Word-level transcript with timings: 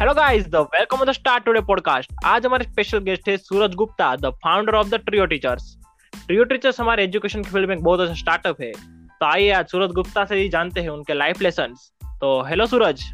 Hello 0.00 0.12
guys 0.14 0.46
the 0.50 0.56
welcome 0.74 0.98
to 0.98 1.04
the 1.04 1.10
start 1.12 1.44
today 1.44 1.60
podcast 1.66 2.12
आज 2.26 2.46
हमारे 2.46 2.64
special 2.64 2.98
guest 3.08 3.28
है 3.28 3.36
Suraj 3.36 3.74
Gupta 3.82 4.14
the 4.22 4.30
founder 4.44 4.74
of 4.74 4.88
the 4.90 4.94
trio 5.06 5.26
teachers 5.32 5.76
trio 6.16 6.44
teachers 6.52 6.80
हमारे 6.80 7.04
education 7.04 7.42
की 7.42 7.50
field 7.50 7.68
में 7.68 7.74
एक 7.76 7.82
बहुत 7.84 8.00
अच्छा 8.00 8.14
स्टार्टअप 8.22 8.60
है 8.60 8.72
तो 9.20 9.26
आइए 9.26 9.50
आज 9.58 9.68
सूरज 9.70 9.92
गुप्ता 10.00 10.24
से 10.24 10.40
ही 10.40 10.48
जानते 10.56 10.80
हैं 10.80 10.88
उनके 10.88 11.14
लाइफ 11.14 11.42
लेसन 11.42 11.74
तो 12.20 12.40
hello 12.48 12.66
Suraj 12.74 13.04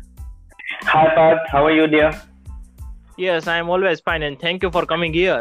Hi 0.89 1.05
Parth, 1.15 1.47
how 1.53 1.65
are 1.69 1.77
you 1.77 1.87
dear? 1.93 2.11
Yes, 3.19 3.47
I 3.53 3.61
am 3.63 3.77
always 3.77 4.05
fine 4.11 4.29
and 4.29 4.43
thank 4.43 4.67
you 4.67 4.75
for 4.77 4.87
coming 4.91 5.17
here. 5.21 5.41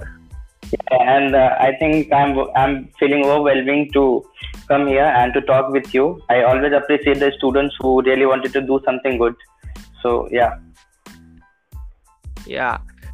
Yeah, 0.72 1.18
and 1.18 1.36
uh, 1.36 1.50
I 1.66 1.74
think 1.82 2.16
I'm 2.22 2.40
I'm 2.62 2.80
feeling 3.02 3.28
overwhelming 3.28 3.86
to 3.94 4.08
come 4.72 4.90
here 4.94 5.12
and 5.20 5.38
to 5.40 5.50
talk 5.52 5.76
with 5.78 5.94
you. 6.00 6.08
I 6.30 6.42
always 6.54 6.82
appreciate 6.82 7.28
the 7.28 7.36
students 7.38 7.86
who 7.86 8.00
really 8.10 8.34
wanted 8.34 8.58
to 8.58 8.70
do 8.74 8.82
something 8.90 9.22
good. 9.22 9.46
So 10.02 10.18
yeah. 10.40 10.58
या। 12.48 12.72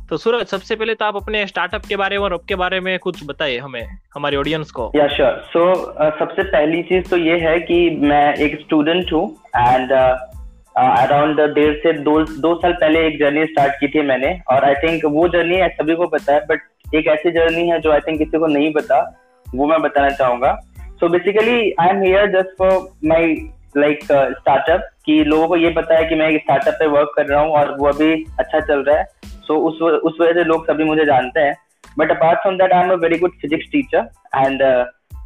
तो 0.10 0.18
सूरज, 0.18 0.46
सबसे 0.48 0.76
पहले 0.76 0.94
तो 0.96 1.06
आप 1.06 1.16
अपने 1.16 1.46
startup 1.48 1.86
के 1.86 1.96
बारे 1.96 2.18
में 2.18 2.26
और 2.26 2.34
आपके 2.34 2.56
बारे 2.56 2.80
में 2.80 2.98
कुछ 3.00 3.24
बताइए 3.26 3.58
हमें, 3.60 3.88
हमारे 4.16 4.38
ऑडियंस 4.38 4.72
को। 4.72 4.92
या 4.96 5.08
श्योर 5.08 5.42
सो 5.48 5.74
सबसे 6.20 6.44
पहली 6.44 6.82
चीज़ 6.84 7.10
तो 7.10 7.18
ये 7.18 7.38
है 7.40 7.60
कि 7.62 7.90
मैं 8.04 8.34
एक 8.36 8.60
स्टूडेंट 8.60 9.14
हूँ 9.14 9.26
एंड 9.58 9.92
अराउंड 9.92 11.40
डेढ़ 11.56 11.76
से 11.78 11.94
दो 12.04 12.14
दो 12.38 12.54
साल 12.56 12.74
पहले 12.74 13.06
एक 13.08 13.18
जर्नी 13.20 13.46
स्टार्ट 13.46 13.74
की 13.80 13.88
थी 13.88 14.02
मैंने 14.02 14.38
और 14.52 14.64
आई 14.64 14.74
थिंक 14.76 15.06
वो 15.12 15.28
जर्नी 15.30 15.62
सभी 15.73 15.96
को 15.96 16.08
पता 16.08 16.34
है 16.34 16.46
बट 16.46 16.96
एक 16.96 17.08
ऐसी 17.08 17.32
जर्नी 17.32 17.68
है 17.70 17.80
जो 17.80 17.92
आई 17.92 18.00
थिंक 18.00 18.18
किसी 18.20 18.38
को 18.38 18.48
नहीं 18.48 18.72
पता, 18.73 19.02
वो 19.46 19.68
मैं 19.68 19.82
बताना 19.82 20.10
चाहूँगा। 20.10 20.54
So 21.00 21.08
basically 21.10 21.72
I 21.80 21.88
am 21.88 22.02
here 22.04 22.32
just 22.32 22.58
for 22.58 22.72
my 23.06 23.36
like 23.78 24.04
startup 24.04 24.90
कि 25.06 25.24
लोगों 25.24 25.48
को 25.48 25.56
ये 25.58 25.70
पता 25.70 25.96
है 25.96 26.06
कि 26.06 26.16
मैं 26.16 26.30
एक 26.30 26.42
स्टार्टअप 26.42 26.73
पे 26.73 26.88
वर्क 26.88 27.12
कर 27.16 27.26
रहा 27.26 27.42
हूँ 27.42 27.52
और 27.52 27.76
वो 27.80 27.88
अभी 27.88 28.14
अच्छा 28.40 28.59
चल 28.59 28.84
रहा 28.84 28.98
है। 28.98 29.04
सो 29.26 29.54
so, 29.54 29.59
उस 29.62 29.82
उस 30.04 30.17
वजह 30.22 30.34
से 30.34 30.44
लोग 30.44 30.66
सभी 30.66 30.84
मुझे 30.84 31.06
जानते 31.06 31.40
हैं। 31.40 31.56
But 31.98 32.12
apart 32.12 32.40
from 32.40 32.58
that 32.58 32.73
I 32.73 32.84
am 32.84 32.92
a 32.92 32.95
very 32.95 33.17
good 33.17 33.32
physics 33.42 33.72
teacher 33.72 34.09
and 34.36 34.62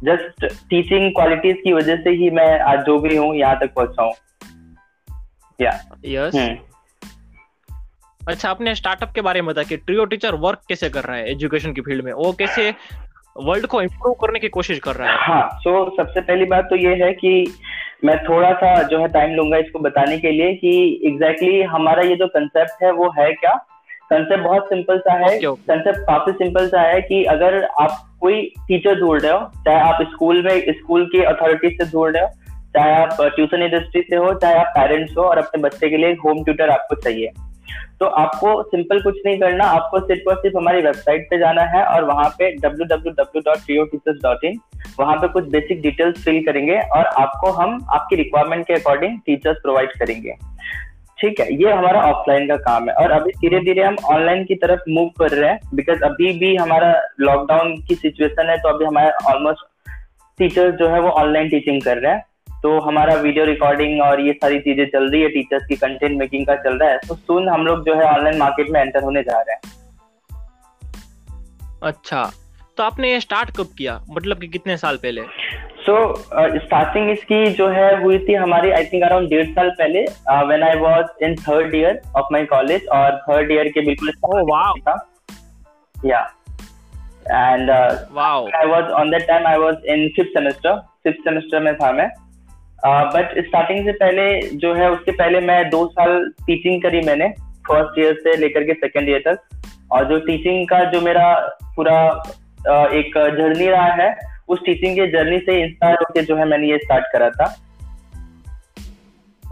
just 0.04 0.46
teaching 0.70 1.10
qualities 1.10 1.56
की 1.64 1.72
वजह 1.72 1.96
से 1.96 2.10
ही 2.10 2.30
मैं 2.30 2.58
आज 2.60 2.84
जो 2.86 2.98
भी 2.98 3.16
हूँ 3.16 3.34
यहाँ 3.36 3.58
तक 3.60 3.74
पहुँचा 3.74 4.02
हूँ। 4.02 4.14
या 5.60 5.78
यस 6.04 6.36
अच्छा 8.20 8.50
आपने 8.50 8.74
स्टार्टअप 8.74 9.12
के 9.12 9.20
बारे 9.20 9.42
में 9.42 9.48
बताया 9.48 9.68
कि 9.68 9.76
ट्रियो 9.76 10.04
टीचर 10.04 10.34
वर्क 10.34 10.60
कैसे 10.68 10.88
कर 10.90 11.04
रहा 11.04 11.16
है 11.16 11.30
एजुकेशन 11.30 11.72
की 11.72 11.80
फ़ील्ड 11.80 12.04
में? 12.04 12.12
वो 12.12 12.32
कैसे 12.32 12.70
वर्ल्ड 13.36 13.66
को 13.66 13.82
इम्प्रूव 13.82 14.14
करने 14.14 14.38
की 14.38 14.48
कोशिश 14.48 14.78
कर 14.78 14.94
रहा 14.94 15.10
है। 15.10 15.16
हाँ 15.18 15.50
सो 15.52 15.90
so, 15.90 15.96
सबसे 15.96 16.20
पहली 16.20 16.44
बात 16.44 16.64
तो 16.64 16.76
ये 16.76 16.94
है 17.04 17.12
कि 17.12 17.54
मैं 18.04 18.24
थोड़ा 18.24 18.52
सा 18.52 18.82
जो 18.82 18.98
है 18.98 19.08
टाइम 19.08 19.34
लूँगा 19.34 19.56
इसको 19.56 19.78
बताने 19.78 20.18
के 20.18 20.30
लिए 20.30 20.54
कि 20.54 21.00
एग्जैक्टली 21.06 21.48
exactly 21.48 21.74
हमारा 21.74 22.02
ये 22.02 22.16
जो 22.16 22.26
कंसेप्ट 22.26 22.82
है 22.82 22.92
वो 22.92 23.10
है 23.18 23.32
क्या? 23.32 23.52
कंसेप्ट 24.10 24.42
बहुत 24.42 24.64
सिंपल 24.64 24.98
सा 24.98 25.12
है। 25.12 25.38
कंसेप्ट 25.38 25.98
काफ़ी 25.98 26.32
सिंपल 26.32 26.68
सा 26.68 26.80
है 26.80 27.00
कि 27.02 27.24
अगर 27.24 27.64
आप 27.64 28.16
कोई 28.20 28.52
टीचर 28.58 29.00
ढूंढ 29.00 29.22
रहे 29.22 29.32
हो 29.32 29.50
चाहे 29.64 29.80
आप 29.80 30.02
स्कूल 30.02 30.42
में 30.42 30.60
स्कूल 30.68 31.06
की 31.06 31.22
अथॉरिटी 31.22 31.70
से 31.70 31.84
ढूंढ 31.84 32.16
रहे 32.16 32.22
हो 32.22 32.28
चाहे 32.76 32.94
आप 32.94 33.16
ट्यूशन 33.20 33.62
इंडस्ट्री 33.62 34.02
से 34.02 34.16
हो 34.16 34.34
चाहे 34.34 34.54
आप 34.54 34.66
पेरेंट्स 34.66 35.16
हो 35.18 35.22
और 35.22 35.38
अपने 35.38 35.62
बच्चे 35.62 35.90
के 35.90 35.96
लिए 35.96 36.12
होम 36.12 36.44
ट्यूटर 36.44 36.70
आपको 36.70 36.94
चाहिए। 36.94 37.30
तो 38.00 38.06
आपको 38.06 38.62
सिंपल 38.62 39.00
कुछ 39.02 39.16
नहीं 39.26 39.38
करना, 39.38 39.64
आपको 39.64 40.00
सिर्फ़ 40.00 40.28
और 40.30 40.36
सिर्फ़ 40.36 40.56
हमारी 40.56 40.82
वेबसाइट 40.82 41.26
पे 41.30 41.38
जाना 41.38 41.62
है 41.62 41.84
और 41.84 42.04
वहाँ 42.04 42.28
पे 42.38 42.56
www.trioteachers.in 42.56 44.54
वहाँ 45.00 45.16
पे 45.16 45.28
कुछ 45.28 45.44
बेसिक 45.44 45.82
डिटेल्स 45.82 46.24
फिल 46.24 46.44
करेंगे 46.44 46.78
और 46.78 47.04
आपको 47.04 47.50
हम, 47.50 47.86
आपकी 47.90 48.16
रिक्वायरमेंट 48.16 48.66
के 48.66 48.74
अकॉर्डिंग 48.74 49.18
टीचर्स 49.26 49.58
प्रोवाइड 49.62 49.92
करेंगे। 49.92 50.34
ठीक 51.18 51.40
है, 51.40 51.46
ये 51.54 51.72
हमारा 51.72 52.00
ऑफलाइन 52.02 52.46
का 52.48 52.56
काम 52.56 52.88
है 52.88 52.94
और 52.94 53.10
अभी 53.10 53.30
धीरे 53.30 53.58
धीरे 53.60 53.82
हम 53.82 53.96
ऑनलाइन 54.04 54.44
की 54.44 54.54
तरफ़ 54.54 54.80
मूव 54.88 55.08
कर 55.18 55.30
रहे 55.30 55.50
हैं 55.50 55.58
बिकॉज़ 55.74 56.02
अभी 56.02 56.32
भी 56.38 56.56
हमारा 56.56 56.94
लॉकडाउन 57.20 57.76
की 57.88 57.94
सिचुएशन 57.94 58.50
है 58.50 58.56
तो 58.56 58.68
अभी 58.68 58.84
हमारे 58.84 59.10
ऑलमोस्ट 59.32 59.60
टीचर्स 60.38 60.74
जो 60.74 60.88
है 60.88 61.00
वो 61.00 61.08
ऑनलाइन 61.08 61.48
टीचिंग 61.48 61.82
कर 61.82 61.98
रहे 61.98 62.12
हैं। 62.12 62.24
तो 62.62 62.78
हमारा 62.80 63.14
वीडियो 63.14 63.44
रिकॉर्डिंग 63.44 64.00
और 64.02 64.20
ये 64.20 64.32
सारी 64.32 64.58
चीज़ें 64.58 64.84
चल 64.86 65.10
रही 65.10 65.22
है 65.22 65.28
टीचर्स 65.28 65.66
की 65.66 65.76
कंटेंट 65.76 66.18
मेकिंग 66.18 66.46
का 66.46 66.54
चल 66.54 66.78
रहा 66.78 66.90
है 66.90 66.98
तो 67.08 67.14
सुन 67.14 67.48
हम 67.48 67.66
लोग 67.66 67.84
जो 67.86 67.94
है 67.94 68.04
ऑनलाइन 68.04 68.38
मार्केट 68.38 68.70
में 68.70 68.80
एंटर 68.80 69.02
होने 69.02 69.22
जा 69.22 69.40
रहे 69.40 69.54
हैं। 69.54 69.78
अच्छा 71.82 72.30
तो 72.76 72.82
आपने 72.82 73.10
ये 73.12 73.20
स्टार्ट 73.20 73.50
कब 73.56 73.68
किया? 73.78 73.98
मतलब 74.10 74.38
कि 74.38 74.48
कितने 74.48 74.76
साल 74.76 74.96
पहले? 74.96 75.22
सो 75.80 75.96
स्टार्टिंग 76.58 77.06
uh, 77.06 77.12
इसकी 77.12 77.46
जो 77.52 77.68
है 77.68 78.02
हुई 78.02 78.18
थी 78.18 78.34
हमारी 78.34 78.70
आई 78.70 78.84
थिंक 78.84 79.04
अराउंड 79.04 79.28
डेढ़ 79.28 79.46
साल 79.46 79.70
पहले 79.70 80.00
when 80.46 80.62
I 80.62 80.76
was 80.76 81.04
in 81.22 81.34
third 81.36 81.74
year 81.74 82.00
of 82.16 82.32
my 82.32 82.44
college 82.44 82.86
और 82.92 83.18
थर्ड 83.18 83.52
ईयर 83.52 83.68
के 83.68 83.80
बिल्कुल 83.80 84.40
या 86.06 86.20
and 87.30 87.70
I 87.70 88.66
was 88.66 88.90
on 89.02 89.10
that 89.10 89.26
time 89.28 89.46
I 89.46 89.58
was 89.58 89.84
in 89.86 90.08
fifth 90.08 90.28
semester 90.28 90.76
fifth 91.04 91.18
semester 91.18 91.60
में 91.60 91.74
था 91.76 91.92
मैं। 91.92 92.08
बट 92.86 93.38
स्टार्टिंग 93.46 93.84
से 93.84 93.92
पहले 93.92 94.56
जो 94.56 94.74
है, 94.74 94.90
उसके 94.90 95.10
पहले 95.12 95.40
मैं 95.40 95.68
दो 95.70 95.86
साल 95.88 96.32
टीचिंग 96.46 96.82
करी 96.82 97.00
मैंने 97.00 97.28
फ़र्स्ट 97.68 97.98
ईयर 97.98 98.14
से 98.14 98.36
लेकर 98.36 98.64
के 98.64 98.74
सेकेंड 98.74 99.08
ईयर 99.08 99.22
तक। 99.26 99.38
और 99.92 100.04
जो 100.04 100.18
टीचिंग 100.18 100.68
का 100.68 100.82
जो 100.84 101.00
मेरा 101.00 101.34
पूरा 101.76 102.00
एक 102.94 103.12
जर्नी 103.38 103.66
रहा 103.66 103.92
है, 104.02 104.14
उस 104.48 104.58
टीचिंग 104.66 104.96
के 104.96 105.06
जर्नी 105.06 105.38
से 105.38 105.60
इंस्पायर 105.62 105.94
होकर 105.94 106.24
जो 106.24 106.36
है 106.36 106.48
मैंने 106.48 106.68
ये 106.68 106.78
स्टार्ट 106.78 107.04
करा 107.12 107.30
था। 107.30 107.54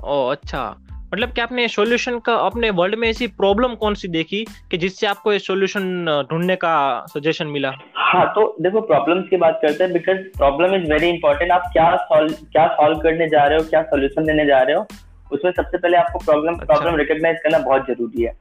ओ 0.05 0.29
अच्छा। 0.29 0.77
मतलब 1.15 1.31
कि 1.33 1.41
आपने 1.41 1.67
सॉल्यूशन 1.69 2.19
का 2.19 2.35
अपने 2.37 2.71
वर्ल्ड 2.71 2.95
में 2.95 3.09
ऐसी 3.09 3.27
प्रॉब्लम 3.37 3.75
कौन 3.75 3.95
सी 3.95 4.09
देखी 4.09 4.45
कि 4.71 4.79
जिससे 4.79 5.07
आपको 5.07 5.33
ये 5.33 5.39
सॉल्यूशन 5.39 5.83
ढूँढने 6.31 6.57
का 6.57 6.73
सजेशन 7.09 7.47
मिला? 7.47 7.73
हाँ 7.97 8.27
तो 8.35 8.43
देखो 8.61 8.81
प्रॉब्लम्स 8.81 9.29
की 9.29 9.37
बात 9.37 9.59
करते 9.63 9.85
हैं 9.85 9.93
because 9.93 10.19
problem 10.39 10.75
is 10.75 10.91
very 10.93 11.09
important 11.09 11.53
आप 11.53 11.71
क्या 11.73 11.95
सॉल्व 12.03 12.35
क्या 12.53 12.67
सॉल्व 12.75 12.99
करने 12.99 13.29
जा 13.29 13.45
रहे 13.45 13.59
हो 13.59 13.65
क्या 13.71 13.83
सॉल्यूशन 13.85 14.27
देने 14.27 14.47
जा 14.47 14.59
रहे 14.59 14.77
हो 14.77 14.87
उसमें 15.33 15.51
सबसे 15.53 15.79
पहले 15.79 15.97
आपको 15.97 16.19
प्रॉब्लम 16.19 16.57
प्रॉब्लम 16.59 16.97
रिकॉग्नाइज 16.97 17.37
करना 17.43 17.59
बहुत 17.59 17.87
ज़रूरी 17.87 18.23
है। 18.23 18.33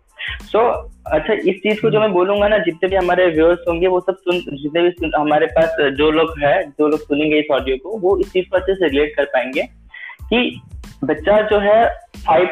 सो 0.44 0.60
so, 0.60 0.92
अच्छा 1.08 1.34
इस 1.34 1.56
चीज़ 1.64 1.82
को 1.82 1.90
जो 1.90 2.00
मैं 2.00 2.12
बोलूँगा 2.14 2.48
ना 2.48 2.58
जितने 2.60 2.90
भी 2.90 2.96
हमारे 2.96 3.26
व्यूअर्स 3.28 3.60
होंगे 3.68 3.88
वो 3.88 4.00
सब 4.00 4.18
सुन 4.18 4.40
जितने 4.40 4.82
भी 4.82 4.92
सुन, 4.92 5.12
हमारे 5.16 5.46
पास 5.48 5.76
जो 5.98 6.12
लोग 6.12 6.34
है 6.44 6.62
जो 6.64 6.88
लोग 6.88 7.00
सुनेंगे 7.00 7.40
इस 7.40 7.52
ऑडियो 7.52 7.78
को 7.84 7.98
वो 8.00 8.18
इस 8.20 8.32
चीज़ 8.34 8.50
को 8.50 8.58
अच्छे 8.58 8.76
से 8.76 8.88
रिलेट 8.88 9.16
कर 9.16 9.26
पाएँगे। 9.34 9.68
कि 10.30 10.62
बच्चा 11.04 11.42
जो 11.42 11.60
है 11.60 11.86
फाइव 12.18 12.48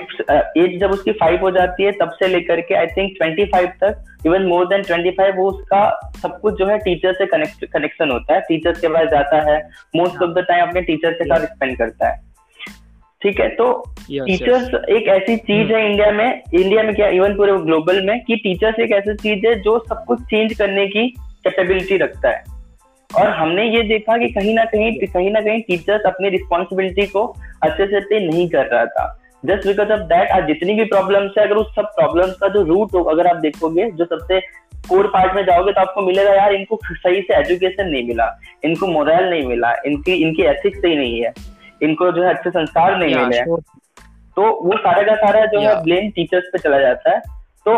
एज 0.58 0.80
जब 0.80 0.92
उसकी 0.92 1.12
फाइव 1.12 1.42
हो 1.42 1.52
जाती 1.52 1.84
है 1.84 1.92
तब 1.92 2.10
से 2.10 2.28
लेकर 2.28 2.62
के 2.62 2.76
आई 2.76 2.88
थिंक 2.88 3.14
ट्वेंटी 3.18 3.46
फाइव 3.46 3.68
तक 3.84 4.26
even 4.26 4.46
more 4.46 4.66
than 4.66 4.82
twenty 4.82 5.12
five 5.12 5.36
वो 5.36 5.50
उसका 5.52 6.12
सब 6.22 6.40
कुछ 6.42 6.54
जो 6.54 6.66
है 6.66 6.78
टीचर 6.78 7.14
से 7.14 7.26
कनेक्ट 7.26 7.66
कनेक्शन 7.66 8.12
होता 8.12 8.34
है। 8.34 8.42
टीचर 8.42 8.72
के 8.72 8.88
पास 8.88 9.10
जाता 9.10 9.42
है 9.52 9.58
मोस्ट 9.96 10.22
ऑफ़ 10.24 10.32
द 10.32 10.46
टाइम 10.48 10.68
अपने 10.68 10.82
टीचर 10.82 11.12
के 11.12 11.26
साथ 11.26 11.46
स्पेंड 11.46 11.78
करता 11.78 12.10
है। 12.10 12.24
ठीक 13.22 13.40
है 13.40 13.50
तो 13.50 13.68
टीचर्स 14.12 14.90
एक 14.90 15.08
ऐसी 15.08 15.36
चीज़ 15.38 15.74
है 15.74 15.86
इंडिया 15.92 16.08
hmm. 16.08 16.18
में 16.18 16.42
इंडिया 16.54 16.84
में 16.84 16.96
क्या 16.96 17.08
इवन 17.08 17.36
पूरे 17.38 17.54
ग्लोबल 17.58 18.06
में 18.06 18.20
कि 18.24 18.36
टीचर्स 18.36 18.80
एक 18.80 18.92
ऐसी 18.92 19.16
चीज़ 19.16 19.48
है 19.48 19.56
जो 19.62 19.78
सब 19.90 20.04
कुछ 20.06 20.22
चेंज 20.22 20.54
करने 20.54 20.88
की 20.88 21.08
कैपेबिलिटी 21.44 21.98
रखता 21.98 22.30
है। 22.30 22.55
और 23.10 23.30
हमने 23.30 23.64
ये 23.70 23.82
देखा 23.84 24.18
कि 24.18 24.28
कहीं 24.30 24.54
ना 24.56 24.64
कहीं 24.66 25.08
कहीं 25.08 25.32
ना 25.32 25.42
कहीं 25.42 25.62
टीचर्स 25.62 26.06
अपनी 26.06 26.30
रिस्पॉन्सिबिलिटी 26.30 27.06
को 27.08 27.26
अच्छे 27.64 27.86
से 27.88 28.00
पे 28.00 28.20
नहीं 28.28 28.48
कर 28.50 28.66
रहा 28.66 28.86
था। 28.86 29.06
जस्ट 29.46 29.68
बिकॉज़ 29.68 29.92
ऑफ़ 29.92 30.00
दैट 30.00 30.32
आज 30.32 30.48
जितनी 30.48 30.74
भी 30.74 30.84
प्रॉब्लम्स 30.86 31.38
है 31.38 31.46
अगर 31.46 31.56
उस 31.56 31.74
सब 31.76 31.86
प्रॉब्लम्स 31.96 32.36
का 32.36 32.48
जो 32.48 32.64
रूट 32.64 32.94
हो 32.94 33.04
अगर 33.04 33.28
आप 33.28 33.38
देखोगे 33.38 33.90
जो 33.92 34.06
सबसे 34.06 34.40
कोर 34.90 35.08
पार्ट 35.08 35.36
में 35.36 35.44
जाओगे 35.46 35.72
तो 35.72 35.82
आपको 35.82 36.02
मिलेगा 36.02 36.34
यार 36.34 36.54
इनको 36.54 36.80
सही 36.86 37.22
से 37.22 37.36
एजुकेशन 37.36 37.90
नहीं 37.90 38.08
मिला 38.08 38.28
इनको 38.64 38.88
मोरल 38.88 39.30
नहीं 39.30 39.46
मिला 39.48 39.74
इनकी 39.86 40.14
इनकी 40.14 40.44
एथिक्स 40.44 40.82
सही 40.82 40.96
नहीं 40.96 41.22
है 41.24 41.34
इनको 41.84 42.12
जो 42.12 42.24
है 42.24 42.34
अच्छे 42.34 42.50
संस्कार 42.50 42.98
नहीं 42.98 43.16
मिले 43.16 43.42
तो 44.38 44.42
वो 44.66 44.78
सारा 44.78 45.02
का 45.04 45.16
सारा 45.16 45.46
जो 45.46 45.60
है 45.60 45.84
ब्लेम 45.84 46.10
टीचर्स 46.10 46.50
पे 46.54 46.60
चला 46.60 46.80
जाता 46.80 47.12
है। 47.12 47.20
तो 47.66 47.76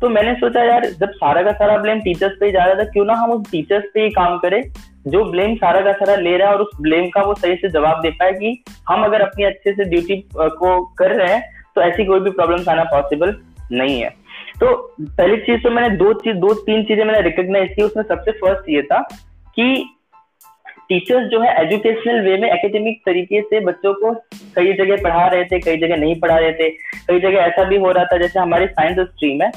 तो 0.00 0.08
मैंने 0.08 0.34
सोचा, 0.34 0.62
यार, 0.64 0.84
जब 0.90 1.10
सारा 1.12 1.42
का 1.42 1.52
सारा 1.52 1.76
ब्लेम 1.78 2.00
टीचर्स 2.00 2.36
पे 2.40 2.50
जा 2.52 2.64
रहा 2.64 2.74
था, 2.74 2.84
क्यों 2.84 3.04
ना 3.04 3.14
हम 3.14 3.30
उस 3.30 3.50
टीचर्स 3.50 3.84
पे 3.94 4.02
ही 4.02 4.10
काम 4.10 4.38
करें, 4.38 4.62
जो 5.06 5.24
ब्लेम 5.24 5.54
सारा 5.56 5.80
का 5.80 5.92
सारा 5.94 6.14
ले 6.16 6.36
रहा 6.36 6.48
है 6.48 6.54
और 6.54 6.62
उस 6.62 6.70
ब्लेम 6.80 7.08
का 7.08 7.22
वो 7.22 7.34
सही 7.34 7.56
से 7.56 7.68
जवाब 7.70 8.00
दे 8.02 8.10
पाए 8.10 8.32
कि 8.32 8.62
हम 8.88 9.04
अगर 9.04 9.20
अपनी 9.20 9.44
अच्छे 9.44 9.72
से 9.72 9.84
ड्यूटी 9.84 10.16
को 10.34 10.80
कर 10.98 11.14
रहे 11.14 11.32
हैं 11.34 11.42
तो 11.74 11.82
ऐसी 11.82 12.04
कोई 12.04 12.20
भी 12.20 12.30
प्रॉब्लम 12.30 12.70
आना 12.70 12.84
पॉसिबल 12.86 13.34
नहीं 13.72 14.00
है. 14.00 14.08
तो 14.60 14.74
पहली 15.00 15.36
चीज़ 15.38 15.62
तो 15.62 15.70
मैंने 15.70 15.96
दो 15.96 16.12
चीज़, 16.14 16.36
दो 16.36 16.52
तीन 16.56 16.84
चीज़ें 16.84 17.04
मैंने 17.04 17.20
रिकॉग्नाइज 17.22 17.72
की। 17.76 17.82
उसमें 17.82 18.04
सबसे 18.04 18.32
फ़र्स्ट 18.34 18.68
ये 18.70 18.82
था 18.82 19.00
कि 19.56 19.84
टीचर्स 20.88 21.28
जो 21.30 21.40
है 21.40 21.54
एजुकेशनल 21.60 22.20
वे 22.20 22.36
में 22.36 22.48
एकेडमिक 22.50 23.00
तरीके 23.06 23.40
से 23.42 23.60
बच्चों 23.64 23.92
को 23.94 24.12
कई 24.56 24.72
जगह 24.74 25.02
पढ़ा 25.02 25.26
रहे 25.26 25.44
थे, 25.44 25.58
कई 25.60 25.76
जगह 25.76 25.96
नहीं 25.96 26.18
पढ़ा 26.20 26.36
रहे 26.36 26.52
थे। 26.52 26.70
कई 27.08 27.20
जगह 27.20 27.38
ऐसा 27.40 27.64
भी 27.64 27.76
हो 27.78 27.90
रहा 27.90 28.04
था, 28.04 28.16
जैसे 28.18 28.40
हमारी 28.40 28.66
साइंस 28.68 28.98
स्ट्रीम 29.00 29.42
है 29.42 29.50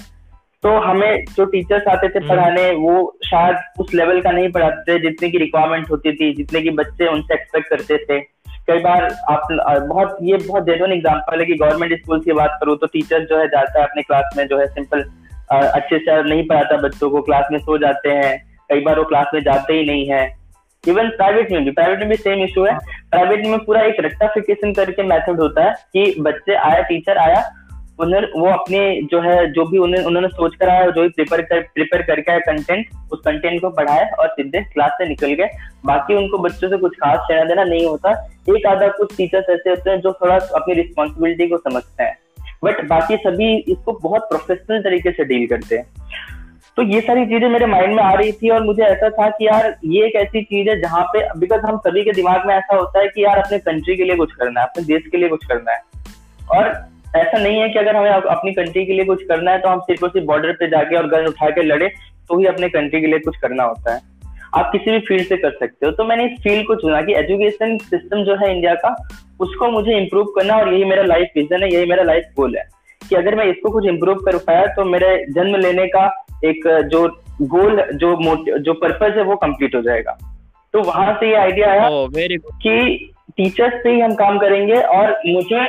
तो 0.63 0.69
हमें 0.81 1.24
जो 1.27 1.45
टीचर्स 1.45 1.88
आते 1.88 2.07
थे 2.10 2.19
हम्म। 2.19 2.30
पढ़ाने 2.30 2.69
वो 2.75 2.94
शायद 3.25 3.56
उस 3.80 3.94
लेवल 3.95 4.21
का 4.21 4.31
नहीं 4.31 4.51
पढ़ाते 4.51 4.81
थे 4.88 5.00
जितने 5.01 5.30
की 5.30 5.38
रिक्वायरमेंट 5.38 5.89
होती 5.92 6.12
थी 6.13 6.33
जितने 6.36 6.62
की 6.62 6.69
बच्चे 6.77 7.07
उनसे 7.07 7.33
एक्सपेक्ट 7.33 7.69
करते 7.69 7.98
थे। 8.06 8.19
कई 8.68 8.80
बार 8.80 9.04
आप 9.30 9.48
बहुत 9.88 10.18
ये 10.24 10.38
बहुत 10.38 10.65
जेनुअन 10.65 10.92
एग्ज़ाम्पल 10.92 11.39
है 11.39 11.45
कि 11.45 11.56
गवर्नमेंट 11.56 12.00
स्कूल 12.01 12.21
की 12.21 12.33
बात 12.33 12.57
करूँ 12.62 12.75
तो 12.77 12.88
टीचर 12.88 13.25
जो 13.25 13.39
है 13.39 13.48
जाता 13.48 13.80
है 13.80 13.88
अपने 13.88 14.01
क्लास 14.01 14.33
में 14.38 14.45
जो 14.48 14.60
है 14.60 14.68
सिंपल 14.68 15.04
अच्छे 15.51 15.98
से 15.98 16.21
नहीं 16.24 16.48
पढ़ाता 16.48 16.77
बच्चों 16.81 17.09
को 17.09 17.21
क्लास 17.21 17.48
में 17.51 17.59
सो 17.59 17.77
जाते 17.77 18.09
हैं। 18.12 18.38
कई 18.69 18.81
बार 18.81 19.00
वो 19.00 19.04
क्लास 19.06 19.33
में 19.33 19.42
जाते 19.44 19.74
ही 19.74 19.86
नहीं 19.86 20.07
है। 20.09 20.24
इवन 20.83 21.09
प्राइवेट 21.09 21.51
में 21.51 21.63
भी 21.66 21.71
प्राइवेट 21.71 22.00
में 22.00 22.09
भी 22.09 22.16
सेम 22.18 22.44
इशू 22.44 22.63
है। 22.66 22.77
प्राइवेट 23.12 23.45
में 23.45 23.57
पूरा 23.66 23.81
एक 23.81 24.00
रेक्टाफिकेशन 24.00 24.74
करके 24.74 25.04
मेथड 25.04 25.39
होता 25.39 25.63
है 25.63 25.75
कि 25.94 26.16
बच्चे 26.21 26.56
आया 26.56 26.81
टीचर 26.83 27.18
आया 27.18 27.44
उन्हें 28.00 28.22
वो 28.38 28.48
अपने 28.48 29.01
जो 29.12 29.19
है, 29.22 29.51
जो 29.51 29.66
भी 29.66 29.78
उन्हें 29.78 30.04
उन्होंने 30.06 30.28
सोच 30.28 30.56
कर 30.56 30.69
आया, 30.69 30.86
जो 30.86 31.01
भी 31.01 31.07
प्रिपेयर 31.07 31.42
कर 31.42 31.62
प्रिपेयर 31.62 32.01
करके 32.01 32.31
आया 32.31 32.40
कंटेंट 32.40 32.86
उस 33.12 33.19
कंटेंट 33.19 33.62
को 33.62 33.69
पढ़ाया 33.69 34.06
और 34.19 34.28
सीधे 34.28 34.62
क्लास 34.62 34.92
से 34.92 35.06
निकल 35.06 35.34
गए। 35.34 35.50
बाकी 35.86 36.16
उनको 36.16 36.38
बच्चों 36.38 36.69
से 36.69 36.78
कुछ 36.78 36.95
खास 36.95 37.28
लेना 37.31 37.44
देना 37.44 37.63
नहीं 37.63 37.86
होता। 37.88 38.30
एक 38.50 38.66
आधा 38.66 38.88
कुछ 38.88 39.18
टीचर्स 39.18 39.50
ऐसे 39.50 39.69
होते 39.69 39.90
हैं 39.90 40.01
जो 40.01 40.13
थोड़ा 40.13 40.36
अपनी 40.36 40.74
रिस्पॉन्सिबिलिटी 40.74 41.48
को 41.48 41.57
समझते 41.57 42.04
हैं। 42.04 42.18
बट 42.63 42.86
बाकी 42.86 43.18
सभी 43.18 43.57
इसको 43.57 44.00
बहुत 44.04 44.22
प्रोफेशनल 44.22 44.81
तरीके 44.81 45.12
से 45.12 45.24
डील 45.24 45.48
करते 45.48 45.75
हैं। 45.75 45.86
तो 46.78 46.81
ये 46.81 47.01
सारी 47.01 47.25
चीज़ें 47.25 47.50
मेरे 47.50 47.66
माइंड 47.66 47.95
में 47.95 48.04
आ 48.04 48.13
रही 48.13 48.31
थी 48.31 48.50
और 48.50 48.63
मुझे 48.63 48.84
ऐसा 48.84 49.10
था 49.10 49.30
कि 49.30 49.48
यार, 49.48 49.75
ये 49.86 50.06
एक 50.06 50.16
ऐसी 50.16 50.42
चीज़ 50.42 50.69
है 50.69 50.81
जहाँ 50.81 51.04
पे 51.04 51.40
बिकॉज़ 51.40 51.62
हम 51.62 51.78
सभी 51.78 52.04
के 52.04 52.12
दिमाग 52.12 52.48
में 52.48 52.56
ऐसा 52.56 52.75
होता 52.75 53.00
है 53.00 53.07
कि 53.07 53.24
यार, 53.24 53.38
अपने 53.38 53.60
कंट्री 53.60 53.95
के 53.95 54.04
लिए 54.04 54.16
कुछ 54.16 54.34
करना 54.34 54.62
है, 54.62 54.68
अपने 54.68 54.84
देश 54.84 55.04
के 55.12 55.18
लिए 55.18 55.30
कुछ 55.30 55.45
करना 55.45 55.72
है। 55.72 55.81
और 56.51 56.93
ऐसा 57.15 57.38
नहीं 57.38 57.60
है 57.60 57.69
कि 57.69 57.80
अगर 57.80 57.95
हमें 57.95 58.10
अपनी 58.10 58.51
कंट्री 58.51 58.86
के 58.86 58.94
लिए 58.94 59.06
कुछ 59.06 59.24
करना 59.24 59.51
है 59.51 59.60
तो 59.60 59.69
हम 59.69 59.80
सिर्फ़ 59.80 60.04
और 60.04 60.10
सिर्फ़ 60.10 60.27
बॉर्डर 60.27 60.51
पे 60.51 60.68
जाके 60.68 60.95
और 60.95 61.07
गन 61.07 61.25
उठा 61.25 61.50
के 61.50 61.63
लड़े 61.63 61.88
तो 62.30 62.39
ही 62.39 62.45
अपने 62.45 62.69
कंट्री 62.69 63.01
के 63.01 63.07
लिए 63.07 63.19
कुछ 63.19 63.38
करना 63.38 63.63
होता 63.63 63.94
है। 63.94 64.00
आप 64.56 64.71
किसी 64.71 64.92
भी 64.92 65.00
फ़ील्ड 65.00 65.24
से 65.24 65.38
कर 65.38 65.51
सकते 65.51 65.86
हो। 65.86 65.92
तो 65.92 66.04
मैंने 66.04 66.25
इस 66.25 66.44
फ़ील्ड 66.44 66.68
को 66.68 66.75
चुना 66.75 67.01
कि 67.01 67.13
एजुकेशन 67.13 67.77
सिस्टम 67.77 68.24
जो 68.24 68.36
है 68.36 68.56
इंडिया 68.56 68.74
का 68.74 69.10
उसको 69.39 69.71
मुझे 69.71 69.98
इम्प्रूव 69.98 70.25
करना 70.25 70.57
और 70.57 70.74
यही 70.74 70.86
मेरा 70.86 71.04
लाइफ 71.04 71.27
विजन 71.36 71.63
है 71.63 71.74
यही 71.74 71.86
मेरा 71.86 72.04
लाइफ 72.04 72.24
गोल 72.38 72.56
है। 72.57 72.63
कि 73.10 73.16
अगर 73.16 73.36
मैं 73.36 73.45
इसको 73.45 73.69
कुछ 73.69 73.86
इम्प्रूव 73.86 74.16
कर 74.16 74.38
पाया 74.38 74.66
तो 74.66 74.86
मेरे 74.86 75.25
जन्म 75.31 75.56
लेने 75.56 75.88
का 75.88 76.25
एक 76.45 76.88
जो 76.92 77.07
गोल 77.42 77.81
जो 77.81 78.36
जो 78.59 78.74
पर्पज 78.74 79.18
है 79.18 79.24
वो 79.24 79.36
कंप्लीट 79.36 79.75
हो 79.75 79.81
जाएगा। 79.81 80.12
तो 80.74 80.81
वहाँ 80.81 81.18
से 81.19 81.30
ये 81.30 81.36
आइडिया 81.36 81.71
आया 81.71 81.89
oh, 81.89 82.12
कि 82.54 83.09
टीचर्स 83.38 83.83
से 83.83 83.89
ही 83.89 84.00
हम 84.00 84.16
काम 84.16 84.39
करेंगे 84.39 84.74
और 84.74 85.21
मुझे 85.27 85.62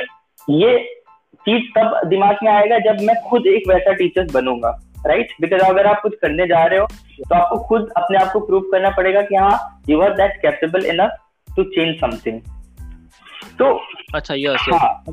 ये 0.49 0.94
चीज़ 1.47 1.63
तब 1.79 1.99
दिमाग 2.09 2.37
में 2.43 2.51
आएगा 2.51 2.77
जब 2.79 3.01
मैं 3.01 3.15
खुद 3.29 3.47
एक 3.47 3.63
वैसा 3.69 3.93
टीचर 3.93 4.27
बनूँगा 4.33 4.79
राइट 5.07 5.27
बिकॉज़ 5.41 5.61
अगर 5.61 5.87
आप 5.87 6.01
कुछ 6.01 6.13
करने 6.21 6.47
जा 6.47 6.63
रहे 6.65 6.79
हो 6.79 6.87
तो 7.29 7.35
आपको 7.35 7.57
खुद 7.57 7.89
अपने 7.97 8.17
आप 8.17 8.31
को 8.31 8.39
प्रूव 8.39 8.61
करना 8.61 8.89
पड़ेगा 8.89 9.21
कि 9.21 9.35
हाँ 9.35 9.81
you 9.89 10.01
are 10.01 10.13
that 10.13 10.31
capable 10.41 10.85
enough 10.85 11.09
to 11.55 11.63
change 11.63 11.95
something 11.99 12.41
तो 13.59 13.81
अच्छा 14.15 14.35
यस 14.37 14.67
हाँ 14.73 15.03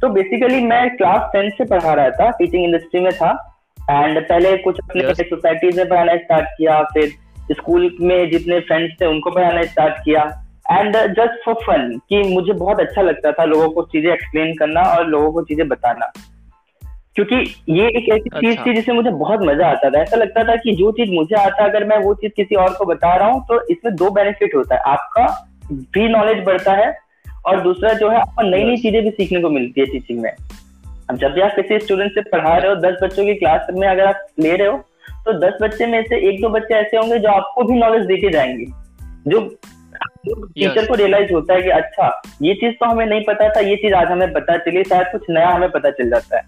तो 0.00 0.08
बेसिकली 0.08 0.62
मैं 0.64 0.96
क्लास 0.96 1.30
टेंथ 1.32 1.50
से 1.50 1.64
पढ़ा 1.64 1.94
रहा 1.94 2.10
था 2.10 2.30
टीचिंग 2.30 2.64
इंडस्ट्री 2.64 3.00
में 3.00 3.12
था 3.12 3.30
एंड 3.90 4.28
पहले 4.28 4.56
कुछ 4.56 4.78
अपने. 4.82 5.14
सोसाइटीज 5.14 5.76
में 5.76 5.88
पढ़ाना 5.88 6.16
स्टार्ट 6.16 6.46
किया 6.58 6.82
फिर 6.82 7.12
स्कूल 7.52 7.96
में 8.00 8.30
जितने 8.30 8.60
फ्रेंड्स 8.60 8.94
थे 9.00 9.06
उनको 9.06 9.30
पढ़ाना 9.30 9.62
स्टार्ट 9.62 9.94
किया 10.04 10.41
एंड 10.72 10.96
जस्ट 11.14 11.44
फॉर 11.44 11.54
फन 11.54 11.98
कि 12.08 12.22
मुझे 12.24 12.52
बहुत 12.52 12.80
अच्छा 12.80 13.02
लगता 13.02 13.32
था 13.32 13.44
लोगों 13.44 13.68
को 13.70 13.82
चीज़ें 13.82 14.12
एक्सप्लेन 14.12 14.54
करना 14.54 14.82
और 14.82 15.06
लोगों 15.06 15.32
को 15.32 15.42
चीज़ें 15.42 15.66
बताना। 15.68 16.12
क्योंकि 17.16 17.36
ये 17.68 17.86
एक 17.88 18.08
ऐसी 18.12 18.30
अच्छा। 18.32 18.40
चीज़ 18.40 18.58
थी 18.58 18.74
जिससे 18.74 18.92
मुझे 18.92 19.10
बहुत 19.10 19.40
मज़ा 19.42 19.66
आता 19.66 19.90
था। 19.90 20.00
ऐसा 20.02 20.16
लगता 20.16 20.44
था 20.44 20.56
कि 20.56 20.74
जो 20.76 20.92
चीज़ 20.92 21.10
मुझे 21.10 21.34
आता 21.36 21.64
अगर 21.64 21.84
मैं 21.84 21.98
वो 21.98 22.14
चीज़ 22.14 22.32
किसी 22.36 22.54
और 22.54 22.72
को 22.72 22.84
बता 22.84 23.14
रहा 23.16 23.28
हूँ 23.28 23.44
तो 23.44 23.60
इसमें 23.66 23.94
दो 23.96 24.10
बेनिफिट 24.10 24.54
होता 24.54 24.74
है। 24.74 24.80
आपका 24.82 25.26
भी 25.72 26.08
नॉलेज 26.08 26.44
बढ़ता 26.44 26.72
है 26.72 26.94
और 27.46 27.60
दूसरा 27.60 27.92
जो 27.92 28.08
है 28.10 28.16
आपको 28.16 28.42
नई 28.42 28.64
नई 28.64 28.76
चीज़ें 28.76 29.02
भी 29.04 29.10
सीखने 29.10 29.40
को 29.40 29.50
मिलती 29.50 29.80
है 29.80 29.86
टीचिंग 29.86 30.20
में। 30.20 30.30
अब 31.10 31.16
जब 31.16 31.32
भी 31.32 31.40
आप 31.40 31.54
किसी 31.56 31.78
स्टूडेंट 31.78 32.12
से 32.12 32.20
पढ़ा 32.30 32.56
रहे 32.56 32.68
हो 32.68 32.76
दस 32.80 32.96
बच्चों 33.02 33.24
की 33.24 33.34
क्लास 33.34 33.66
में 33.74 33.86
अगर 33.88 34.04
आप 34.04 34.26
ले 34.40 34.56
रहे 34.56 34.68
हो 34.68 34.78
तो 35.26 35.32
दस 35.38 35.58
बच्चे 35.62 35.86
में 35.86 36.02
से 36.02 36.16
एक 36.28 36.40
दो 36.42 36.48
बच्चे 36.48 36.74
ऐसे 36.74 36.96
होंगे 36.96 37.18
जो 37.18 37.28
आपको 37.28 37.64
भी 37.64 37.78
नॉलेज 37.78 38.06
देके 38.06 38.30
जाएँगे। 38.30 38.64
जो 39.26 39.40
टीचर 40.26 40.86
को 40.86 40.94
रियलाइज़ 40.94 41.32
होता 41.32 41.54
है 41.54 41.62
कि 41.62 41.70
अच्छा 41.70 42.22
ये 42.42 42.54
चीज़ 42.54 42.74
तो 42.74 42.86
हमें 42.86 43.04
नहीं 43.06 43.22
पता 43.24 43.48
था 43.48 43.60
ये 43.60 43.76
चीज़ 43.76 43.94
आज 43.94 44.10
हमें 44.10 44.32
पता 44.32 44.56
चली 44.58 44.84
शायद 44.84 45.06
कुछ 45.12 45.26
नया 45.30 45.48
हमें 45.48 45.70
पता 45.70 45.90
चल 45.90 46.10
जाता 46.10 46.36
है। 46.36 46.42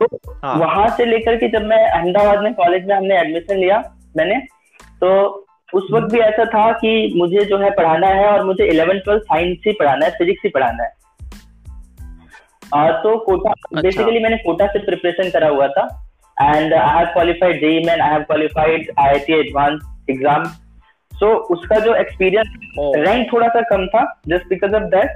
तो 0.00 0.06
हाँ. 0.44 0.54
वहाँ 0.56 0.88
से 0.96 1.04
लेकर 1.04 1.36
के 1.36 1.48
जब 1.48 1.64
मैं 1.64 1.78
अहमदाबाद 1.88 2.42
में 2.42 2.54
कॉलेज 2.54 2.86
में 2.86 2.94
हमने 2.96 3.18
एडमिशन 3.20 3.56
लिया 3.56 3.82
मैंने 4.16 4.38
तो 5.00 5.10
उस 5.72 5.86
वक्त 5.92 6.12
भी 6.12 6.18
ऐसा 6.20 6.44
था 6.44 6.70
कि 6.72 7.12
मुझे 7.16 7.44
जो 7.44 7.58
है 7.58 7.70
पढ़ाना 7.70 8.08
है 8.08 8.26
और 8.26 8.44
मुझे 8.44 8.66
इलेवन 8.66 8.98
ट्वेल्थ 8.98 9.22
साइंस 9.22 9.58
ही 9.66 9.72
पढ़ाना 9.72 10.06
है 10.06 10.12
फिजिक्स 10.12 10.42
ही 10.44 10.50
पढ़ाना 10.50 10.84
है। 10.84 10.90
आ, 12.74 12.90
तो 12.92 13.16
कोटा 13.18 13.50
अच्छा. 13.50 13.80
बेसिकली 13.80 14.20
मैंने 14.20 14.36
कोटा 14.36 14.66
से 14.66 14.78
प्रिपरेशन 14.78 15.30
करा 15.30 15.48
हुआ 15.48 15.68
था। 15.68 15.86
And 16.36 16.74
I 16.74 16.96
have 16.96 17.06
qualified 17.12 17.60
JEE 17.60 17.80
main 17.86 18.00
I 18.00 18.10
have 18.10 18.22
qualified 18.22 18.90
IIT 18.98 19.32
advance 19.32 19.80
exam 20.10 20.44
so 21.14 21.26
so, 21.26 21.36
उसका 21.50 21.78
जो 21.78 21.94
एक्सपीरियंस 21.94 22.56
रैंक 22.78 23.32
थोड़ा 23.32 23.48
सा 23.48 23.60
कम 23.60 23.86
था 23.86 24.20
just 24.28 24.48
because 24.48 24.74
of 24.74 24.82
that 24.82 25.10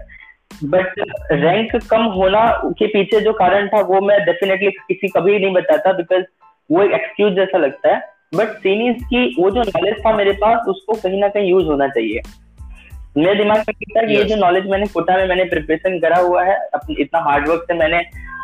but 0.65 1.01
rank 1.33 1.77
कम 1.91 2.03
होना 2.03 2.45
के 2.69 2.87
पीछे 2.87 3.21
जो 3.21 3.33
कारण 3.33 3.69
था 3.69 3.81
वो 3.81 4.01
मैं 4.01 4.25
डेफिनेटली 4.25 4.71
किसी 4.71 5.09
कभी 5.09 5.39
नहीं 5.39 5.53
बताता 5.53 5.93
बिकॉज़ 5.93 6.25
वो 6.71 6.83
एक 6.83 6.93
एक्सक्यूज 6.93 7.33
जैसा 7.33 7.59
लगता 7.59 7.95
है. 7.95 8.01
बट 8.35 8.49
सीनीज 8.49 9.03
की 9.03 9.43
वो 9.43 9.51
जो 9.51 9.63
नॉलेज 9.63 9.95
था 10.07 10.17
मेरे 10.17 10.33
पास 10.33 10.67
उसको 10.69 10.95
कहीं 10.95 11.21
ना 11.21 11.29
कहीं 11.29 11.51
यूज़ 11.51 11.67
होना 11.67 11.89
चाहिए. 11.89 12.21
मेरे 13.17 13.35
दिमाग 13.35 13.57
में 13.57 13.65
था 13.65 14.07
कि 14.07 14.15
yes. 14.15 14.19
ये 14.19 14.25
जो 14.25 14.37
नॉलेज 14.37 14.67
मैंने 14.67 14.87
कोटा 14.87 15.17
में 15.17 15.27
मैंने 15.27 15.45
प्रिपरेशन 15.45 15.99
करा 15.99 16.17
हुआ 16.17 16.45
है 16.45 16.57
अपने 16.75 17.03
इतना 17.03 17.21
हार्डवर्क 17.21 17.63
से 17.63 17.75
मैंने 17.75 18.03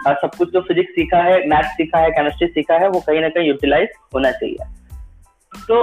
सब 0.09 0.31
कुछ 0.39 0.53
जो 0.53 0.61
फिजिक्स 0.61 0.93
सीखा 0.93 1.19
है 1.19 1.49
मैथ 1.49 1.63
सीखा 1.63 1.99
है 1.99 2.11
केमिस्ट्री 2.11 2.49
सीखा 2.49 2.75
है 2.75 2.89
वो 2.89 3.01
कहीं 3.01 3.21
ना 3.21 3.29
कहीं 3.29 3.49
यूटिलाइज 3.49 3.89
होना 4.15 4.31
चाहिए. 4.31 4.57
तो 5.69 5.77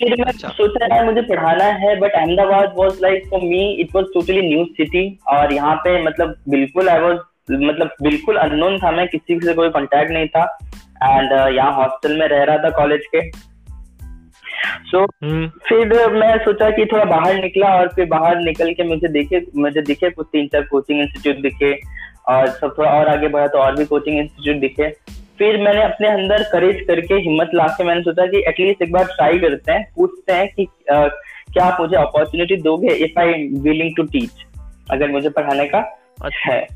फिर 0.00 0.14
मैं 0.18 0.26
अच्छा। 0.26 0.48
सोच 0.48 0.76
था 0.82 1.02
मुझे 1.04 1.22
पढ़ाना 1.22 1.64
है 1.78 1.94
but 2.00 2.12
Ahmedabad 2.12 2.74
was 2.76 3.00
like 3.02 3.26
for 3.30 3.40
me 3.40 3.64
it 3.80 3.94
was 3.94 4.04
totally 4.14 4.42
new 4.48 4.64
city 4.72 5.04
और 5.28 5.52
यहाँ 5.52 5.74
पे 5.76 6.02
मतलब 6.02 6.34
बिल्कुल 6.48 6.88
आई 6.88 7.00
वाज 7.00 7.18
मतलब 7.50 7.90
बिल्कुल 8.02 8.36
अननोन 8.36 8.78
था 8.78 8.90
मैं 8.90 9.06
किसी 9.08 9.38
से 9.40 9.54
कोई 9.54 9.68
कांटेक्ट 9.68 10.10
नहीं 10.12 10.26
था 10.26 10.42
एंड 11.02 11.30
uh, 11.32 11.48
यहाँ 11.56 11.72
हॉस्टल 11.72 12.18
में 12.18 12.26
रह 12.28 12.42
रहा 12.42 12.56
था 12.58 12.70
कॉलेज 12.76 13.06
के 13.14 13.30
सो 13.30 14.98
so, 14.98 15.08
hmm. 15.24 15.48
फिर 15.68 16.12
मैं 16.12 16.36
सोचा 16.44 16.70
कि 16.70 16.84
थोड़ा 16.84 17.04
बाहर 17.04 17.40
निकला 17.40 17.68
और 17.74 17.88
फिर 17.88 18.06
बाहर 18.06 18.40
निकल 18.40 18.72
के 18.72 18.84
मुझे 18.84 19.08
देखे 19.08 19.44
मुझे 19.56 19.82
दिखे 19.82 20.10
कुछ 20.10 20.26
तीन 20.32 20.46
चार 20.46 20.62
कोचिंग 20.62 21.00
इंस्टीट्यूट 21.00 21.42
दिखे 21.42 21.72
और 22.28 22.48
सब 22.50 22.74
थोड़ा 22.78 22.90
और 22.90 23.08
आगे 23.08 23.28
बढ़ा 23.28 23.46
तो 23.46 23.58
और 23.58 23.76
भी 23.76 23.84
कोचिंग 23.84 24.18
इंस्टीट्यूट 24.18 24.56
दिखे 24.60 24.88
फिर 25.38 25.56
मैंने 25.56 25.82
अपने 25.82 26.08
अंदर 26.08 26.42
करेज 26.42 26.80
करके 26.86 27.14
हिम्मत 27.14 27.50
ला 27.54 27.66
के 27.66 27.84
मैंने 27.84 28.00
सोचा 28.00 28.26
कि 28.26 28.44
एटलीस्ट 28.48 28.82
एक 28.82 28.92
बार 28.92 29.04
ट्राई 29.04 29.38
करते 29.38 29.72
हैं 29.72 29.92
पूछते 29.96 30.32
हैं 30.32 30.48
कि 30.48 30.66
आ, 30.92 31.06
क्या 31.52 31.64
आप 31.64 31.80
मुझे 31.80 31.96
अपॉर्चुनिटी 31.96 32.56
दोगे 32.56 32.94
if 32.94 33.20
I 33.20 33.32
willing 33.60 33.96
to 33.96 34.02
teach 34.02 34.30
अगर 34.90 35.08
मुझे 35.08 35.28
पढ़ाने 35.28 35.64
का 35.64 35.78
अच्छा। 36.22 36.52
है। 36.52 36.66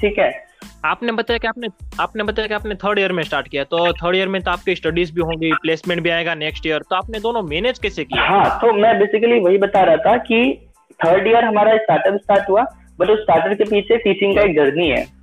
ठीक 0.00 0.18
है? 0.18 0.48
आपने 0.84 1.12
बताया 1.12 1.38
कि 1.38 1.46
आपने 1.46 1.68
आपने 2.00 2.22
बताया 2.22 2.48
कि 2.48 2.54
आपने 2.54 2.74
थर्ड 2.74 2.98
ईयर 2.98 3.12
में 3.12 3.22
स्टार्ट 3.22 3.48
किया 3.48 3.64
तो 3.64 3.92
थर्ड 3.92 4.16
ईयर 4.16 4.28
में 4.28 4.42
तो 4.42 4.50
आपकी 4.50 4.74
स्टडीज़ 4.74 5.12
भी 5.14 5.20
होंगी 5.20 5.52
प्लेसमेंट 5.52 6.02
भी 6.02 6.10
आएगा 6.10 6.34
नेक्स्ट 6.34 6.66
ईयर 6.66 6.82
तो 6.90 6.96
आपने 6.96 7.20
दोनों 7.20 7.42
मैनेज 7.42 7.78
कैसे 7.78 8.04
किया? 8.04 8.22
हाँ 8.22 8.58
तो 8.60 8.72
मैं 8.72 8.98
बेसिकली 8.98 9.40
वही 9.40 9.58
बता 9.58 9.82
रहा 9.82 9.96
था 9.96 10.16
कि 10.16 10.68
थर्ड 11.04 11.26
ईयर 11.26 11.44
हमारा 11.44 11.76
स्टार्टअप 11.76 12.14
स्टार्ट 12.14 12.50
हुआ 12.50 12.64
बट 13.00 13.10
उस 13.10 13.18
स्टार्टअप 13.18 13.58
के 13.58 13.64
पीछे 13.64 13.96
टीचिंग 13.96 14.34
का 14.36 14.42
एक 14.42 14.54
जर्नी 14.54 14.88
है। 14.88 15.17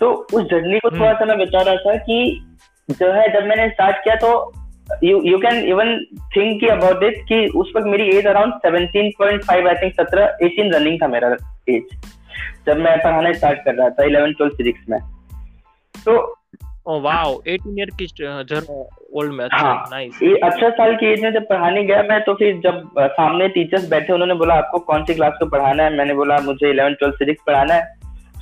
तो 0.00 0.12
उस 0.34 0.44
जर्नी 0.44 0.78
को 0.78 0.90
थोड़ा 0.90 1.12
सा 1.12 1.24
मैं 1.24 1.38
बता 1.38 1.62
रहा 1.62 1.76
था 1.76 1.96
कि 1.96 2.46
जो 2.90 3.12
है 3.12 3.28
जब 3.32 3.46
मैंने 3.46 3.68
स्टार्ट 3.68 3.96
किया 4.04 4.14
तो 4.14 4.52
you 5.04 5.22
you 5.24 5.38
can 5.38 5.64
even 5.64 6.04
think 6.36 6.64
about 6.70 7.02
it 7.02 7.22
कि 7.28 7.46
उस 7.46 7.72
वक्त 7.76 7.86
मेरी 7.86 8.08
age 8.16 8.26
around 8.26 8.54
seventeen 8.54 9.10
point 9.18 9.44
five 9.44 9.68
I 9.68 9.74
think 9.74 9.92
सत्रह 9.92 10.36
एटीन 10.42 10.74
रनिंग 10.74 11.02
था 11.02 11.08
मेरा 11.08 11.36
एज 11.68 11.96
जब 12.66 12.76
मैं 12.76 12.98
पढ़ाना 12.98 13.32
स्टार्ट 13.32 13.58
कर 13.64 13.74
रहा 13.74 13.90
था 13.90 14.04
इलेवन 14.04 14.32
ट्वेल्थ 14.32 14.54
फिजिक्स 14.54 14.80
में। 14.90 14.98
तो 16.04 16.36
ओ 16.86 17.00
वाओ 17.00 17.32
18 17.42 17.78
ईयर 17.78 17.90
की 18.02 18.06
ओल्ड 19.14 19.32
में 19.32 19.44
अच्छा 19.44 19.72
नाइस 19.90 20.22
ये 20.22 20.34
अच्छा 20.34 20.70
साल 20.70 20.94
की 20.96 21.06
एज 21.06 21.22
में 21.22 21.32
जब 21.32 21.48
पढ़ाने 21.48 21.84
गया 21.84 22.02
मैं 22.02 22.20
तो 22.24 22.34
फिर 22.34 22.60
जब 22.64 22.90
सामने 22.98 23.48
टीचर्स 23.48 23.88
बैठे 23.90 24.12
उन्होंने 24.12 24.34
बोला 24.34 24.54
आपको 24.54 24.78
कौन 24.78 25.04
सी 25.04 25.14
क्लास 25.14 25.32
को 25.40 25.46
पढ़ाना 25.46 25.82
है? 25.82 25.96
मैंने 25.96 26.14
बोला 26.14 26.38
मुझे 26.38 26.70
इलेवन 26.70 26.94
ट्वेल्थ 26.94 27.16
फिजिक्स 27.16 27.42
पढ़ाना 27.46 27.74
है। 27.74 27.99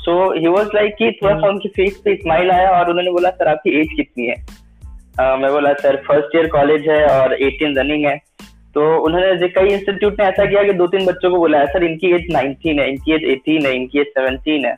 सो 0.08 0.32
ही 0.32 0.46
वॉज़ 0.46 0.68
लाइक 0.74 0.94
कि 0.94 1.18
थोड़ा 1.22 1.34
सा 1.34 1.40
hmm. 1.40 1.48
उनकी 1.48 1.68
फेस 1.68 2.00
पे 2.04 2.16
स्माइल 2.16 2.50
आया 2.50 2.70
और 2.70 2.90
उन्होंने 2.90 3.10
बोला 3.10 3.30
सर 3.30 3.48
आपकी 3.48 3.80
एज 3.80 3.88
कितनी 3.96 4.26
है? 4.26 4.34
uh, 5.20 5.40
मैं 5.40 5.50
बोला 5.52 5.72
सर 5.72 5.96
फ़र्स्ट 5.96 6.36
ईयर 6.36 6.46
कॉलेज 6.46 6.88
है 6.88 7.06
और 7.06 7.34
एटीन 7.42 7.78
रनिंग 7.78 8.06
है. 8.06 8.16
तो 8.74 8.98
उन्होंने 9.04 9.48
कई 9.48 9.68
इंस्टीट्यूट 9.68 10.20
ने 10.20 10.26
ऐसा 10.26 10.44
किया 10.44 10.62
कि 10.62 10.72
दो 10.72 10.86
तीन 10.86 11.06
बच्चों 11.06 11.30
को 11.30 11.36
बोला 11.36 11.58
है 11.58 11.66
सर 11.66 11.84
इनकी 11.84 12.12
एज 12.14 12.26
नाइनटीन 12.30 12.80
है 12.80 12.88
इनकी 12.90 13.12
एज 13.12 13.24
एटीन 13.24 13.66
है 13.66 13.74
इनकी 13.76 14.00
एज 14.00 14.06
सेवनटीन 14.06 14.64
है 14.64 14.76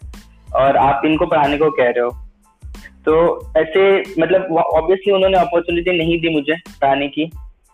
और 0.56 0.76
आप 0.76 1.02
इनको 1.04 1.26
पढ़ाने 1.26 1.58
को 1.58 1.70
कह 1.70 1.90
रहे 1.90 2.00
हो. 2.00 2.10
तो 3.04 3.52
ऐसे 3.56 3.98
मतलब 4.20 4.56
ऑब्वियसली 4.56 5.12
उन्होंने 5.12 5.38
अपॉर्चुनिटी 5.38 5.98
नहीं 5.98 6.20
दी 6.20 6.28
मुझे 6.28 6.54
पढ़ाने 6.54 7.08
की। 7.08 7.30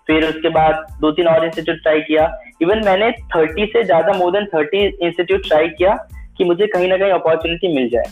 फिर 0.07 0.25
उसके 0.25 0.49
बाद 0.49 0.87
दो 1.01 1.11
तीन 1.11 1.29
और 1.29 1.45
इंस्टीट्यूट 1.45 1.77
ट्राई 1.77 2.01
किया। 2.01 2.41
इवन 2.63 2.85
मैंने 2.85 3.11
थर्टी 3.11 3.67
से 3.67 3.85
ज़्यादा 3.85 4.13
more 4.13 4.33
than 4.33 4.45
thirty 4.45 4.85
institute 4.87 5.49
try 5.49 5.69
किया। 5.69 5.97
कि 6.39 6.45
मुझे 6.45 6.67
कहीं 6.67 6.89
ना 6.89 6.97
कहीं 6.97 7.11
अपॉर्चुनिटी 7.11 7.75
मिल 7.75 7.89
जाए। 7.89 8.05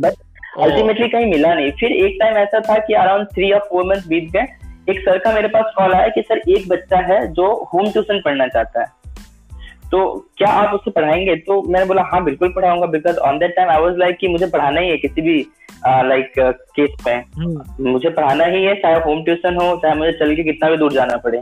बट 0.00 0.12
अल्टीमेटली 0.60 1.08
कहीं 1.08 1.26
मिला 1.26 1.54
नहीं। 1.54 1.70
फिर 1.70 1.92
एक 1.92 2.16
टाइम 2.20 2.36
ऐसा 2.36 2.60
था 2.60 2.78
कि 2.78 2.94
अराउंड 2.94 3.26
थ्री 3.26 3.52
या 3.52 3.58
फोर 3.58 3.84
मंथ 3.84 4.08
बीत 4.08 4.30
गए। 4.32 4.46
एक 4.90 5.00
सर 5.00 5.18
का 5.18 5.32
मेरे 5.32 5.48
पास 5.48 5.72
कॉल 5.76 5.92
आया 5.92 6.08
कि 6.08 6.22
सर 6.22 6.40
एक 6.48 6.68
बच्चा 6.68 6.98
है 6.98 7.26
जो 7.32 7.70
होम 7.74 7.90
ट्यूशन 7.90 8.20
पढ़ना 8.24 8.46
चाहता 8.46 8.80
है। 8.80 8.86
तो 9.90 10.30
क्या 10.38 10.48
आप 10.48 10.74
उससे 10.74 10.90
पढ़ाएँगे? 10.90 11.36
तो 11.36 11.62
मैंने 11.62 11.86
बोला 11.86 12.02
हाँ 12.02 12.22
बिल्कुल 12.24 12.52
पढ़ाऊँगा 12.52 12.86
because 12.86 13.16
on 13.18 13.38
that 13.38 13.56
time 13.56 13.68
I 13.68 13.80
was 13.80 13.96
like 13.96 14.16
कि 14.16 14.28
मुझे 14.28 14.46
पढ़ाना 14.46 14.80
ही 14.80 14.88
है 14.88 14.96
किसी 14.96 15.22
भी 15.22 15.46
लाइक 15.86 16.32
केस 16.76 16.90
पे। 17.04 17.10
हम्म। 17.10 17.90
मुझे 17.90 18.10
पढ़ाना 18.10 18.44
ही 18.44 18.64
है 18.64 18.74
चाहे 18.74 18.94
होम 18.94 19.24
ट्यूशन 19.24 19.54
हो 19.54 19.76
चाहे 19.76 19.94
मुझे 19.94 20.12
चल 20.12 20.34
के 20.36 20.42
कितना 20.42 20.70
भी 20.70 20.76
दूर 20.76 20.92
जाना 20.92 21.16
पड़े। 21.16 21.38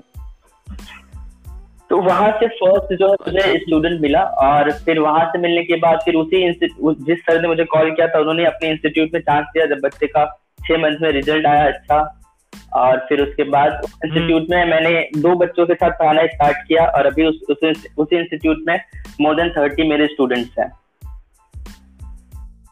तो 1.93 1.99
वहाँ 2.01 2.31
से 2.33 2.47
फ़र्स्ट 2.49 2.93
जो 2.95 3.09
है 3.09 3.17
मुझे 3.27 3.59
स्टूडेंट 3.59 4.01
मिला 4.01 4.21
और 4.43 4.71
फिर 4.85 4.99
वहाँ 4.99 5.25
से 5.25 5.39
मिलने 5.39 5.63
के 5.63 5.77
बाद 5.77 5.99
फिर 6.05 6.15
उसी 6.15 6.39
जिस 6.53 7.19
सर 7.19 7.41
ने 7.43 7.49
मुझे 7.49 7.65
कॉल 7.65 7.91
किया 7.91 8.07
था 8.09 8.19
उन्होंने 8.19 8.45
अपने 8.45 8.71
इंस्टीट्यूट 8.71 9.11
में 9.15 9.21
चांस 9.21 9.47
दिया। 9.47 9.67
जब 9.67 9.81
बच्चे 9.85 10.07
का 10.07 10.25
छह 10.67 10.79
मंथ 10.79 10.97
में 11.03 11.11
रिज़ल्ट 11.11 11.47
आया 11.47 11.67
अच्छा 11.67 11.99
और 12.75 12.99
फिर 13.09 13.21
उसके 13.21 13.45
बाद 13.45 13.73
इंस्टीट्यूट 14.05 14.47
में 14.51 14.65
मैंने 14.65 15.09
दो 15.17 15.35
बच्चों 15.35 15.67
के 15.67 15.75
साथ 15.75 15.91
पढ़ाना 15.91 16.27
स्टार्ट 16.27 16.67
किया 16.69 16.87
और 16.89 17.07
अभी 17.07 17.27
उस 17.27 17.41
उसी 17.51 18.17
इंस्टीट्यूट 18.17 18.65
में 18.67 18.79
मोर 19.21 19.37
देन 19.37 19.51
थर्टी 19.51 19.89
मेरे 19.89 20.07
स्टूडेंट्स 20.07 20.59
हैं। 20.59 20.71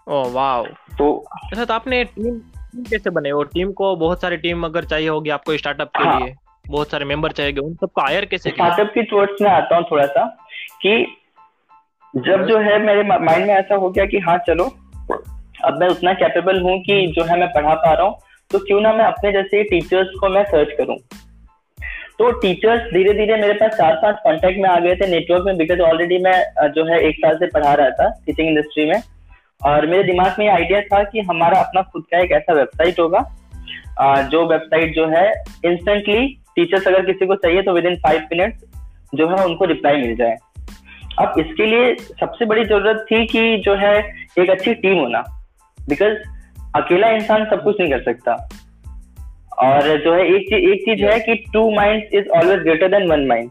ओह 0.09 0.33
वाओ 0.33 0.67
तो 0.99 1.15
अच्छा 1.45 1.65
तो 1.65 1.75
आपने 1.75 2.05
टीम 2.05 2.39
कैसे 2.85 3.11
बने? 3.11 3.31
और 3.31 3.51
टीम 3.55 3.73
को 3.73 3.97
बहुत 3.97 4.21
सारी 4.21 4.37
टीम 4.37 4.65
अगर 4.65 4.85
चाहिए 4.85 5.09
होगी 5.09 5.31
आपको 5.31 5.57
स्टार्टअप 5.57 5.91
के 5.97 6.05
हाँ, 6.05 6.21
लिए। 6.21 6.35
बहुत 6.71 6.91
सारे 6.91 7.05
मेंबर 7.05 7.33
चाहिए 7.33 7.53
उन 7.53 7.75
सबको 7.75 8.01
हायर 8.01 8.25
कैसे 8.25 8.51
स्टार्टअप 8.51 8.91
की 8.95 9.03
टूवर्ड्स 9.03 9.43
में 9.43 9.51
आता 9.51 9.77
हूँ 9.77 9.85
थोड़ा 9.91 10.07
सा 10.07 10.25
कि 10.83 11.17
जब 12.17 12.47
जो 12.47 12.59
है 12.59 12.79
मेरे 12.79 13.03
माइंड 13.03 13.47
में 13.47 13.55
ऐसा 13.55 13.75
हो 13.75 13.91
गया 13.91 14.07
कि 14.07 14.19
हाँ 14.19 14.39
चलो 14.39 14.65
अब 15.65 15.79
मैं 15.81 15.89
उतना 15.89 16.13
कैपेबल 16.13 16.61
हूँ 16.61 16.79
कि 16.81 17.07
जो 17.07 17.25
है 17.25 17.41
मैं 17.41 17.49
पढ़ा 17.49 17.75
पा 17.75 17.93
रहा 17.93 18.07
हूँ 18.07 18.19
तो 18.51 18.59
क्यों 18.59 18.81
ना 18.81 18.93
मैं 18.93 19.05
अपने 19.05 19.33
जैसे 19.33 19.63
टीचर्स 19.63 20.09
को 20.21 20.29
मैं 20.29 20.45
सर्च 20.45 20.69
करूँ। 20.79 20.97
तो 22.19 22.31
टीचर्स 22.31 22.93
धीरे 22.93 23.13
धीरे 23.13 23.37
मेरे 23.37 23.53
पास 23.53 23.73
चार 23.73 23.95
पाँच 23.95 24.17
कॉन्टेक्ट 24.25 24.59
में 24.61 24.69
आ 24.71 24.79
गए 24.79 24.97
थे 24.97 25.07
नेटवर्क 25.07 25.45
में 25.47 25.57
बिकॉज़ 25.57 25.81
ऑलरेडी 25.81 26.19
मैं 26.19 26.71
जो 26.71 26.85
है 26.85 27.01
एक 27.01 27.17
साल 27.17 27.37
से 27.37 27.47
पढ़ा 27.47 27.75
रहा 27.75 27.91
था 27.91 28.09
टीचिंग 28.27 28.49
इंडस्ट्री 28.49 28.85
में। 28.85 29.03
और 29.65 29.87
मेरे 29.87 30.03
दिमाग 30.03 30.35
में 30.39 30.47
ये 30.47 30.53
आइडिया 30.53 30.81
था 30.81 31.03
कि 31.03 31.21
हमारा 31.21 31.61
अपना 31.61 31.83
खुद 31.83 32.03
का 32.03 32.19
एक 32.19 32.33
ऐसा 32.33 32.53
वेबसाइट 32.53 33.01
होगा 33.01 33.25
जो 34.23 34.47
वेबसाइट 34.47 34.95
जो 34.95 35.07
है 35.07 35.31
इंस्टेंटली 35.65 36.40
टीचर्स 36.57 36.87
अगर 36.89 37.05
किसी 37.07 37.27
को 37.27 37.35
चाहिए 37.37 37.63
तो 37.63 37.73
विद 37.73 37.87
इन 37.87 37.97
फाइव 37.97 38.21
मिनट 38.33 38.59
जो 39.15 39.29
है 39.29 39.45
उनको 39.45 39.65
रिप्लाई 39.65 39.97
मिल 39.97 40.15
जाए। 40.17 40.37
अब 41.19 41.39
इसके 41.39 41.67
लिए 41.67 41.95
सबसे 41.95 42.45
बड़ी 42.45 42.65
ज़रूरत 42.65 43.05
थी 43.11 43.25
कि 43.27 43.57
जो 43.57 43.75
है 43.75 43.95
एक 44.39 44.51
अच्छी 44.51 44.75
टीम 44.75 44.99
होना। 44.99 45.23
बिकॉज़ 45.79 46.17
अकेला 46.77 47.09
इंसान 47.11 47.45
सब 47.45 47.63
कुछ 47.65 47.81
नहीं 47.81 47.91
कर 47.91 48.03
सकता। 48.03 48.35
और 49.59 49.97
जो 50.05 50.13
है 50.15 50.27
एक 50.27 50.49
चीज़ 50.49 50.71
एक 50.71 50.81
चीज़ 50.81 51.05
है 51.05 51.19
कि 51.21 51.35
two 51.53 51.71
mind 51.71 52.15
is 52.15 52.29
always 52.29 52.61
greater 52.61 52.89
than 52.89 53.09
one 53.11 53.27
mind 53.27 53.51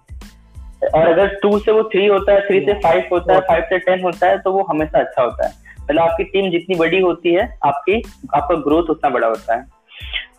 और 0.95 1.07
अगर 1.07 1.27
टू 1.41 1.57
से 1.59 1.71
वो 1.71 1.83
थ्री 1.83 2.05
होता 2.05 2.33
है 2.33 2.47
थ्री 2.47 2.59
से 2.59 2.73
फाइव 2.73 3.07
होता 3.11 3.33
है 3.33 3.39
फाइव 3.39 3.63
से 3.69 3.79
टेन 3.79 4.03
होता 4.03 4.27
है 4.27 4.37
तो 4.37 4.51
वो 4.51 4.63
हमेशा 4.69 4.99
अच्छा 4.99 5.21
होता 5.21 5.47
है। 5.47 5.53
मतलब 5.81 6.01
आपकी 6.01 6.23
टीम 6.23 6.49
जितनी 6.51 6.75
बड़ी 6.75 6.99
होती 7.01 7.33
है 7.33 7.47
आपकी 7.65 8.01
आपका 8.35 8.55
ग्रोथ 8.55 8.89
उतना 8.89 9.09
बड़ा 9.09 9.27
होता 9.27 9.55
है। 9.55 9.65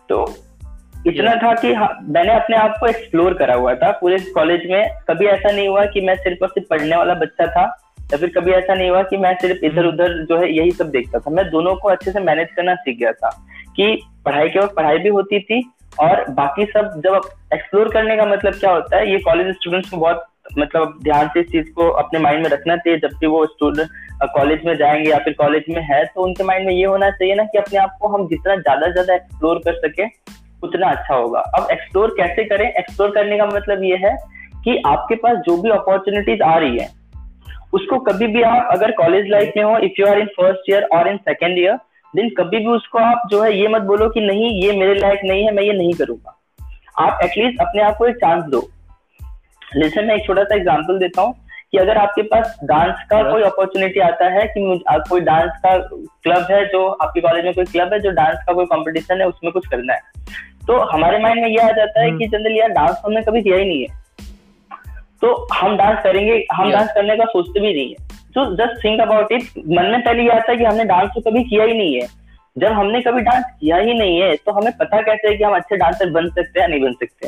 तो 0.09 0.25
इतना 1.07 1.35
था 1.35 1.53
कि 1.53 1.73
हाँ, 1.73 1.89
मैंने 2.03 2.33
अपने 2.33 2.57
आप 2.57 2.75
को 2.79 2.87
एक्सप्लोर 2.87 3.33
करा 3.33 3.53
हुआ 3.55 3.73
था। 3.75 3.91
पूरे 3.91 4.17
कॉलेज 4.33 4.69
में 4.71 4.97
कभी 5.07 5.25
ऐसा 5.27 5.51
नहीं 5.51 5.67
हुआ 5.67 5.85
कि 5.85 6.01
मैं 6.01 6.15
सिर्फ़ 6.15 6.43
और 6.43 6.49
सिर्फ़ 6.49 6.67
पढ़ने 6.69 6.95
वाला 6.95 7.13
बच्चा 7.15 7.47
था 7.47 7.63
या 8.11 8.17
फिर 8.17 8.31
कभी 8.35 8.51
ऐसा 8.51 8.73
नहीं 8.73 8.89
हुआ 8.89 9.01
कि 9.03 9.17
मैं 9.17 9.33
सिर्फ़ 9.41 9.65
इधर 9.65 9.85
उधर 9.85 10.17
जो 10.25 10.37
है 10.37 10.51
यही 10.53 10.71
सब 10.71 10.89
देखता 10.91 11.19
था। 11.19 11.31
मैं 11.31 11.49
दोनों 11.49 11.75
को 11.75 11.89
अच्छे 11.89 12.11
से 12.11 12.19
मैनेज 12.19 12.47
करना 12.55 12.75
सीख 12.75 12.97
गया 12.99 13.11
था 13.13 13.29
कि 13.75 14.01
पढ़ाई 14.25 14.49
के 14.49 14.59
वक्त 14.59 14.75
पढ़ाई 14.75 14.97
भी 14.97 15.09
होती 15.09 15.39
थी 15.39 15.61
और 15.99 16.25
बाकी 16.31 16.65
सब 16.65 17.01
जब 17.05 17.21
एक्सप्लोर 17.53 17.89
करने 17.93 18.17
का 18.17 18.25
मतलब 18.25 18.53
क्या 18.55 18.71
होता 18.71 18.97
है 18.97 19.11
ये 19.11 19.17
कॉलेज 19.19 19.55
स्टूडेंट्स 19.55 19.89
को 19.89 19.97
बहुत 19.97 20.25
मतलब 20.59 20.99
ध्यान 21.03 21.27
से 21.27 21.39
इस 21.39 21.47
चीज़ 21.47 21.71
को 21.73 21.89
अपने 21.99 22.19
माइंड 22.19 22.43
में 22.43 22.49
रखना 22.49 22.75
चाहिए। 22.75 22.99
जब 22.99 23.17
भी 23.19 23.27
वो 23.27 23.45
स्टूडेंट 23.45 23.89
कॉलेज 24.33 24.65
में 24.65 24.75
जाएँगे 24.77 25.09
या 25.09 25.17
फिर 25.17 25.33
कॉलेज 25.33 25.63
में 25.69 25.81
है 25.83 26.03
तो 26.05 26.23
उनके 26.23 26.43
माइंड 26.43 26.65
में 26.67 26.73
ये 26.73 26.85
होना 26.85 27.09
चाहिए 27.09 27.35
ना 27.35 27.43
कि 27.43 27.57
अपने 27.57 27.79
आप 27.79 27.97
को 28.01 28.07
हम 28.07 28.27
जितना 28.27 28.55
ज़्यादा 28.55 28.87
ज़्यादा 28.87 29.15
एक्सप्लोर 29.15 29.61
कर 29.65 29.79
सके 29.79 30.05
उतना 30.63 30.89
अच्छा 30.89 31.15
होगा। 31.15 31.39
अब 31.57 31.67
एक्सप्लोर 31.71 32.13
कैसे 32.17 32.43
करें? 32.45 32.67
एक्सप्लोर 32.69 33.11
करने 33.11 33.37
का 33.37 33.45
मतलब 33.47 33.83
ये 33.83 33.97
है 33.97 34.15
कि 34.63 34.81
आपके 34.87 35.15
पास 35.17 35.37
जो 35.47 35.61
भी 35.61 35.69
अपॉर्चुनिटीज़ 35.71 36.41
आ 36.43 36.57
रही 36.57 36.77
है, 36.77 36.89
उसको 37.73 37.99
कभी 38.01 38.27
भी 38.27 38.41
आप 38.43 38.69
अगर 38.71 38.91
कॉलेज 38.91 39.29
लाइफ 39.29 39.53
में 39.57 39.63
हो 39.63 39.77
if 39.79 40.01
you 40.01 40.07
are 40.07 40.19
in 40.19 40.25
first 40.37 40.69
year 40.69 40.83
और 40.93 41.07
इन 41.07 41.17
सेकेंड 41.19 41.57
ईयर 41.59 41.77
देन 42.13 42.29
कभी 42.37 42.57
भी 42.57 42.67
उसको 42.67 42.99
आप 42.99 43.27
जो 43.31 43.41
है 43.41 43.57
ये 43.57 43.67
मत 43.67 43.81
बोलो 43.81 44.09
कि 44.09 44.21
नहीं, 44.21 44.49
ये 44.63 44.71
मेरे 44.79 44.95
लायक 44.95 45.19
नहीं 45.23 45.45
है, 45.45 45.51
मैं 45.51 45.63
ये 45.63 45.73
नहीं 45.73 45.93
करूँगा। 45.93 46.37
आप 46.99 47.19
एटलीस्ट 47.23 47.61
अपने 47.61 47.81
आप 47.81 47.97
को 47.97 48.05
एक 48.05 48.15
चांस 48.15 48.43
दो। 48.45 48.61
जैसे 49.75 50.01
मैं 50.01 50.15
एक 50.15 50.25
छोटा 50.25 50.43
सा 50.43 50.55
एग्ज़ाम्पल 50.55 50.97
देता 50.99 51.21
हूँ 51.21 51.33
कि 51.71 51.77
अगर 51.77 51.97
आपके 51.97 52.21
पास 52.21 52.57
डांस 52.63 53.03
का 53.09 53.21
कोई 53.31 53.43
अपॉर्चुनिटी 53.43 53.99
आता 53.99 54.25
है 54.29 54.45
कि 54.47 54.83
कोई 55.09 55.21
डांस 55.21 55.51
का 55.65 55.77
क्लब 55.77 56.47
है 56.51 56.65
जो, 56.65 56.87
आपके 56.87 57.21
कॉलेज 57.21 57.45
में 57.45 57.53
कोई 57.53 57.65
क्लब 57.65 57.93
है 57.93 57.99
जो 57.99 58.11
डांस 58.11 58.43
का 58.47 58.53
कोई 58.53 58.65
कंपटीशन 58.65 59.21
है, 59.21 59.27
उसमें 59.27 59.51
कुछ 59.53 59.67
करना 59.67 59.93
है। 59.93 60.10
तो 60.67 60.77
हमारे 60.87 61.19
माइंड 61.19 61.41
में 61.41 61.49
ये 61.49 61.57
आ 61.57 61.71
जाता 61.71 62.01
है 62.01 62.07
हम्म। 62.07 62.19
कि 62.19 62.27
जनरली 62.27 62.59
यार 62.59 62.69
डांस 62.69 62.91
तो 62.91 63.07
हमने 63.07 63.21
कभी 63.21 63.41
किया 63.41 63.57
ही 63.57 63.65
नहीं 63.65 63.81
है। 63.81 63.99
तो 65.21 65.47
हम 65.53 65.77
डांस 65.77 66.03
करेंगे 66.03 66.45
हम 66.53 66.65
yeah. 66.65 66.77
डांस 66.77 66.89
करने 66.95 67.15
का 67.17 67.25
सोचते 67.25 67.59
भी 67.59 67.73
नहीं 67.73 67.89
है। 67.89 68.09
तो 68.35 68.45
जस्ट 68.55 68.83
थिंक 68.83 69.01
अबाउट 69.01 69.31
इट 69.31 69.43
मन 69.57 69.85
में 69.85 70.01
पहले 70.01 70.23
ये 70.23 70.29
आता 70.29 70.51
है 70.51 70.57
कि 70.57 70.63
हमने 70.63 70.83
डांस 70.85 71.09
तो 71.15 71.21
कभी 71.21 71.43
किया 71.43 71.63
ही 71.63 71.73
नहीं 71.73 71.95
है। 71.95 72.07
जब 72.55 72.71
हमने 72.71 73.01
कभी 73.01 73.21
डांस 73.21 73.43
किया 73.59 73.77
ही 73.77 73.93
नहीं 73.93 74.21
है 74.21 74.35
तो 74.35 74.51
हमें 74.51 74.71
पता 74.77 75.01
कैसे 75.01 75.27
है 75.27 75.35
कि 75.35 75.43
हम 75.43 75.55
अच्छे 75.55 75.77
डांसर 75.77 76.09
बन 76.09 76.29
सकते 76.29 76.59
हैं 76.59 76.61
या 76.61 76.67
नहीं 76.67 76.81
बन 76.81 76.93
सकते 76.93 77.27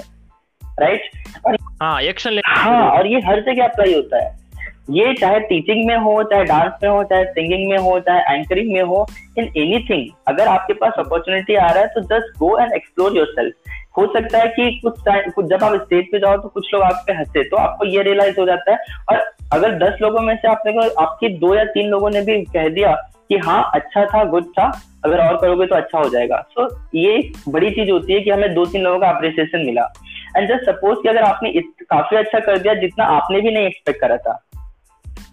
राइट 0.79 1.09
और 1.47 1.57
हाँ 1.81 2.01
एक्शन 2.01 2.39
हाँ 2.47 2.89
और 2.89 3.07
ये 3.07 3.19
हर 3.19 3.41
जगह 3.41 3.63
अप्लाई 3.63 3.93
होता 3.93 4.23
है। 4.23 4.42
ये 4.87 5.13
चाहे 5.13 5.39
टीचिंग 5.39 5.85
में 5.87 5.95
हो 5.97 6.21
चाहे 6.23 6.43
डांस 6.43 6.71
में 6.83 6.89
हो 6.89 7.03
चाहे 7.03 7.25
सिंगिंग 7.25 7.69
में 7.69 7.77
हो 7.77 7.99
चाहे 7.99 8.35
एंकरिंग 8.35 8.73
में 8.73 8.81
हो 8.81 9.05
इन 9.37 9.43
एनीथिंग 9.57 10.07
अगर 10.27 10.47
आपके 10.47 10.73
पास 10.73 10.93
अपॉर्चुनिटी 10.99 11.55
आ 11.55 11.69
रहा 11.69 11.83
है 11.83 11.87
तो 11.87 12.01
just 12.01 12.37
go 12.39 12.57
and 12.59 12.73
explore 12.73 13.17
yourself 13.27 13.71
हो 13.97 14.05
सकता 14.13 14.37
है 14.37 14.47
कि 14.47 14.79
कुछ 14.83 14.99
टाइम 15.05 15.29
कुछ 15.31 15.45
जब 15.45 15.63
आप 15.63 15.75
स्टेज 15.75 16.05
पे 16.11 16.19
जाओ 16.19 16.37
तो 16.37 16.47
कुछ 16.47 16.73
लोग 16.73 16.83
आप 16.83 17.03
पे 17.07 17.13
हंसे 17.13 17.43
तो 17.43 17.57
आपको 17.57 17.85
ये 17.85 18.03
रियलाइज़ 18.03 18.39
हो 18.39 18.45
जाता 18.45 18.71
है। 18.71 18.77
और 19.09 19.23
अगर 19.53 19.77
दस 19.79 20.01
लोगों 20.01 20.21
में 20.21 20.35
से 20.35 20.47
आपने 20.47 20.71
को 20.71 21.01
आपकी 21.01 21.29
दो 21.37 21.55
या 21.55 21.63
तीन 21.63 21.89
लोगों 21.89 22.09
ने 22.09 22.21
भी 22.21 22.41
कह 22.43 22.67
दिया 22.69 22.91
कि 23.29 23.37
हाँ 23.37 23.71
अच्छा 23.73 24.05
था 24.05 24.23
गुड 24.23 24.45
था 24.45 24.71
अगर 25.05 25.19
और 25.19 25.37
करोगे 25.37 25.65
तो 25.65 25.75
अच्छा 25.75 25.99
हो 25.99 26.09
जाएगा। 26.09 26.37
सो 26.51 26.63
so, 26.63 26.77
ये 26.95 27.31
बड़ी 27.49 27.69
चीज़ 27.71 27.91
होती 27.91 28.13
है 28.13 28.19
कि 28.19 28.29
हमें 28.29 28.53
दो 28.53 28.65
तीन 28.65 28.81
लोगों 28.81 28.99
का 28.99 29.09
अप्रिसिएशन 29.09 29.65
मिला। 29.65 29.91
एंड 30.37 30.49
जस्ट 30.49 30.69
सपोज़ 30.69 30.99
कि 30.99 31.09
अगर 31.09 31.21
आपने 31.21 31.51
काफ़ी 31.81 32.17
अच्छा 32.17 32.39
कर 32.39 32.57
दिया 32.57 32.73
जितना 32.73 33.05
आपने 33.17 33.41
भी 33.41 33.51
नहीं 33.51 33.65
एक्सपेक्ट 33.65 34.01
करा 34.01 34.17
था। 34.17 34.39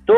तो 0.08 0.14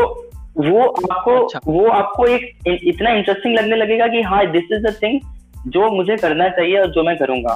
वो 0.58 0.82
आपको 1.12 1.36
अच्छा। 1.44 1.60
वो 1.66 1.86
आपको 1.88 2.26
एक 2.26 2.78
इतना 2.84 3.10
इंटरेस्टिंग 3.10 3.54
लगने 3.54 3.76
लगेगा 3.76 4.06
कि 4.06 4.22
हाँ 4.22 4.44
दिस 4.46 4.72
इज़ 4.72 4.82
द 4.82 4.96
थिंग 5.02 5.20
जो 5.68 5.90
मुझे 5.90 6.16
करना 6.16 6.48
चाहिए 6.48 6.80
और 6.80 6.86
जो 6.86 7.02
मैं 7.02 7.16
करूँगा। 7.16 7.54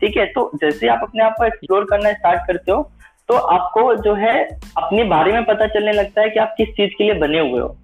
ठीक 0.00 0.16
है? 0.16 0.26
तो 0.26 0.50
जैसे 0.54 0.88
आप 0.88 1.00
अपने 1.02 1.24
आप 1.24 1.34
को 1.38 1.44
एक्सप्लोर 1.44 1.84
करना 1.84 2.12
स्टार्ट 2.12 2.46
करते 2.46 2.72
हो 2.72 2.90
तो 3.28 3.34
आपको 3.34 3.94
जो 3.96 4.14
है 4.14 4.44
अपने 4.76 5.04
बारे 5.04 5.32
में 5.32 5.44
पता 5.44 5.66
चलने 5.66 5.92
लगता 5.92 6.22
है 6.22 6.30
कि 6.30 6.40
आप 6.40 6.54
किस 6.58 6.68
चीज़ 6.68 6.90
के 6.98 7.04
लिए 7.04 7.14
बने 7.14 7.38
हुए 7.40 7.60
हो। 7.60 7.76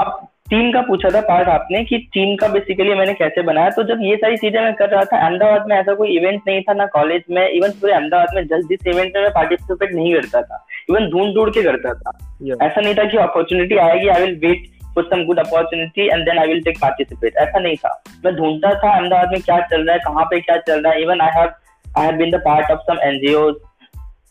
अब 0.00 0.26
टीम 0.50 0.70
का 0.72 0.80
पूछा 0.80 1.08
था 1.08 1.20
पार्ट 1.20 1.48
आपने 1.48 1.82
कि 1.84 1.98
टीम 2.14 2.34
का 2.36 2.46
बेसिकली 2.48 2.94
मैंने 2.94 3.12
कैसे 3.14 3.42
बनाया? 3.42 3.70
तो 3.70 3.82
जब 3.82 3.98
ये 4.02 4.16
सारी 4.16 4.36
चीज़ें 4.36 4.60
मैं 4.60 4.72
कर 4.74 4.88
रहा 4.88 5.04
था 5.04 5.18
अहमदाबाद 5.18 5.66
में 5.68 5.76
ऐसा 5.76 5.94
कोई 5.94 6.16
इवेंट 6.16 6.40
नहीं 6.46 6.62
था 6.62 6.72
ना 6.72 6.86
कॉलेज 6.94 7.22
में 7.30 7.46
इवन 7.48 7.70
पूरे 7.70 7.92
अहमदाबाद 7.92 8.34
में 8.34 8.42
जस्ट 8.44 8.68
जिस 8.68 8.86
इवेंट 8.86 9.12
में 9.16 9.22
मैं 9.22 9.30
पार्टिसिपेट 9.34 9.94
नहीं 9.94 10.12
करता 10.14 10.42
था। 10.42 10.64
इवन 10.90 11.08
ढूंढ 11.10 11.34
ढूंढ 11.34 11.52
के 11.54 11.62
करता 11.62 11.94
था। 11.94 12.18
Yeah. 12.42 12.62
ऐसा 12.62 12.80
नहीं 12.80 12.94
था 12.94 13.04
कि 13.04 13.16
अपॉर्चुनिटी 13.18 13.76
आएगी 13.78 14.08
I 14.08 14.20
will 14.22 14.36
wait 14.42 14.66
for 14.94 15.04
some 15.04 15.24
good 15.24 15.38
opportunity 15.38 16.08
and 16.08 16.24
then 16.24 16.38
I 16.38 16.46
will 16.46 16.62
take 16.64 16.78
participate 16.82 17.36
ऐसा 17.38 17.58
नहीं 17.58 17.76
था। 17.76 18.02
मैं 18.24 18.34
ढूंढता 18.36 18.74
था 18.74 18.94
अहमदाबाद 18.94 19.32
में 19.32 19.40
क्या 19.40 19.60
चल 19.62 19.86
रहा 19.86 19.94
है 19.94 20.00
कहाँ 20.04 20.24
पे 20.30 20.40
क्या 20.40 20.56
चल 20.68 20.82
रहा 20.82 20.92
है। 20.92 21.02
Even 21.02 21.20
I 21.20 21.40
have 21.40 21.50
I 21.98 22.06
have 22.06 22.16
been 22.16 22.30
the 22.30 22.40
part 22.44 22.70
of 22.70 22.80
some 22.90 23.08
NGO 23.08 23.50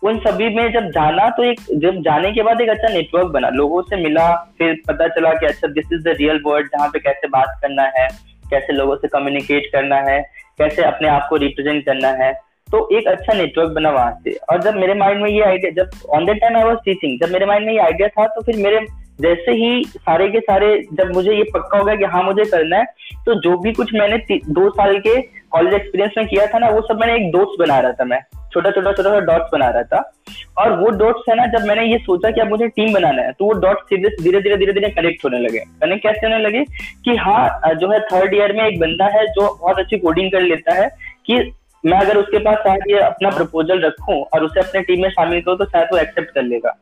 उन 0.03 0.18
सभी 0.20 0.50
में 0.56 0.72
जब 0.72 0.89
जाना 0.89 1.29
तो 1.29 1.44
एक, 1.44 1.60
जब 1.75 2.01
जाने 2.01 2.32
के 2.32 2.44
बाद 2.44 2.62
एक 2.62 2.70
अच्छा 2.70 2.94
नेटवर्क 2.94 3.27
बना। 3.27 3.50
लोगों 3.51 3.82
से 3.82 3.96
मिला, 4.03 4.27
फिर 4.58 4.75
पता 4.88 5.08
चला 5.10 5.34
कि 5.34 5.46
अच्छा 5.46 5.68
this 5.70 5.94
is 5.94 6.03
the 6.03 6.15
real 6.20 6.39
world 6.46 6.68
जहाँ 6.68 6.88
पे 6.89 7.00
कैसे 7.00 7.27
बात 7.29 7.58
करना 7.62 7.84
है, 7.96 8.08
कैसे 8.50 8.74
लोगों 8.74 8.96
से 8.96 9.08
कम्युनिकेट 9.08 9.70
करना 9.74 9.96
है, 10.03 10.22
कैसे 10.60 10.84
अपने 10.84 11.08
आप 11.08 11.27
को 11.29 11.36
रिप्रेजेंट 11.38 11.86
करना 11.86 12.10
है। 12.24 12.32
तो 12.68 12.88
एक 12.98 13.08
अच्छा 13.08 13.34
नेटवर्क 13.34 13.70
बना 13.75 13.89
वहाँ 13.91 14.12
से। 14.24 14.32
और 14.51 14.62
जब 14.62 14.75
मेरे 14.75 14.94
माइंड 14.94 15.22
में 15.22 15.29
ये 15.29 15.41
आइडिया 15.44 15.72
जब 15.74 16.10
on 16.15 16.25
the 16.25 16.38
time 16.41 16.58
I 16.58 16.63
was 16.63 16.77
teaching 16.86 17.20
जब 17.20 17.34
मेरे 17.34 17.46
माइंड 17.46 17.65
में 17.65 17.74
ये 17.74 17.79
आइडिया 17.79 18.08
था 18.10 18.25
तो 18.25 18.41
फिर 18.41 18.58
मेरे, 18.58 18.79
जैसे 19.22 19.51
ही 19.53 19.84
सारे 19.86 20.27
के 20.29 20.39
सारे, 20.39 20.75
जब 20.94 21.13
मुझे 21.13 21.32
ये 21.32 21.44
पक्का 21.53 21.77
हो 21.77 21.86
गया 21.86 21.96
कि 21.96 22.06
हाँ 22.06 22.24
मुझे 22.24 22.46
करना 22.46 22.77
है 22.77 22.86
तो 23.25 23.39
जो 23.41 23.58
भी 23.58 23.72
कुछ 23.74 23.94
मैंने 23.94 24.18
दो 24.32 24.70
साल 24.72 25.00
के 25.00 25.22
कॉलेज 25.22 25.74
एक्सपीरियंस 25.74 26.12
में 26.18 26.27
किया 26.27 26.46
था 26.48 26.60
ना, 26.60 26.70
वो 26.70 26.82
सब 26.82 27.00
मैंने 27.00 27.15
एक 27.15 27.32
दोस्त 27.32 27.60
बना 27.60 27.79
रहा 27.79 27.91
था 27.91 28.06
मैं। 28.06 28.22
छोटा 28.53 28.72
छोटा 28.72 28.91
छोटा 28.91 29.03
छोटा 29.03 29.20
डॉट्स 29.25 29.50
बना 29.53 29.70
रहा 29.70 29.84
था। 29.84 30.12
और 30.58 30.72
वो 30.77 30.89
डॉट्स 30.98 31.29
है 31.29 31.36
ना, 31.36 31.46
जब 31.48 31.65
मैंने 31.68 31.86
ये 31.86 31.98
सोचा 32.00 32.32
कि 32.32 32.41
अब 32.41 32.50
मुझे 32.50 32.68
टीम 32.70 32.94
बनाना 32.94 33.22
है 33.22 33.32
तो 33.32 33.46
वो 33.46 33.53
डॉट्स 33.62 33.84
सीधे 33.89 34.10
धीरे 34.24 34.41
धीरे 34.41 34.58
धीरे 34.58 34.74
धीरे 34.74 34.89
कनेक्ट 34.91 35.25
होने 35.25 35.39
लगे। 35.39 35.60
कनेक्ट 35.82 36.03
कैसे 36.03 36.25
होने 36.27 36.39
लगे 36.39 36.63
कि 37.06 37.15
हाँ 37.18 37.74
जो 37.75 37.91
है 37.91 38.00
थर्ड 38.08 38.34
ईयर 38.34 38.53
में 38.53 38.65
एक 38.65 38.79
बंदा 38.79 39.06
है 39.18 39.25
जो 39.29 39.48
बहुत 39.53 39.79
अच्छी 39.79 39.98
कोडिंग 40.00 40.32
कर 40.32 40.41
लेता 40.41 40.74
है 40.74 40.89
कि 41.25 41.39
मैं 41.84 42.00
अगर 42.00 42.18
उसके 42.18 42.38
पास 42.39 42.58
शायद 42.60 42.82
ये 42.89 43.00
अपना 43.01 43.29
प्रपोजल 43.29 43.82
रखूँ 43.82 44.22
और 44.24 44.44
उसे 44.44 44.60
अपने 44.60 44.82
टीम 44.82 45.01
में 45.01 45.10
शामिल 45.10 45.41
करूँ 45.41 45.58
तो 45.58 45.65
शायद 45.65 45.89
वो 45.94 45.98
एक्सेप्ट 45.98 46.32
कर 46.32 46.44
लेगा। 46.44 46.75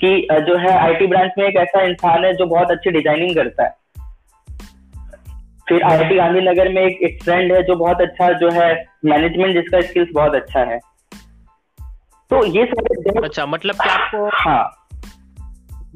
कि 0.00 0.26
जो 0.46 0.56
है 0.58 0.70
आईटी 0.78 1.06
ब्रांच 1.06 1.32
में 1.38 1.46
एक 1.46 1.56
ऐसा 1.56 1.82
इंसान 1.82 2.24
है 2.24 2.32
जो 2.36 2.46
बहुत 2.46 2.70
अच्छी 2.70 2.90
डिज़ाइनिंग 2.90 3.34
करता 3.34 3.64
है। 3.64 3.70
फिर 5.68 5.82
आईआईटी 5.82 6.16
गांधीनगर 6.16 6.68
में 6.68 6.82
एक 6.82 6.98
एक 7.02 7.22
फ्रेंड 7.22 7.52
है 7.52 7.62
जो 7.62 7.76
बहुत 7.76 8.00
अच्छा 8.00 8.32
जो 8.32 8.50
है 8.50 8.86
मैनेजमेंट 9.04 9.54
जिसका 9.54 9.80
स्किल्स 9.80 10.08
बहुत 10.14 10.34
अच्छा 10.34 10.60
है। 10.60 10.78
तो 12.30 12.46
ये 12.46 12.64
सारे 12.64 13.26
अच्छा 13.26 13.46
मतलब 13.46 13.74
कि 13.74 13.88
आपको 13.88 14.30
हाँ। 14.34 14.88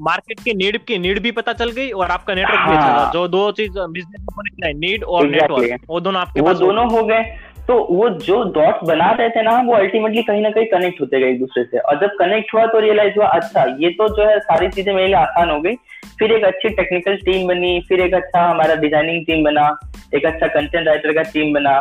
मार्केट 0.01 0.41
के 0.41 0.55
नीड 0.55 0.79
की 0.79 0.99
नीड 0.99 1.21
भी 1.21 1.31
पता 1.31 1.53
चल 1.53 1.71
गई 1.71 1.91
और 1.91 2.11
आपका 2.11 2.35
नेटवर्क 2.35 2.59
हाँ, 2.59 2.69
भी 2.69 2.75
चला 2.75 3.11
जो 3.15 3.29
दो 3.29 3.53
चीज़ 3.53 3.71
बिज़नेस 3.71 4.21
में 4.21 4.35
होने 4.37 4.51
चाहिए 4.51 4.79
नीड 4.79 5.05
और 5.05 5.27
exactly. 5.27 5.61
नेटवर्क 5.61 5.81
वो 5.89 6.01
दोनों 6.01 6.21
आपके 6.21 6.41
वो 6.41 6.55
दोनों 6.55 6.91
हो 6.91 7.05
गए। 7.05 7.39
तो 7.69 7.75
वो 7.91 8.09
जो 8.09 8.43
डॉट्स 8.53 8.87
बना 8.89 9.11
रहे 9.13 9.29
थे 9.29 9.43
ना, 9.43 9.61
वो 9.63 9.73
अल्टीमेटली 9.75 10.23
कहीं 10.23 10.43
ना 10.43 10.51
कहीं 10.51 10.67
कनेक्ट 10.67 11.01
होते 11.01 11.21
गए 11.21 11.31
एक 11.31 11.39
दूसरे 11.41 11.65
से। 11.65 11.79
और 11.79 11.99
जब 12.01 12.15
कनेक्ट 12.19 12.55
हुआ 12.55 12.65
तो 12.67 12.79
रियलाइज़ 12.81 13.15
हुआ 13.17 13.27
अच्छा 13.29 13.65
ये 13.81 13.91
तो 13.91 14.09
जो 14.17 14.29
है 14.29 14.39
सारी 14.41 14.69
चीज़ें 14.69 14.93
मेरे 14.95 15.07
लिए 15.07 15.17
आसान 15.17 15.51
हो 15.51 15.61
गई। 15.61 15.75
फिर 16.19 16.33
एक 16.33 16.45
अच्छी 16.45 16.69
टेक्निकल 16.69 17.17
टीम 17.17 17.47
बनी, 17.49 17.81
फिर 17.89 18.01
एक 18.01 18.15
अच्छा 18.15 18.45
हमारा 18.45 18.75
डिज़ाइनिंग 18.75 19.25
टीम 19.27 19.45
बना, 19.45 19.69
एक 20.15 20.27
अच्छा 20.27 20.47
कंटेंट 20.47 20.87
राइटर 20.89 21.13
का 21.13 21.23
टीम 21.33 21.53
बना। 21.55 21.79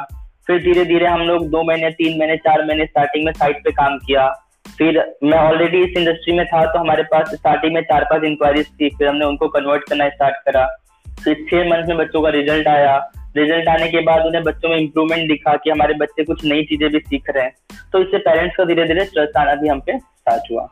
फिर 0.48 0.62
धीरे 0.64 0.86
धीरे 0.86 1.06
हम 1.06 1.22
लोग 1.22 1.50
दो 1.50 1.64
महीने, 1.64 1.90
तीन 1.92 2.20
महीने, 2.20 2.38
चार 2.38 2.66
महीने 2.66 2.86
स्टार्टिंग 2.86 3.26
में 3.26 3.32
साइट 3.34 3.64
पे 3.64 3.72
काम 3.72 3.98
किया। 3.98 4.28
फिर 4.78 5.04
मैं 5.24 5.38
ऑलरेडी 5.40 5.84
इस 5.84 5.98
इंडस्ट्री 5.98 6.34
में 6.34 6.46
था 6.46 6.66
तो 6.66 6.80
हमारे 6.80 7.04
पास 7.04 7.34
स्टार्टिंग 7.36 7.74
में 7.74 7.82
चार 7.82 8.04
पाँच 8.04 8.24
इंक्वायरीज 8.24 8.68
थी। 8.72 8.90
फिर 8.90 9.08
हमने 9.08 9.26
उनको 9.26 9.48
कन्वर्ट 9.48 9.90
करना 9.90 10.10
स्टार्ट 10.10 10.36
करा। 10.46 10.66
फिर 11.24 11.46
छह 11.50 11.70
मंथ 11.70 11.88
में 11.88 11.98
बच्चों 11.98 12.22
का 12.22 12.30
रिज़ल्ट 12.30 12.68
आया। 12.68 12.98
रिज़ल्ट 13.38 13.68
आने 13.68 13.88
के 13.88 14.02
बाद 14.02 14.26
उन्हें 14.26 14.44
बच्चों 14.44 14.70
में 14.70 14.78
इम्प्रूवमेंट 14.78 15.28
दिखा 15.30 15.56
कि 15.56 15.70
हमारे 15.70 15.94
बच्चे 15.94 16.24
कुछ 16.24 16.46
नई 16.46 16.64
चीज़ें 16.64 16.90
भी 16.90 17.00
सीख 17.00 17.30
रहे 17.30 17.44
हैं। 17.44 17.54
तो 17.92 18.02
इससे 18.02 18.18
पेरेंट्स 18.18 18.56
का 18.56 18.66
धीरे 18.66 18.86
धीरे 18.86 19.06
ट्रस्ट 19.06 19.38
आना 19.38 19.56
भी 19.56 19.68
हम 19.68 19.80
पे 19.80 19.98
स्टार्ट 19.98 20.52
हुआ। 20.52 20.68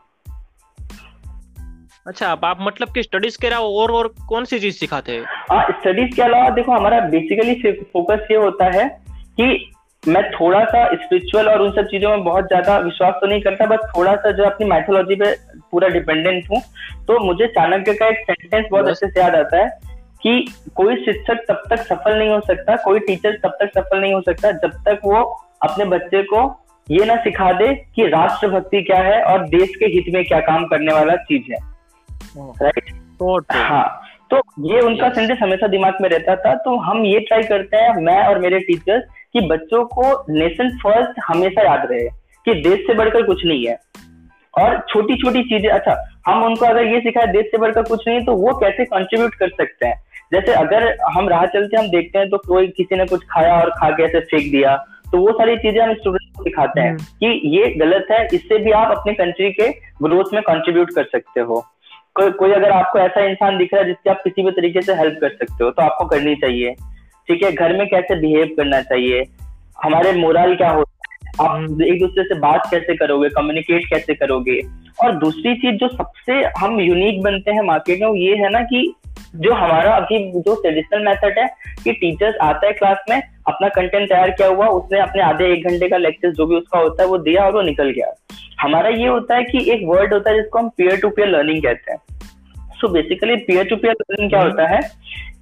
अच्छा 2.06 2.28
आप, 2.28 2.44
आप 2.44 2.58
मतलब 2.60 2.88
कि 2.88 3.02
स्टडीज़ 3.02 3.38
के 3.40 3.46
अलावा 3.46 3.66
और 3.66 3.90
और 3.90 4.14
कौन 4.28 4.44
सी 4.44 4.58
चीज़ 4.58 4.76
सिखाते 4.76 5.12
हैं? 5.12 5.24
हाँ 5.50 5.64
स्टडीज़ 5.70 6.16
के 6.16 6.22
अलावा 6.22 6.50
देखो 6.50 6.72
हमारा 6.72 7.00
बेसिकली 7.00 7.72
फोकस 7.72 8.28
ये 8.30 8.36
होता 8.36 8.70
है 8.76 8.88
कि 9.40 9.72
मैं 10.08 10.22
थोड़ा 10.30 10.64
सा 10.64 10.84
स्पिरिचुअल 10.94 11.48
और 11.48 11.60
उन 11.60 11.70
सब 11.72 11.86
चीज़ों 11.86 12.10
में 12.10 12.24
बहुत 12.24 12.44
ज़्यादा 12.44 12.78
विश्वास 12.78 13.14
तो 13.14 13.26
नहीं 13.26 13.40
करता 13.40 13.66
बस 13.66 13.78
थोड़ा 13.96 14.14
सा 14.16 14.30
जो 14.30 14.44
अपनी 14.44 14.66
मैथोलॉजी 14.68 15.14
पे 15.14 15.32
पूरा 15.70 15.88
डिपेंडेंट 15.88 16.50
हूँ 16.50 16.60
तो 17.06 17.18
मुझे 17.18 17.46
चाणक्य 17.46 17.94
का 17.94 18.06
एक 18.06 18.18
सेंटेंस 18.20 18.66
बहुत 18.70 18.88
अच्छे 18.88 19.06
से 19.06 19.20
याद 19.20 19.34
आता 19.34 19.56
है 19.56 19.68
कि 20.26 20.54
कोई 20.74 20.94
शिक्षक 20.96 21.44
तब 21.48 21.62
तक 21.70 21.82
सफल 21.82 22.18
नहीं 22.18 22.28
हो 22.28 22.40
सकता 22.40 22.76
कोई 22.76 22.98
टीचर 22.98 23.36
तब 23.42 23.56
तक 23.60 23.70
सफल 23.78 24.00
नहीं 24.00 24.14
हो 24.14 24.20
सकता 24.20 24.50
जब 24.52 24.70
तक 24.88 25.00
वो 25.04 25.22
अपने 25.62 25.84
बच्चे 25.84 26.22
को 26.22 26.40
ये 26.90 27.04
ना 27.04 27.16
सिखा 27.16 27.52
दे 27.52 27.74
कि 27.96 28.06
राष्ट्रभक्ति 28.06 28.82
क्या 28.82 28.98
है 28.98 29.22
और 29.24 29.46
देश 29.48 29.76
के 29.78 29.86
हित 29.86 30.04
में 30.14 30.24
क्या 30.24 30.40
काम 30.40 30.64
करने 30.64 30.92
वाला 30.92 31.14
चीज़ 31.30 31.52
है। 31.52 31.58
राइट 32.62 32.90
तो 33.18 33.38
हाँ 33.52 34.02
तो 34.30 34.40
ये 34.68 34.80
उनका 34.80 35.08
सेंटेंस 35.08 35.38
हमेशा 35.42 35.66
दिमाग 35.66 35.98
में 36.02 36.08
रहता 36.08 36.36
था 36.36 36.54
तो 36.54 36.76
हम 36.80 37.04
ये 37.04 37.20
ट्राई 37.20 37.42
करते 37.42 37.76
हैं 37.76 37.92
मैं 38.02 38.20
और 38.22 38.38
मेरे 38.38 38.58
टीचर्स 38.60 39.04
कि 39.32 39.40
बच्चों 39.40 39.84
को 39.84 40.10
नेशन 40.32 40.70
फ़र्स्ट 40.78 41.20
हमेशा 41.28 41.62
याद 41.62 41.86
रहे 41.90 42.08
कि 42.46 42.54
देश 42.62 42.86
से 42.86 42.94
बढ़कर 42.94 43.22
कुछ 43.22 43.44
नहीं 43.46 43.66
है। 43.66 43.78
और 44.54 44.78
छोटी 44.88 45.16
छोटी 45.16 45.42
चीज़ें 45.42 45.70
अच्छा 45.70 45.96
हम 46.26 46.44
उनको 46.44 46.66
अगर 46.66 46.86
ये 46.86 47.00
सिखाए 47.00 47.26
देश 47.26 47.46
से 47.46 47.58
बढ़कर 47.58 47.82
कुछ 47.82 48.08
नहीं 48.08 48.18
है 48.18 48.24
तो 48.24 48.36
वो 48.36 48.58
कैसे 48.58 48.84
कंट्रीब्यूट 48.84 49.34
कर 49.34 49.48
सकते 49.48 49.86
हैं? 49.86 50.05
जैसे 50.32 50.52
अगर 50.52 50.96
हम 51.16 51.28
राह 51.28 51.46
चलते 51.46 51.76
हम 51.76 51.88
देखते 51.88 52.18
हैं 52.18 52.28
तो 52.30 52.38
कोई 52.38 52.66
किसी 52.66 52.96
ने 52.96 53.06
कुछ 53.06 53.24
खाया 53.30 53.60
और 53.60 53.70
खा 53.70 53.90
के 53.90 54.02
ऐसे 54.02 54.20
फेंक 54.20 54.50
दिया 54.50 54.76
तो 55.12 55.18
वो 55.18 55.32
सारी 55.32 55.56
चीज़ें 55.56 55.80
हम 55.82 55.94
स्टूडेंट 55.94 56.36
को 56.36 56.44
दिखाते 56.44 56.80
हैं 56.80 56.90
हम्म। 56.90 57.02
कि 57.02 57.58
ये 57.58 57.68
गलत 57.74 58.06
है 58.10 58.28
इससे 58.34 58.58
भी 58.58 58.70
आप 58.70 58.96
अपने 58.98 59.12
कंट्री 59.12 59.52
के 59.52 59.68
ग्रोथ 60.02 60.24
में 60.34 60.42
कंट्रीब्यूट 60.42 60.90
कर 60.94 61.04
सकते 61.04 61.40
हो। 61.40 61.64
को, 62.14 62.30
कोई 62.30 62.52
अगर 62.52 62.70
आपको 62.70 62.98
ऐसा 62.98 63.24
इंसान 63.24 63.58
दिख 63.58 63.74
रहा 63.74 63.82
है 63.82 63.88
जिससे 63.88 64.10
आप 64.10 64.20
किसी 64.24 64.42
भी 64.42 64.50
तरीके 64.50 64.82
से 64.82 64.94
हेल्प 64.94 65.18
कर 65.20 65.28
सकते 65.28 65.64
हो 65.64 65.70
तो 65.70 65.82
आपको 65.82 66.04
करनी 66.04 66.34
चाहिए। 66.34 66.74
ठीक 67.28 67.44
है 67.44 67.52
घर 67.52 67.76
में 67.78 67.86
कैसे 67.88 68.20
बिहेव 68.20 68.54
करना 68.56 68.80
चाहिए? 68.80 69.24
हमारे 69.84 70.12
मोरल 70.12 70.54
क्या 70.56 70.70
होता 70.70 70.90
है 70.90 70.95
आप 71.40 71.50
हम्म। 71.50 71.82
एक 71.84 71.98
दूसरे 72.00 72.24
से 72.24 72.38
बात 72.40 72.68
कैसे 72.70 72.94
करोगे 72.96 73.28
कम्युनिकेट 73.30 73.86
कैसे 73.86 74.14
करोगे? 74.14 74.60
और 74.98 75.16
दूसरी 75.18 75.54
चीज़ 75.54 75.76
जो 75.76 75.88
सबसे 75.88 76.34
हम 76.58 76.80
यूनिक 76.80 77.22
बनते 77.22 77.50
हैं 77.50 77.62
मार्केट 77.62 78.00
में 78.00 78.06
वो 78.06 78.14
ये 78.16 78.36
है 78.36 78.50
ना 78.50 78.60
कि 78.64 78.92
जो 79.36 79.52
हमारा 79.54 79.94
अभी 79.96 80.18
जो 80.32 80.54
ट्रेडिशनल 80.54 81.04
मेथड 81.04 81.38
है 81.38 81.46
कि 81.84 81.92
टीचर्स 81.92 82.36
आता 82.42 82.66
है 82.66 82.72
क्लास 82.72 83.04
में 83.10 83.16
अपना 83.16 83.68
कंटेंट 83.70 84.08
तैयार 84.08 84.30
किया 84.30 84.48
हुआ 84.48 84.66
उसने 84.76 85.00
अपने 85.00 85.22
आधे 85.22 85.52
एक 85.52 85.66
घंटे 85.68 85.88
का 85.88 85.96
लेक्चर 85.96 86.32
जो 86.32 86.46
भी 86.46 86.56
उसका 86.56 86.78
होता 86.78 87.02
है 87.02 87.08
वो 87.08 87.18
दिया 87.20 87.44
और 87.44 87.52
वो 87.52 87.62
निकल 87.62 87.90
गया। 87.90 88.12
हमारा 88.60 88.88
ये 88.88 89.06
होता 89.06 89.36
है 89.36 89.44
कि 89.44 89.70
एक 89.72 89.82
वर्ड 89.86 90.14
होता 90.14 90.30
है 90.30 90.36
जिसको 90.36 90.58
हम 90.58 90.68
पेयर 90.68 91.00
टू 91.00 91.08
पेयर 91.10 91.28
लर्निंग 91.28 91.62
कहते 91.62 91.92
हैं। 91.92 91.98
So 92.80 92.88
basically 92.88 93.36
pair 93.44 93.64
to 93.64 93.76
pair 93.76 93.94
learning 94.02 94.30
क्या 94.30 94.42
होता 94.42 94.68
है 94.68 94.80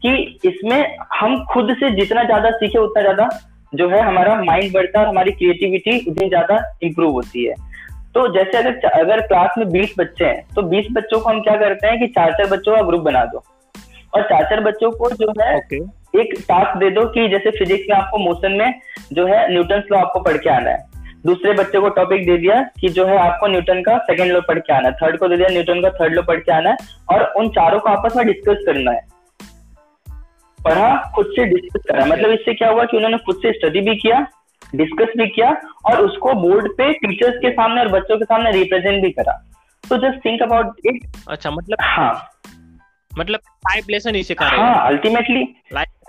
कि 0.03 0.39
इसमें 0.45 0.97
हम 1.15 1.45
खुद 1.45 1.75
से 1.81 1.91
जितना 1.91 2.25
ज़्यादा 2.25 2.51
सीखे 2.53 2.79
उतना 2.79 3.03
ज़्यादा 3.03 3.29
जो 3.75 3.89
है 3.89 4.01
हमारा 4.03 4.35
माइंड 4.43 4.73
बढ़ता 4.73 4.99
है 4.99 5.05
और 5.05 5.11
हमारी 5.11 5.33
क्रिएटिविटी 5.33 5.99
उतनी 6.11 6.29
ज़्यादा 6.29 6.59
इंप्रूव 6.83 7.13
होती 7.13 7.45
है। 7.45 7.55
तो 8.15 8.27
जैसे 8.35 8.59
अगर 8.59 8.89
अगर 8.91 9.21
क्लास 9.27 9.55
में 9.59 9.69
बीस 9.71 9.95
बच्चे 9.99 10.25
हैं 10.25 10.55
तो 10.55 10.63
बीस 10.65 10.87
बच्चों 10.93 11.21
को 11.21 11.31
हम 11.31 11.41
क्या 11.43 11.57
करते 11.59 11.87
हैं 11.87 11.99
कि 12.01 12.07
चार 12.09 12.33
चार 12.33 12.47
बच्चों 12.49 12.77
का 12.77 12.83
ग्रुप 12.83 13.01
बना 13.03 13.25
दो। 13.25 13.43
और 14.15 14.23
चार 14.23 14.45
चार 14.45 14.61
बच्चों 14.63 14.91
को 14.93 15.11
जो 15.13 15.33
है 15.41 15.55
okay. 15.55 15.81
एक 16.15 16.35
टास्क 16.41 16.77
दे 16.79 16.91
दो 16.91 17.05
कि 17.09 17.29
जैसे 17.29 17.51
फिजिक्स 17.51 17.87
में 17.91 17.97
आपको 17.97 18.19
मोशन 18.19 18.53
में 18.53 18.81
जो 19.13 19.27
है 19.27 19.41
न्यूटन 19.53 19.83
लॉ 19.93 19.99
आपको 19.99 20.21
पढ़ 20.21 20.37
के 20.37 20.51
आना 20.51 20.71
है। 20.71 20.93
दूसरे 21.27 21.53
बच्चे 21.53 21.81
को 21.81 21.89
टॉपिक 21.89 22.25
दे 22.27 22.37
दिया 22.39 22.61
कि 22.81 22.89
जो 22.89 23.07
है 23.07 23.17
आपको 23.19 23.47
न्यूटन 23.47 23.81
का 23.83 23.97
सेकंड 24.05 24.33
लॉ 24.33 24.41
पढ़ 24.49 24.59
के 24.59 24.73
आना 24.73 24.89
है। 24.89 24.95
थर्ड 24.95 25.19
को 25.19 25.29
दे 25.29 25.37
दिया 25.37 25.49
न्यूटन 25.49 25.81
का 25.83 25.91
थर्ड 25.91 26.15
लॉ 26.15 26.23
पढ़ 26.23 26.41
के 26.41 26.53
आना 26.53 26.71
है। 26.71 26.77
और 27.13 27.25
उन 27.37 27.49
चारों 27.51 27.81
को 27.81 27.89
आपस 27.89 28.17
में 28.17 28.27
डिस्कस 28.27 28.63
करना 28.67 28.91
है। 28.91 29.01
पढ़ा 30.65 30.89
खुद 31.15 31.27
से 31.37 31.45
डिस्कस 31.47 31.83
करा। 31.89 32.05
मतलब 32.07 32.31
इससे 32.31 32.55
क्या 32.55 32.71
हुआ 32.71 32.85
कि 32.85 32.97
उन्होंने 32.97 33.19
खुद 33.27 33.37
से 33.43 33.53
स्टडी 33.53 33.81
भी 33.81 33.97
किया 33.97 34.27
डिस्कस 34.75 35.13
भी 35.19 35.27
किया 35.29 35.51
और 35.87 36.01
उसको 36.01 36.33
बोर्ड 36.41 36.71
पे 36.77 36.93
टीचर्स 36.95 37.37
के 37.39 37.51
सामने 37.53 37.81
और 37.81 37.89
बच्चों 37.91 38.19
के 38.19 38.25
सामने 38.25 38.51
रिप्रेजेंट 38.53 39.03
भी 39.03 39.11
करा। 39.13 39.33
तो 39.85 39.97
जस्ट 39.99 40.25
थिंक 40.25 40.43
अबाउट 40.43 40.87
इट 40.87 41.03
अच्छा 41.29 41.51
मतलब 41.51 41.79
हाँ। 41.81 42.13
मतलब 43.13 43.41
लाइफ 43.69 43.85
लेसन 43.91 44.15
ही। 44.15 44.23
सिखा 44.25 44.47
हाँ 44.49 44.87
अल्टीमेटली 44.87 45.43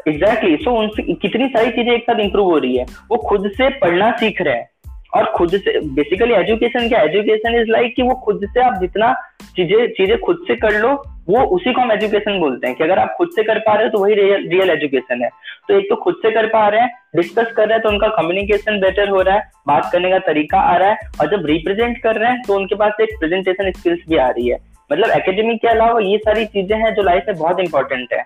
एग्जैक्टली 0.08 0.56
सो 0.58 0.72
उनसे 0.80 1.14
कितनी 1.16 1.48
सारी 1.48 1.72
चीज़ें 1.72 1.92
एक 1.94 2.04
साथ 2.04 2.20
इंप्रूव 2.20 2.50
हो 2.52 2.58
रही 2.58 2.78
है। 2.78 2.86
वो 3.12 3.18
खुद 3.30 3.50
से 3.58 3.70
पढ़ना 3.80 4.12
सीख 4.18 4.42
रहे 4.42 4.56
हैं। 4.56 4.70
और 5.16 5.26
खुद 5.36 5.56
से 5.58 5.80
बेसिकली 5.96 6.34
एजुकेशन 6.34 6.88
क्या? 6.90 7.02
एजुकेशन 7.02 7.56
इज़ 7.56 7.70
लाइक 7.70 7.96
कि 7.96 8.04
वो 8.04 8.16
खुद 8.26 8.42
से 8.46 8.62
आप 8.62 8.80
जितना 8.82 9.14
चीज़ें 9.56 9.88
चीज़ें 9.90 10.18
खुद 10.20 10.40
से 10.48 10.56
कर 10.58 10.80
लो 10.80 10.90
वो 11.30 11.42
उसी 11.56 11.72
को 11.74 11.82
हम 11.82 11.92
एजुकेशन 11.92 12.40
बोलते 12.40 12.68
हैं 12.68 12.76
कि 12.76 12.84
अगर 12.84 13.00
आप 13.00 13.14
खुद 13.18 13.30
से 13.36 13.44
कर 13.44 13.60
पा 13.60 13.74
रहे 13.74 13.84
हो 13.84 13.90
तो 13.92 14.00
वही 14.00 14.16
रियल 14.16 14.48
रियल 14.50 14.70
एजुकेशन 14.70 15.24
है। 15.24 15.30
तो 15.68 15.78
एक 15.78 15.86
तो 15.90 15.96
खुद 15.96 16.16
से 16.22 16.32
कर 16.32 16.48
पा 16.48 16.68
रहे 16.68 16.82
हैं 16.82 16.90
डिस्कस 17.16 17.52
कर 17.58 17.68
रहे 17.68 17.74
हैं 17.74 17.84
तो 17.84 17.90
उनका 17.90 18.08
कम्युनिकेशन 18.18 18.80
बेटर 18.80 19.10
हो 19.10 19.22
रहा 19.22 19.36
है 19.36 19.50
बात 19.68 19.90
करने 19.92 20.10
का 20.12 20.20
तरीका 20.28 20.60
आ 20.62 20.76
रहा 20.78 20.90
है 20.90 21.10
और 21.22 21.30
जब 21.30 21.46
रिप्रेजेंट 21.46 21.98
कर 22.04 22.16
रहे 22.16 22.32
हैं 22.32 22.42
तो 22.48 22.56
उनके 22.56 22.76
पास 22.76 23.02
एक 23.02 23.18
प्रेजेंटेशन 23.20 23.72
स्किल्स 23.72 24.04
भी 24.10 24.18
आ 24.18 24.30
रही 24.30 24.48
है। 24.48 24.58
मतलब 24.90 25.12
एकेडमिक 25.12 25.62
के 25.62 25.68
अलावा 25.68 26.00
ये 26.02 26.18
सारी 26.18 26.46
चीज़ें 26.48 26.78
हैं 26.78 26.94
जो 26.96 27.04
लाइफ 27.04 27.24
में 27.28 27.38
बहुत 27.38 27.60
इंपॉर्टेंट 27.60 28.14
है। 28.14 28.24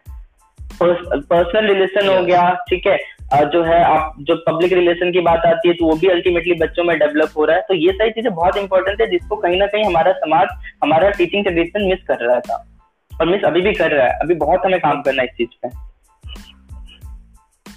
पर्सनल 0.82 1.68
रिलेशन 1.68 2.08
हो 2.08 2.22
गया 2.26 2.50
ठीक 2.70 2.88
है? 2.88 2.98
जो 3.36 3.64
है, 3.64 3.84
आप, 3.84 4.16
जो 4.20 4.36
पब्लिक 4.36 4.74
रिलेशन 4.74 5.12
की 5.12 5.20
बात 5.20 5.42
आती 5.46 5.68
है 5.68 5.74
तो 5.74 5.86
वो 5.86 5.96
भी 5.96 6.08
अल्टीमेटली 6.08 6.54
बच्चों 6.54 6.84
में 6.84 7.00
डेवलप 7.00 7.30
हो 7.38 7.46
रहा 7.46 7.56
है। 7.56 7.62
तो 7.62 7.74
ये 7.74 7.92
सारी 7.92 8.12
चीज़ें 8.12 8.34
बहुत 8.34 8.58
इंपॉर्टेंट 8.58 9.02
है, 9.02 9.10
जिसको 9.10 9.36
कहीं 9.36 9.60
ना 9.60 9.66
कहीं 9.66 9.86
हमारा 9.86 10.12
समाज, 10.12 10.48
हमारा 10.84 11.10
टीचिंग 11.10 11.44
ट्रेडिशन 11.44 11.84
मिस 11.84 12.04
कर 12.08 12.18
रहा 12.20 12.40
था। 12.40 12.68
और 13.22 13.30
मिस 13.30 13.44
अभी 13.44 13.62
भी 13.62 13.74
कर 13.74 13.92
रहा 13.92 14.08
है। 14.08 14.14
अभी 14.14 14.36
बहुत 14.36 14.62
हमें 14.66 14.80
काम 14.80 15.02
करना 15.02 15.22
है 15.22 15.28
इस 15.28 15.38
चीज़ 15.38 15.68
पे। 15.68 15.90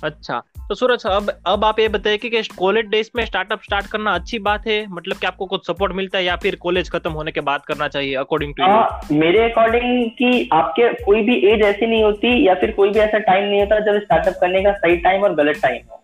अच्छा। 0.06 0.42
तो 0.72 0.76
सूरज, 0.76 1.02
अब 1.06 1.30
अब 1.46 1.64
आप 1.64 1.80
ये 1.80 1.86
बताइए 1.88 2.16
कि 2.18 2.42
कॉलेज 2.58 2.86
डेज़ 2.90 3.08
में 3.16 3.24
स्टार्टअप 3.24 3.62
स्टार्ट 3.62 3.86
करना 3.86 4.10
अच्छी 4.10 4.38
बात 4.38 4.66
है? 4.66 4.76
मतलब 4.90 5.16
कि 5.16 5.26
आपको 5.26 5.46
कुछ 5.46 5.66
सपोर्ट 5.66 5.92
मिलता 5.92 6.18
है 6.18 6.24
या 6.24 6.36
फिर 6.36 6.54
कॉलेज 6.60 6.90
खत्म 6.90 7.10
होने 7.12 7.32
के 7.32 7.40
बाद 7.40 7.64
करना 7.66 7.88
चाहिए 7.88 8.14
अकॉर्डिंग 8.14 8.54
टू 8.56 9.16
मेरे 9.16 9.42
अकॉर्डिंग 9.50 10.10
कि 10.18 10.48
आपके 10.52 10.88
कोई 11.04 11.20
भी 11.22 11.34
एज 11.48 11.62
ऐसी 11.62 11.86
नहीं 11.86 12.02
होती 12.02 12.30
या 12.46 12.54
फिर 12.54 12.70
कोई 12.70 12.90
भी 12.90 13.00
ऐसा 13.00 13.18
टाइम 13.18 13.44
नहीं 13.44 13.60
होता 13.60 13.78
जब 13.80 13.98
स्टार्टअप 14.02 14.38
करने 14.40 14.62
का 14.62 14.72
सही 14.74 14.96
टाइम 14.98 15.22
और 15.22 15.34
गलत 15.34 15.60
टाइम 15.62 15.82
हो। 15.90 16.00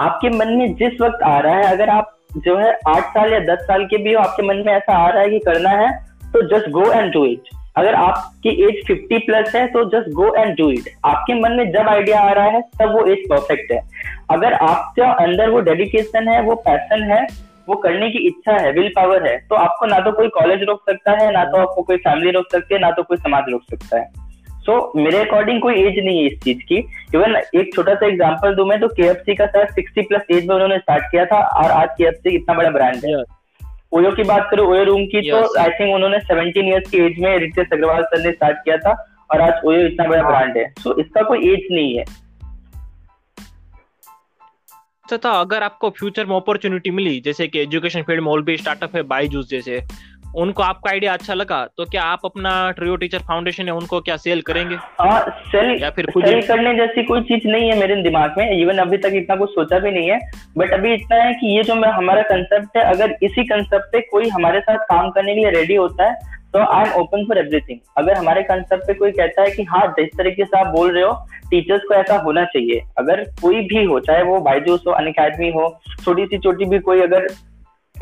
आपके 0.00 0.30
मन 0.30 0.52
में 0.54 0.74
जिस 0.74 1.00
वक्त 1.00 1.22
आ 1.22 1.38
रहा 1.38 1.54
है, 1.54 1.72
अगर 1.72 1.90
आप 1.90 2.16
जो 2.38 2.56
है 2.58 2.72
आठ 2.88 3.08
साल 3.14 3.32
या 3.32 3.38
दस 3.46 3.64
साल 3.64 3.84
के 3.84 4.02
भी 4.02 4.12
हो, 4.12 4.20
आपके 4.20 4.42
मन 4.42 4.62
में 4.66 4.72
ऐसा 4.74 4.98
आ 4.98 5.08
रहा 5.08 5.22
है 5.22 5.30
कि 5.30 5.38
करना 5.46 5.70
है 5.80 5.88
तो 6.26 6.42
just 6.48 6.70
go 6.70 6.90
and 6.92 7.12
do 7.12 7.24
it 7.26 7.48
अगर 7.76 7.94
आपकी 7.94 8.50
एज 8.64 8.80
50 8.86 9.20
प्लस 9.26 9.54
है 9.54 9.66
तो 9.66 9.84
just 9.90 10.10
go 10.12 10.32
and 10.34 10.56
do 10.56 10.70
it 10.70 10.88
आपके 11.04 11.34
मन 11.40 11.52
में 11.52 11.70
जब 11.72 11.88
आइडिया 11.88 12.20
आ 12.20 12.32
रहा 12.32 12.44
है 12.46 12.60
तब 12.80 12.92
वो 12.92 13.04
एज 13.06 13.28
परफेक्ट 13.30 13.72
है. 13.72 13.80
अगर 14.30 14.52
आपके 14.54 15.02
अंदर 15.24 15.50
वो 15.50 15.60
डेडिकेशन 15.60 16.28
है 16.28 16.40
वो 16.42 16.54
पैसन 16.66 17.02
है 17.02 17.26
वो 17.68 17.74
करने 17.76 18.10
की 18.10 18.18
इच्छा 18.26 18.56
है 18.56 18.72
विल 18.72 18.88
पावर 18.88 19.26
है 19.26 19.36
तो 19.48 19.56
आपको 19.56 19.86
ना 19.86 19.98
तो 19.98 20.12
कोई 20.12 20.28
कॉलेज 20.28 20.62
रोक 20.62 20.80
सकता 20.90 21.12
है 21.12 21.32
ना 21.32 21.44
तो 21.44 21.58
आपको 21.58 21.82
कोई 21.82 21.96
फैमिली 21.96 22.30
रोक 22.30 22.46
सकती 22.52 22.74
है 22.74 22.80
ना 22.80 22.90
तो 22.90 23.02
कोई 23.02 23.16
समाज 23.16 23.50
रोक 23.50 23.62
सकता 23.70 23.98
है. 23.98 24.04
सो 24.60 24.72
so, 24.72 25.02
मेरे 25.02 25.18
अकॉर्डिंग 25.18 25.60
कोई 25.60 25.74
एज 25.74 26.04
नहीं 26.04 26.18
है 26.18 26.26
इस 26.26 26.40
चीज़ 26.40 26.58
की. 26.58 26.76
इवन 27.14 27.36
एक 27.36 27.74
छोटा 27.74 27.94
सा 27.94 28.06
एग्जांपल 28.06 28.54
दूँ 28.54 28.66
मैं 28.66 28.80
तो 28.80 28.88
के 29.00 29.34
का 29.34 29.46
सर 29.46 29.70
सिक्सटी 29.70 30.02
प्लस 30.02 30.22
एज 30.30 30.46
में 30.46 30.54
उन्होंने 30.54 30.78
स्टार्ट 30.78 31.04
किया 31.04 31.24
था 31.24 31.40
और 31.62 31.70
आज 31.70 31.88
के 32.00 32.34
इतना 32.34 32.54
बड़ा 32.54 32.70
ब्रांड 32.70 33.04
है. 33.04 33.22
ओयो 33.92 34.10
की 34.10 34.22
बात 34.22 34.48
करो 34.50 34.64
ओयो 34.72 34.84
रूम 34.84 35.04
की 35.04 35.30
तो 35.30 35.60
आई 35.60 35.68
थिंक 35.68 35.94
उन्होंने 35.94 36.18
सेवनटीन 36.18 36.68
ईयर्स 36.68 36.90
की 36.90 36.98
एज 36.98 37.18
में 37.18 37.38
रितेश 37.38 37.66
अग्रवाल 37.72 38.02
सर 38.02 38.26
ने 38.26 38.32
स्टार्ट 38.32 38.56
किया 38.56 38.76
था 38.76 39.18
और 39.30 39.40
आज 39.40 39.64
ओयो 39.64 39.80
इतना 39.80 40.08
बड़ा 40.08 40.22
ब्रांड 40.22 40.50
हाँ। 40.50 40.64
है। 40.64 40.74
सो 40.78 40.90
so, 40.90 41.00
इसका 41.00 41.22
कोई 41.22 41.52
एज 41.52 41.68
नहीं 41.72 41.98
है। 41.98 42.04
तो 45.12 45.28
अगर 45.28 45.62
आपको 45.62 45.90
फ्यूचर 45.90 46.26
में 46.26 46.36
अपॉर्चुनिटी 46.36 46.90
मिली 46.90 47.20
जैसे 47.20 47.46
कि 47.48 47.60
एजुकेशन 47.60 48.02
फ़ील्ड 48.02 48.22
में 48.22 48.32
ऑल 48.32 48.42
भी 48.42 48.56
स्टार्टअप 48.56 48.96
है 48.96 49.02
बाईजूस 49.02 49.48
जैसे 49.50 49.82
उनको 50.36 50.62
आपका 50.62 50.90
आइडिया 50.90 51.12
अच्छा 51.12 51.34
लगा 51.34 51.66
तो 51.76 51.84
क्या 51.84 52.02
आप 52.02 52.20
अपना 52.24 52.70
ट्रियो 52.70 52.96
टीचर 52.96 53.18
फाउंडेशन 53.18 53.64
है 53.64 53.74
उनको 53.74 54.00
क्या 54.00 54.16
सेल 54.16 54.40
करेंगे? 54.40 54.76
आ, 55.00 55.18
सेल 55.18 55.82
या 55.82 55.90
फिर 55.90 56.06
खुद 56.06 56.26
सेल 56.26 56.46
करने 56.46 56.74
जैसी 56.74 57.02
कोई 57.02 57.20
चीज़ 57.20 57.48
नहीं 57.48 57.70
है 57.70 57.78
मेरे 57.78 58.02
दिमाग 58.02 58.34
में 58.38 58.60
इवन 58.62 58.78
अभी 58.78 58.96
तक 58.96 59.10
इतना 59.14 59.36
कुछ 59.36 59.50
सोचा 59.50 59.78
भी 59.78 59.90
नहीं 59.90 60.10
है 60.10 60.20
बट 60.58 60.72
अभी 60.72 60.94
इतना 60.94 61.16
है 61.16 61.32
कि 61.32 61.56
ये 61.56 61.62
जो 61.62 61.74
मैं 61.74 61.88
हमारा 61.88 62.22
कंसेप्ट 62.22 62.76
है 62.76 62.82
अगर 62.82 63.16
इसी 63.22 63.44
कंसेप्ट 63.44 63.84
पे 63.92 64.00
कोई 64.00 64.28
हमारे 64.28 64.60
साथ 64.60 64.76
काम 64.78 65.10
करने 65.10 65.34
के 65.34 65.40
लिए 65.40 65.50
रेडी 65.50 65.74
होता 65.74 66.04
है 66.04 66.40
तो 66.52 66.58
I 66.58 66.84
am 66.84 66.92
open 66.92 67.24
for 67.24 67.38
everything 67.38 67.78
अगर 67.98 68.14
हमारे 68.14 68.42
कंसेप्ट 68.42 68.86
पे 68.86 68.94
कोई 68.94 69.10
कहता 69.10 69.42
है 69.42 69.50
कि 69.50 69.62
हाँ 69.62 69.86
जिस 69.86 70.08
तरीके 70.18 70.44
से 70.44 70.60
आप 70.60 70.66
बोल 70.66 70.94
रहे 70.94 71.02
हो 71.02 71.26
टीचर्स 71.50 71.82
को 71.88 71.94
ऐसा 71.94 72.16
होना 72.16 72.44
चाहिए। 72.44 72.80
अगर 72.98 73.24
कोई 73.42 73.60
भी 73.60 73.84
हो 73.84 74.00
चाहे 74.00 74.22
वो 74.22 74.40
बाइजूस 74.40 74.84
हो 74.86 74.92
अन 74.92 75.12
हो 75.54 75.80
छोटी 76.04 76.26
सी 76.26 76.38
छोटी 76.38 76.64
भी 76.64 76.78
कोई 76.78 77.00
अगर 77.00 77.26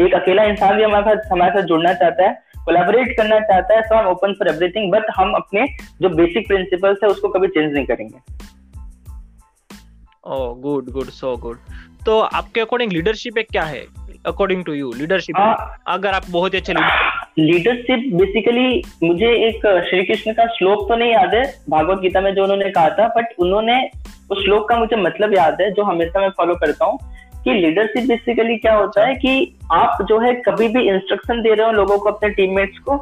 एक 0.00 0.14
अकेला 0.14 0.42
इंसान 0.42 0.76
भी 0.76 0.82
हमारे 0.82 1.04
साथ 1.04 1.32
हमारे 1.32 1.50
साथ 1.50 1.62
जुड़ना 1.62 1.92
चाहता 1.92 2.26
है 2.26 2.32
कोलेबोरेट 2.64 3.16
करना 3.16 3.38
चाहता 3.40 3.74
है 3.74 3.82
so 3.82 3.94
I 3.94 4.00
am 4.00 4.08
open 4.08 4.32
for 4.32 4.48
everything 4.48 4.92
but 4.92 5.10
हम 5.16 5.32
अपने 5.34 5.66
जो 6.02 6.08
बेसिक 6.08 6.46
प्रिंसिपल्स 6.48 6.98
है 7.04 7.10
उसको 7.10 7.28
कभी 7.28 7.48
चेंज 7.48 7.72
नहीं 7.72 7.86
करेंगे। 7.86 8.18
Oh 10.26 10.54
good 10.60 10.90
good 10.90 11.10
so 11.12 11.36
good 11.36 11.58
तो 12.06 12.18
आपके 12.20 12.60
अकॉर्डिंग 12.60 12.92
लीडरशिप 12.92 13.38
एक 13.38 13.46
क्या 13.50 13.62
है? 13.62 13.84
अकॉर्डिंग 14.26 14.64
टू 14.64 14.72
यू 14.72 14.92
लीडरशिप 14.92 15.36
अगर 15.88 16.10
आप 16.10 16.22
बहुत 16.30 16.54
ही 16.54 16.58
अच्छे 16.58 16.72
लीडरशिप 17.38 18.14
बेसिकली 18.14 18.82
मुझे 19.02 19.26
एक 19.48 19.66
श्री 19.88 20.04
कृष्ण 20.04 20.32
का 20.32 20.46
श्लोक 20.46 20.88
तो 20.88 20.96
नहीं 20.96 21.12
याद 21.12 21.34
है 21.34 21.42
भागवत 21.70 22.00
गीता 22.00 22.20
में 22.20 22.34
जो 22.34 22.42
उन्होंने 22.42 22.70
कहा 22.70 22.88
था 22.88 23.08
बट 23.08 23.34
उन्होंने 23.38 23.90
उस 24.30 24.44
श्लोक 24.44 24.68
का 24.68 24.76
मुझे 24.76 24.96
मतलब 24.96 25.36
याद 25.36 25.60
है 25.60 25.70
जो 25.70 25.82
हमेशा 25.82 26.20
मैं 26.20 26.28
फॉलो 26.28 26.54
करता 26.54 26.84
हूँ। 26.84 26.98
कि 27.44 27.52
लीडरशिप 27.54 28.08
बेसिकली 28.08 28.56
क्या 28.56 28.74
होता 28.74 29.06
है 29.06 29.14
कि 29.14 29.32
आप 29.72 30.02
जो 30.08 30.18
है 30.20 30.32
कभी 30.46 30.68
भी 30.68 30.88
इंस्ट्रक्शन 30.88 31.42
दे 31.42 31.54
रहे 31.54 31.66
हो 31.66 31.72
लोगों 31.72 31.98
को 31.98 32.10
अपने 32.10 32.30
टीममेट्स 32.30 32.78
को 32.78 32.96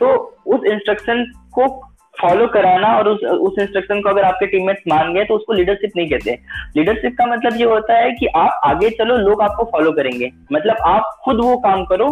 तो 0.00 0.08
उस 0.46 0.66
इंस्ट्रक्शन 0.72 1.24
को 1.52 1.66
फॉलो 2.14 2.46
कराना 2.46 2.88
और 2.98 3.08
उस 3.08 3.22
उस 3.24 3.58
इंस्ट्रक्शन 3.60 4.00
को 4.00 4.08
अगर 4.08 4.24
आपके 4.24 4.46
टीममेट्स 4.46 4.82
मान 4.88 5.12
गए 5.14 5.24
तो 5.24 5.34
उसको 5.34 5.52
लीडरशिप 5.52 5.92
नहीं 5.96 6.08
कहते। 6.10 6.38
लीडरशिप 6.76 7.14
का 7.18 7.26
मतलब 7.26 7.56
ये 7.56 7.64
होता 7.64 7.98
है 7.98 8.10
कि 8.12 8.26
आप 8.36 8.60
आगे 8.64 8.90
चलो 8.90 9.16
लोग 9.18 9.42
आपको 9.42 9.64
फॉलो 9.72 9.92
करेंगे। 9.92 10.30
मतलब 10.52 10.76
आप 10.86 11.16
खुद 11.24 11.40
वो 11.40 11.56
काम 11.58 11.84
करो 11.84 12.06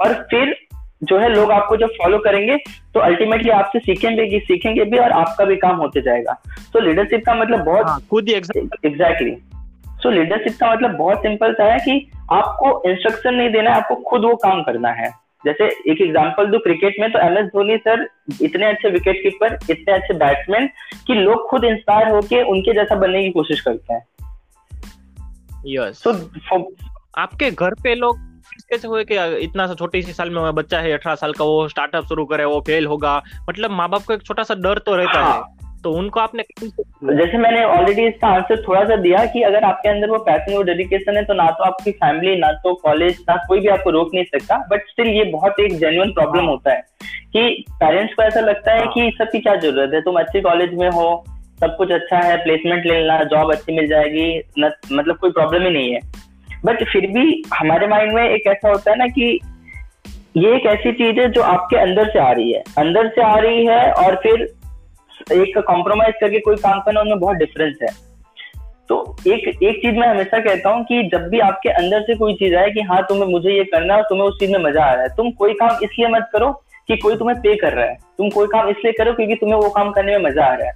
और 0.00 0.12
फिर 0.30 0.54
जो 1.02 1.18
है 1.18 1.28
लोग 1.28 1.50
आपको 1.52 1.76
जब 1.76 1.90
फॉलो 1.92 2.18
करेंगे 2.18 2.56
तो 2.94 3.00
अल्टीमेटली 3.00 3.50
आपसे 3.50 3.78
सीखेंगे 3.78 4.38
सीखेंगे 4.40 4.84
भी 4.84 4.98
और 4.98 5.12
आपका 5.12 5.44
भी 5.44 5.56
काम 5.56 5.76
होते 5.76 6.00
जाएगा। 6.00 6.32
तो 6.72 6.80
लीडरशिप 6.80 7.22
का 7.26 7.34
मतलब 7.34 7.64
बहुत 7.64 7.86
हाँ, 7.86 7.98
खुद 8.10 8.28
ही 8.28 8.34
एग्जैक्टली 8.34 9.30
सो 10.02 10.10
लीडरशिप 10.10 10.56
का 10.60 10.72
मतलब 10.72 10.96
बहुत 10.96 11.18
सिंपल 11.18 11.52
सा 11.52 11.64
है 11.64 11.78
कि 11.78 12.10
आपको 12.32 12.70
इंस्ट्रक्शन 12.90 13.34
नहीं 13.34 13.50
देना 13.50 13.70
है 13.70 13.76
आपको 13.76 13.94
खुद 14.10 14.24
वो 14.24 14.34
काम 14.36 14.62
करना 14.62 14.92
है 14.92 15.10
जैसे 15.44 15.64
एक 15.90 16.00
एग्जांपल 16.02 16.46
दो 16.46 16.58
क्रिकेट 16.58 16.96
में 17.00 17.10
तो 17.12 17.18
एम 17.18 17.38
एस 17.38 17.46
धोनी 17.46 17.76
सर 17.76 18.06
इतने 18.42 18.66
अच्छे 18.66 18.90
विकेट 18.90 19.22
कीपर 19.22 19.58
इतने 19.70 19.92
अच्छे 19.92 20.14
बैट्समैन 20.14 20.68
कि 21.06 21.14
लोग 21.14 21.48
खुद 21.48 21.64
इंस्पायर 21.64 22.08
होके 22.08 22.42
उनके 22.42 22.74
जैसा 22.74 22.94
बनने 22.94 23.22
की 23.22 23.30
कोशिश 23.30 23.60
करते 23.60 23.94
हैं 23.94 24.06
यस 25.66 26.02
yes. 26.06 26.16
so, 26.16 26.64
आपके 27.18 27.50
घर 27.50 27.74
पे 27.74 27.94
लोग 27.94 28.18
कैसे 28.70 28.88
हुए 28.88 29.04
कि 29.04 29.16
इतना 29.44 29.66
सा 29.66 29.74
छोटी 29.74 30.02
सी 30.02 30.12
साल 30.12 30.30
में 30.30 30.54
बच्चा 30.54 30.78
है 30.80 30.92
अठारह 30.92 31.14
साल 31.14 31.32
का 31.32 31.44
वो 31.44 31.68
स्टार्टअप 31.68 32.04
शुरू 32.04 32.24
करे 32.24 32.44
वो 32.44 32.60
फेल 32.60 32.86
होगा 32.86 33.22
मतलब 33.48 33.70
माँ 33.70 33.88
बाप 33.88 34.02
को 34.02 34.14
एक 34.14 34.22
छोटा 34.22 34.42
सा 34.42 34.54
डर 34.54 34.78
तो 34.78 34.96
रहता 34.96 35.20
हाँ. 35.20 35.32
है 35.32 35.69
तो 35.84 35.90
उनको 35.92 36.20
आपने 36.20 36.42
जैसे 36.62 37.38
मैंने 37.38 37.62
ऑलरेडी 37.64 38.06
इसका 38.06 38.28
आंसर 38.28 38.62
थोड़ा 38.62 38.84
सा 38.84 38.96
दिया 38.96 39.24
कि 39.26 39.42
अगर 39.42 39.64
आपके 39.64 39.88
अंदर 39.88 40.10
वो 40.10 40.18
पैशन 40.18 40.54
और 40.54 40.64
डेडिकेशन 40.64 41.16
है 41.16 41.24
तो 41.24 41.34
ना 41.34 41.46
तो 41.50 41.64
आपकी 41.64 41.90
फैमिली 41.90 42.36
ना 42.36 42.52
तो 42.52 42.74
कॉलेज 42.74 43.18
ना 43.30 43.36
कोई 43.48 43.60
भी 43.60 43.68
आपको 43.68 43.90
रोक 43.90 44.10
नहीं 44.14 44.24
सकता। 44.24 44.58
बट 44.70 44.88
स्टिल 44.88 45.08
ये 45.08 45.24
बहुत 45.24 45.60
एक 45.60 45.78
जेन्युइन 45.78 46.12
प्रॉब्लम 46.12 46.44
होता 46.44 46.72
है 46.72 46.82
कि 47.32 47.64
पेरेंट्स 47.72 48.14
को 48.14 48.22
ऐसा 48.22 48.40
लगता 48.40 48.72
है 48.72 48.86
कि 48.86 49.10
सबकी 49.18 49.38
क्या 49.38 49.54
ज़रूरत 49.56 49.94
है? 49.94 50.00
तुम 50.00 50.18
अच्छे 50.20 50.40
कॉलेज 50.40 50.74
में 50.74 50.88
हो 50.90 51.24
सब 51.60 51.76
कुछ 51.76 51.92
अच्छा 51.92 52.18
है 52.18 52.36
प्लेसमेंट 52.36 52.86
ले 52.86 53.00
लेना 53.00 53.22
जॉब 53.24 53.52
अच्छी 53.52 53.76
मिल 53.76 53.88
जाएगी 53.88 54.42
न, 54.58 54.70
मतलब 54.92 55.16
कोई 55.16 55.30
प्रॉब्लम 55.30 55.64
ही 55.64 55.70
नहीं 55.70 55.92
है। 55.94 56.00
बट 56.64 56.84
फिर 56.84 57.06
भी 57.06 57.42
हमारे 57.54 57.86
माइंड 57.86 58.12
में 58.12 58.22
एक 58.28 58.46
ऐसा 58.46 58.68
होता 58.68 58.90
है 58.90 58.98
ना 58.98 59.06
कि 59.08 59.38
ये 60.36 60.54
एक 60.56 60.66
ऐसी 60.66 60.92
चीज़ 60.92 61.20
है 61.20 61.28
जो 61.32 61.42
आपके 61.42 61.76
अंदर 61.76 62.10
से 62.10 62.18
आ 62.18 62.30
रही 62.32 62.52
है। 62.52 62.62
अंदर 62.78 63.08
से 63.08 63.22
आ 63.22 63.34
रही 63.36 63.66
है 63.66 63.92
और 63.92 64.14
फिर 64.16 64.48
एक 65.32 65.58
कॉम्प्रोमाइज 65.58 66.14
करके 66.20 66.38
कोई 66.40 66.56
काम 66.58 66.80
करना 66.80 67.00
उनमें 67.00 67.18
बहुत 67.18 67.36
डिफरेंस 67.36 67.76
है। 67.82 67.88
तो 68.88 68.96
एक 69.28 69.48
एक 69.48 69.76
चीज़ 69.82 69.96
मैं 69.96 70.06
हमेशा 70.08 70.38
कहता 70.38 70.70
हूँ 70.70 70.84
कि 70.84 71.02
जब 71.12 71.28
भी 71.28 71.40
आपके 71.40 71.68
अंदर 71.72 72.02
से 72.02 72.14
कोई 72.14 72.34
चीज़ 72.34 72.54
आए 72.54 72.70
कि 72.70 72.80
हाँ 72.82 73.02
तुम्हें 73.08 73.28
मुझे 73.28 73.50
ये 73.50 73.64
करना 73.64 73.94
है, 73.94 74.02
तुम्हें 74.02 74.26
उस 74.26 74.38
चीज़ 74.40 74.52
में 74.52 74.58
मज़ा 74.60 74.84
आ 74.84 74.92
रहा 74.92 75.02
है, 75.02 75.08
तुम 75.08 75.30
कोई 75.32 75.52
काम 75.54 75.84
इसलिए 75.84 76.08
मत 76.08 76.28
करो 76.32 76.50
कि 76.88 76.96
कोई 76.96 77.16
तुम्हें 77.16 77.36
पे 77.40 77.54
कर 77.56 77.72
रहा 77.72 77.84
है। 77.84 77.96
तुम 78.18 78.30
कोई 78.30 78.46
काम 78.46 78.68
इसलिए 78.68 78.92
करो 78.92 79.12
क्योंकि 79.12 79.34
तुम्हें 79.34 79.58
वो 79.58 79.68
काम 79.70 79.90
करने 79.90 80.16
में 80.18 80.24
मज़ा 80.24 80.44
आ 80.44 80.54
रहा 80.54 80.66
है। 80.66 80.72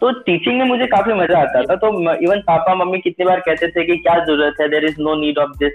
तो 0.00 0.10
टीचिंग 0.20 0.58
में 0.58 0.66
मुझे 0.66 0.86
काफ़ी 0.86 1.12
मज़ा 1.12 1.38
आता 1.38 1.62
था। 1.62 1.76
तो 1.76 1.88
इवन 2.14 2.40
पापा, 2.40 2.74
मम्मी 2.74 2.98
कितनी 2.98 3.26
बार 3.26 3.40
कहते 3.40 3.68
थे 3.68 3.84
कि 3.84 3.96
क्या 3.96 4.18
ज़रूरत 4.24 4.60
है 4.60 4.68
there 4.68 4.84
is 4.84 5.00
no 5.00 5.14
need 5.14 5.38
of 5.38 5.56
this 5.58 5.72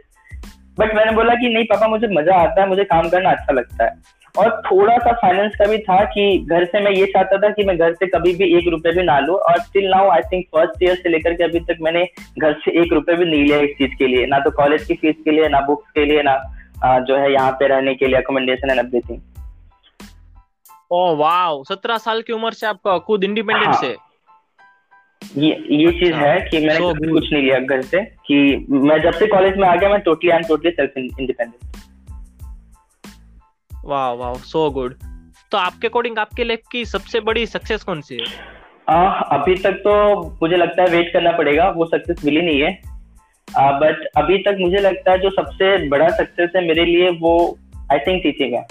but 0.79 0.93
मैंने 0.95 1.11
बोला 1.11 1.33
कि 1.35 1.49
नहीं, 1.53 1.65
पापा, 1.65 1.87
मुझे 1.87 2.07
मज़ा 2.07 2.35
आता 2.35 2.61
है, 2.61 2.67
मुझे 2.67 2.83
काम 2.83 3.09
करना 3.09 3.31
अच्छा 3.31 3.53
लगता 3.53 3.83
है। 3.83 3.91
और 4.39 4.49
थोड़ा 4.65 4.97
सा 4.97 5.11
फाइनेंस 5.21 5.55
का 5.59 5.65
भी 5.65 5.77
था 5.77 6.03
कि 6.11 6.25
घर 6.49 6.65
से 6.65 6.79
मैं 6.79 6.91
ये 6.91 7.05
चाहता 7.05 7.37
था 7.37 7.49
कि 7.49 7.63
मैं 7.63 7.77
घर 7.77 7.93
से 7.93 8.07
कभी 8.07 8.33
भी 8.35 8.45
एक 8.57 8.67
रुपए 8.67 8.91
भी 8.91 9.03
ना 9.03 9.19
लू। 9.19 9.35
और 9.35 9.59
still 9.61 9.89
now 9.89 10.09
I 10.09 10.21
think 10.31 10.45
first 10.55 10.83
year 10.83 10.95
से 10.95 11.09
लेकर 11.09 11.33
के 11.33 11.43
अभी 11.43 11.59
तक 11.59 11.77
मैंने 11.81 12.05
घर 12.41 12.53
से 12.65 12.79
एक 12.81 12.93
रुपए 12.93 13.15
भी 13.15 13.25
नहीं 13.25 13.43
लिया 13.43 13.59
इस 13.59 13.71
चीज़ 13.77 13.95
के 13.95 14.07
लिए। 14.07 14.25
ना 14.25 14.39
तो 14.39 14.51
कॉलेज 14.51 14.85
की 14.85 14.93
फ़ीस 14.93 15.15
के 15.25 15.31
लिए 15.31 15.47
ना 15.49 15.61
बुक्स 15.61 15.91
के 15.91 16.05
लिए 16.05 16.21
ना 16.23 16.37
जो 16.99 17.17
है 17.17 17.31
यहाँ 17.33 17.51
पे 17.51 17.67
रहने 17.67 17.95
के 17.95 18.07
लिए 18.07 18.17
accommodation 18.17 18.69
and 18.69 18.79
everything 18.79 19.19
oh 20.91 21.15
wow 21.15 21.63
सत्रह 21.63 21.97
साल 21.97 22.21
की 22.21 22.33
उम्र 22.33 22.51
से 22.51 22.67
आपका 22.67 22.97
खुद 23.07 23.23
इंडिपेंडेंट 23.23 23.67
हाँ. 23.67 23.81
से? 23.81 23.95
ये 25.37 25.51
ये 25.71 25.91
चीज़ 25.91 26.13
अच्छा। 26.13 26.27
है 26.27 26.39
कि 26.49 26.59
मैंने 26.59 26.79
so, 26.79 27.11
कुछ 27.11 27.31
नहीं 27.33 27.43
लिया 27.43 27.59
घर 27.59 27.81
से 27.81 28.01
कि 28.27 28.65
मैं 28.69 29.01
जब 29.01 29.13
से 29.13 29.27
कॉलेज 29.27 29.57
में 29.57 29.67
आ 29.67 29.75
गया 29.75 29.89
मैं 29.89 29.99
totally 30.01 30.29
I 30.29 30.37
am 30.37 30.43
totally 30.47 30.71
self 30.71 30.97
independent 30.97 31.87
वाह 33.89 34.11
वाह 34.13 34.33
सो 34.45 34.69
गुड 34.71 34.93
तो 35.51 35.57
आपके 35.57 35.87
अकॉर्डिंग 35.87 36.17
आपके 36.17 36.43
लाइफ 36.43 36.61
की 36.71 36.85
सबसे 36.85 37.19
बड़ी 37.19 37.45
सक्सेस 37.45 37.83
कौन 37.83 38.01
सी 38.01 38.17
है? 38.17 38.25
आ, 38.89 39.05
अभी 39.11 39.55
तक 39.55 39.71
तो 39.71 39.93
मुझे 40.41 40.57
लगता 40.57 40.83
है 40.83 40.89
वेट 40.89 41.13
करना 41.13 41.31
पड़ेगा 41.31 41.69
वो 41.69 41.85
सक्सेस 41.85 42.25
मिली 42.25 42.41
नहीं 42.41 42.61
है। 42.61 42.71
आ, 43.57 43.71
बट 43.71 44.05
अभी 44.17 44.37
तक 44.37 44.57
मुझे 44.59 44.79
लगता 44.79 45.11
है 45.11 45.19
जो 45.19 45.29
सबसे 45.29 45.87
बड़ा 45.89 46.09
सक्सेस 46.09 46.49
है 46.55 46.67
मेरे 46.67 46.85
लिए 46.85 47.09
वो 47.09 47.33
आई 47.91 47.99
थिंक 47.99 48.23
टीचिंग 48.23 48.53
है। 48.53 48.65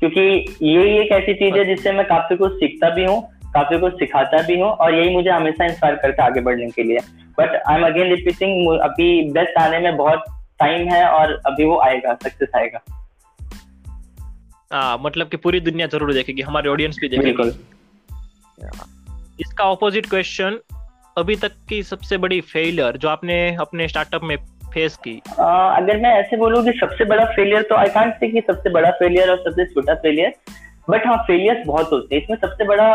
क्योंकि 0.00 0.20
ये 0.62 0.82
एक 1.00 1.12
ऐसी 1.12 1.34
चीज़ 1.34 1.54
है 1.54 1.64
जिससे 1.64 1.92
मैं 1.92 2.06
काफ़ी 2.06 2.36
कुछ 2.36 2.52
सीखता 2.52 2.90
भी 2.90 3.04
हूँ 3.04 3.20
काफ़ी 3.54 3.78
कुछ 3.78 3.98
सिखाता 3.98 4.42
भी 4.42 4.60
हूँ 4.60 4.70
और 4.70 4.94
यही 4.94 5.14
मुझे 5.16 5.30
हमेशा 5.30 5.64
इंस्पायर 5.64 5.94
करता 5.94 6.22
है 6.22 6.30
आगे 6.30 6.40
बढ़ने 6.40 6.70
के 6.70 6.82
लिए। 6.82 6.98
But 7.38 7.62
I 7.68 7.76
am 7.76 7.86
again 7.86 8.08
repeating 8.08 8.78
अभी 8.80 9.08
बेस्ट 9.32 9.58
आने 9.58 9.78
में 9.78 9.96
बहुत 9.96 10.24
टाइम 10.58 10.88
है 10.88 11.04
और 11.08 11.40
अभी 11.46 11.64
वो 11.64 11.78
आएगा 11.80 12.14
सक्सेस 12.22 12.48
आएगा। 12.56 12.80
आ, 14.70 14.96
मतलब 14.96 15.28
कि 15.28 15.36
पूरी 15.36 15.60
दुनिया 15.60 15.86
ज़रूर 15.86 16.12
देखेगी 16.12 16.42
हमारे 16.42 16.68
ऑडियंस 16.68 16.98
भी 17.00 17.08
देखेगी। 17.08 17.48
इसका 19.40 19.64
ऑपोजिट 19.64 20.08
क्वेश्चन 20.10 20.58
अभी 21.18 21.36
तक 21.36 21.52
की 21.68 21.82
सबसे 21.82 22.16
बड़ी 22.18 22.40
फेलियर 22.42 22.96
जो 22.96 23.08
आपने 23.08 23.36
अपने 23.60 23.88
स्टार्टअप 23.88 24.24
में 24.24 24.36
फेस 24.74 24.96
की। 24.96 25.20
आ, 25.40 25.76
अगर 25.76 25.96
मैं 25.96 26.10
ऐसे 26.14 26.36
बोलूँ 26.36 26.64
कि 26.64 26.72
सबसे 26.80 27.04
बड़ा 27.04 27.24
फेलियर 27.26 27.62
तो 27.62 27.74
आई 27.74 27.88
कांट 27.88 28.14
से 28.14 28.28
कि 28.28 28.40
सबसे 28.46 28.70
बड़ा 28.70 28.90
फेलियर 29.00 29.30
और 29.30 29.38
सबसे 29.44 29.64
छोटा 29.64 29.94
फेलियर 29.94 30.32
बट 30.90 31.06
हाँ 31.06 31.16
फेलियर्स 31.26 31.66
बहुत 31.66 31.92
होते 31.92 32.14
हैं। 32.14 32.22
इसमें 32.22 32.36
सबसे 32.36 32.64
बड़ा 32.64 32.86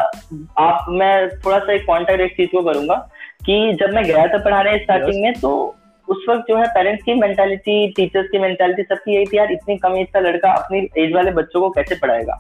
आप 0.60 0.86
मैं 0.90 1.30
थोड़ा 1.40 1.60
सा 1.60 1.74
एक 1.74 1.86
पॉइंट 1.88 2.10
एक 2.10 2.36
चीज़ 2.38 2.50
को 2.50 2.62
करूँगा 2.64 2.96
कि 3.46 3.78
जब 3.82 3.94
मैं 3.94 4.04
गया 4.06 4.26
था 4.28 4.38
पढ़ाने 4.44 4.78
स्टार्टिंग 4.78 5.22
में 5.24 5.34
तो 5.34 5.52
उस 6.12 6.26
वक्त 6.30 6.46
जो 6.50 6.58
है 6.58 6.66
पेरेंट्स 6.70 7.04
की 7.04 7.14
मेंटालिटी 7.16 7.76
टीचर्स 7.92 8.30
की 8.30 8.40
मेंटालिटी 8.40 8.84
सबकी 8.84 9.16
यही 9.16 9.26
थी, 9.26 9.38
यार, 9.38 9.52
इतनी 9.52 9.78
कम 9.78 9.98
एज 9.98 10.08
का 10.14 10.20
लड़का 10.20 10.52
अपनी 10.54 10.88
एज 10.98 11.14
वाले 11.14 11.32
बच्चों 11.34 11.62
को 11.62 11.70
कैसे 11.72 11.96
पढ़ाएगा? 11.98 12.40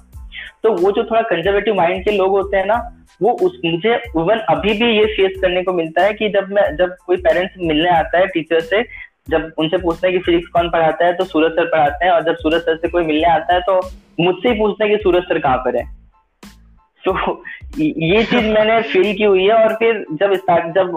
तो 0.64 0.72
वो 0.74 0.92
जो 0.92 1.04
थोड़ा 1.04 1.22
कंजर्वेटिव 1.28 1.76
माइंड 1.76 2.04
के 2.06 2.12
लोग 2.12 2.32
होते 2.32 2.58
हैं 2.58 2.66
ना, 2.66 2.76
वो 3.22 3.32
उस, 3.42 3.60
मुझे 3.66 3.96
इवन 3.96 4.40
अभी 4.50 4.74
भी 4.74 4.92
ये 4.92 5.06
फेस 5.08 5.40
करने 5.42 5.64
को 5.64 5.74
मिलता 5.74 6.04
है 6.04 6.14
कि 6.14 6.30
जब 6.30 6.52
मैं, 6.52 6.76
जब 6.78 6.96
कोई 7.06 7.18
पेरेंट्स 7.20 7.54
मिलने 7.60 7.90
आता 7.90 8.20
है 8.20 8.28
टीचर 8.28 8.60
से, 8.62 8.84
जब 9.30 9.52
उनसे 9.60 9.78
पूछते 9.78 10.08
हैं 10.08 10.18
कि 10.18 10.24
फिजिक्स 10.24 10.50
कौन 10.50 10.70
पढ़ाता 10.70 11.06
है 11.06 11.14
तो 11.14 11.24
सूरज 11.26 11.52
सर 11.52 11.66
पढ़ाते 11.68 12.06
हैं, 12.06 12.12
और 12.12 12.24
जब 12.24 12.36
सूरज 12.38 12.62
सर 12.62 12.78
से 12.78 12.88
कोई 12.90 13.04
मिलने 13.06 13.28
आता 13.30 13.54
है 13.54 13.62
तो 13.62 13.80
मुझसे 14.20 14.50
ही 14.50 14.60
पूछते 14.60 14.84
हैं 14.84 14.98
कि 14.98 15.04
सूरज 15.04 15.24
सर 15.24 15.40
कहाँ 15.40 15.58
पर 15.58 15.78
है। 15.78 15.84
तो 17.04 17.42
ये 17.78 18.24
चीज़ 18.24 18.46
मैंने 18.48 18.82
फील 18.84 19.14
की 19.18 19.24
हुई 19.24 19.44
है, 19.44 19.54
और 19.54 19.74
फिर 19.76 20.06
जब 20.14 20.34
स्टार्ट 20.36 20.76
जब 20.76 20.92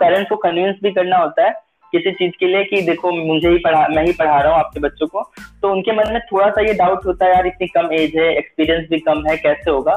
पेरेंट्स 0.00 0.28
को 0.28 0.36
कन्विंस 0.38 0.76
भी 0.82 0.90
करना 0.90 1.16
होता 1.16 1.46
है 1.46 1.52
किसी 1.92 2.12
चीज़ 2.12 2.32
के 2.40 2.46
लिए 2.46 2.64
कि 2.64 2.82
देखो, 2.82 3.10
मुझे 3.12 3.48
ही 3.48 3.58
पढ़ा, 3.58 3.86
मैं 3.88 4.04
ही 4.04 4.12
पढ़ा 4.12 4.40
रहा 4.40 4.52
हूँ 4.52 4.58
आपके 4.58 4.80
बच्चों 4.80 5.06
को। 5.06 5.22
तो 5.62 5.72
उनके 5.72 5.92
मन 5.92 6.12
में 6.12 6.20
थोड़ा 6.20 6.48
सा 6.48 6.60
ये 6.60 6.72
डाउट 6.74 7.06
होता 7.06 7.26
है, 7.26 7.32
यार, 7.32 7.46
इतनी 7.46 7.66
कम 7.66 7.92
एज 7.92 8.16
है 8.16 8.36
एक्सपीरियंस 8.36 8.86
भी 8.90 8.98
कम 8.98 9.26
है, 9.28 9.36
कैसे 9.36 9.70
होगा? 9.70 9.94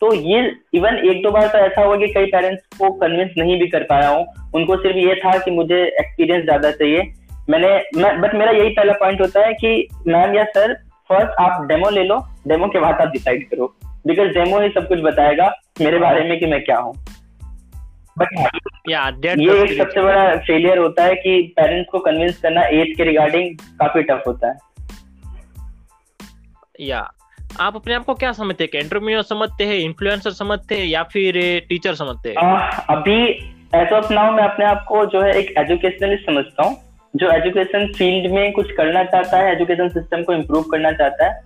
तो 0.00 0.14
ये 0.14 0.52
इवन 0.74 0.96
एक 1.10 1.22
दो 1.22 1.30
बार 1.30 1.46
तो 1.46 1.58
ऐसा 1.58 1.82
हुआ 1.82 1.96
कि 1.96 2.08
कई 2.08 2.26
पेरेंट्स 2.26 2.78
को 2.78 2.90
कन्विंस 2.90 3.30
नहीं 3.38 3.58
भी 3.58 3.68
कर 3.68 3.82
पाया 3.82 4.08
हूँ। 4.08 4.26
उनको 4.54 4.76
सिर्फ़ 4.76 4.96
ये 4.96 5.14
था 5.14 5.38
कि 5.38 5.50
मुझे 5.50 5.82
एक्सपीरियंस 5.84 6.44
ज़्यादा 6.44 6.70
चाहिए। 6.70 7.02
मैंने, 7.50 7.68
मैं 7.96 8.20
बट 8.20 8.34
मेरा 8.34 8.52
यही 8.52 8.68
पहला 8.68 8.92
पॉइंट 8.92 9.20
होता 9.20 9.40
है 9.40 9.52
कि 9.54 9.88
मैम 10.06 10.34
या 10.34 10.44
सर 10.44 10.74
फ़र्स्ट 11.10 11.40
आप 11.40 11.66
डेमो 11.66 11.90
ले 11.90 12.04
लो 12.04 12.18
डेमो 12.48 12.66
के 12.66 12.80
बाद 12.80 12.94
आप 12.94 13.08
डिसाइड 13.08 13.48
करो। 13.48 13.74
बिकॉज़ 14.06 14.28
डेमो 14.28 14.60
ही 14.60 14.68
सब 14.68 14.88
कुछ 14.88 15.00
बताएगा 15.00 15.52
मेरे 15.80 15.98
बारे 15.98 16.24
में 16.24 16.38
कि 16.40 16.46
मैं 16.46 16.64
क्या 16.64 16.78
हूँ। 16.78 16.94
बट 18.18 18.28
ये 19.38 19.62
एक 19.62 19.78
सबसे 19.78 20.02
बड़ा 20.02 20.36
फेलियर 20.36 20.78
होता 20.78 21.04
है 21.04 21.14
कि 21.14 21.54
पेरेंट्स 21.56 21.90
को 21.90 21.98
कन्विंस 21.98 22.38
करना 22.38 22.62
एज 22.62 22.94
के 22.96 23.04
रिगार्डिंग 23.04 23.58
काफ़ी 23.58 24.02
टफ 24.02 24.22
होता 24.26 24.48
है। 24.48 24.54
या 26.80 27.10
yeah. 27.10 27.60
आप 27.60 27.76
अपने 27.76 27.94
आप 27.94 28.04
को 28.04 28.14
क्या 28.14 28.32
समझते 28.32 28.64
हैं? 28.64 28.80
एंटरप्रेन्योर 28.80 29.22
समझते 29.22 29.64
हैं 29.64 29.74
इन्फ्लुएंसर 29.74 30.30
समझते 30.30 30.74
हैं 30.74 30.86
या 30.86 31.02
फिर 31.02 31.60
टीचर 31.68 31.94
समझते 31.94 32.28
हैं? 32.28 32.70
अभी 32.90 33.24
एज 33.74 33.92
ऑफ़ 33.92 34.12
नाउ 34.12 34.32
मैं 34.32 34.44
अपने 34.44 34.64
आप 34.64 34.84
को 34.88 35.06
जो 35.06 35.22
है 35.22 35.32
एक 35.32 35.54
एजुकेशनलिस्ट 35.58 36.26
समझता 36.26 36.62
हूँ 36.62 36.76
जो 37.16 37.30
एजुकेशन 37.30 37.92
फ़ील्ड 37.92 38.32
में 38.32 38.52
कुछ 38.52 38.72
करना 38.72 39.04
चाहता 39.04 39.38
है 39.38 39.52
एजुकेशन 39.52 39.88
सिस्टम 39.88 40.22
को 40.22 40.32
इम्प्रूव 40.32 40.62
करना 40.62 40.92
चाहता 40.92 41.26
है। 41.26 41.40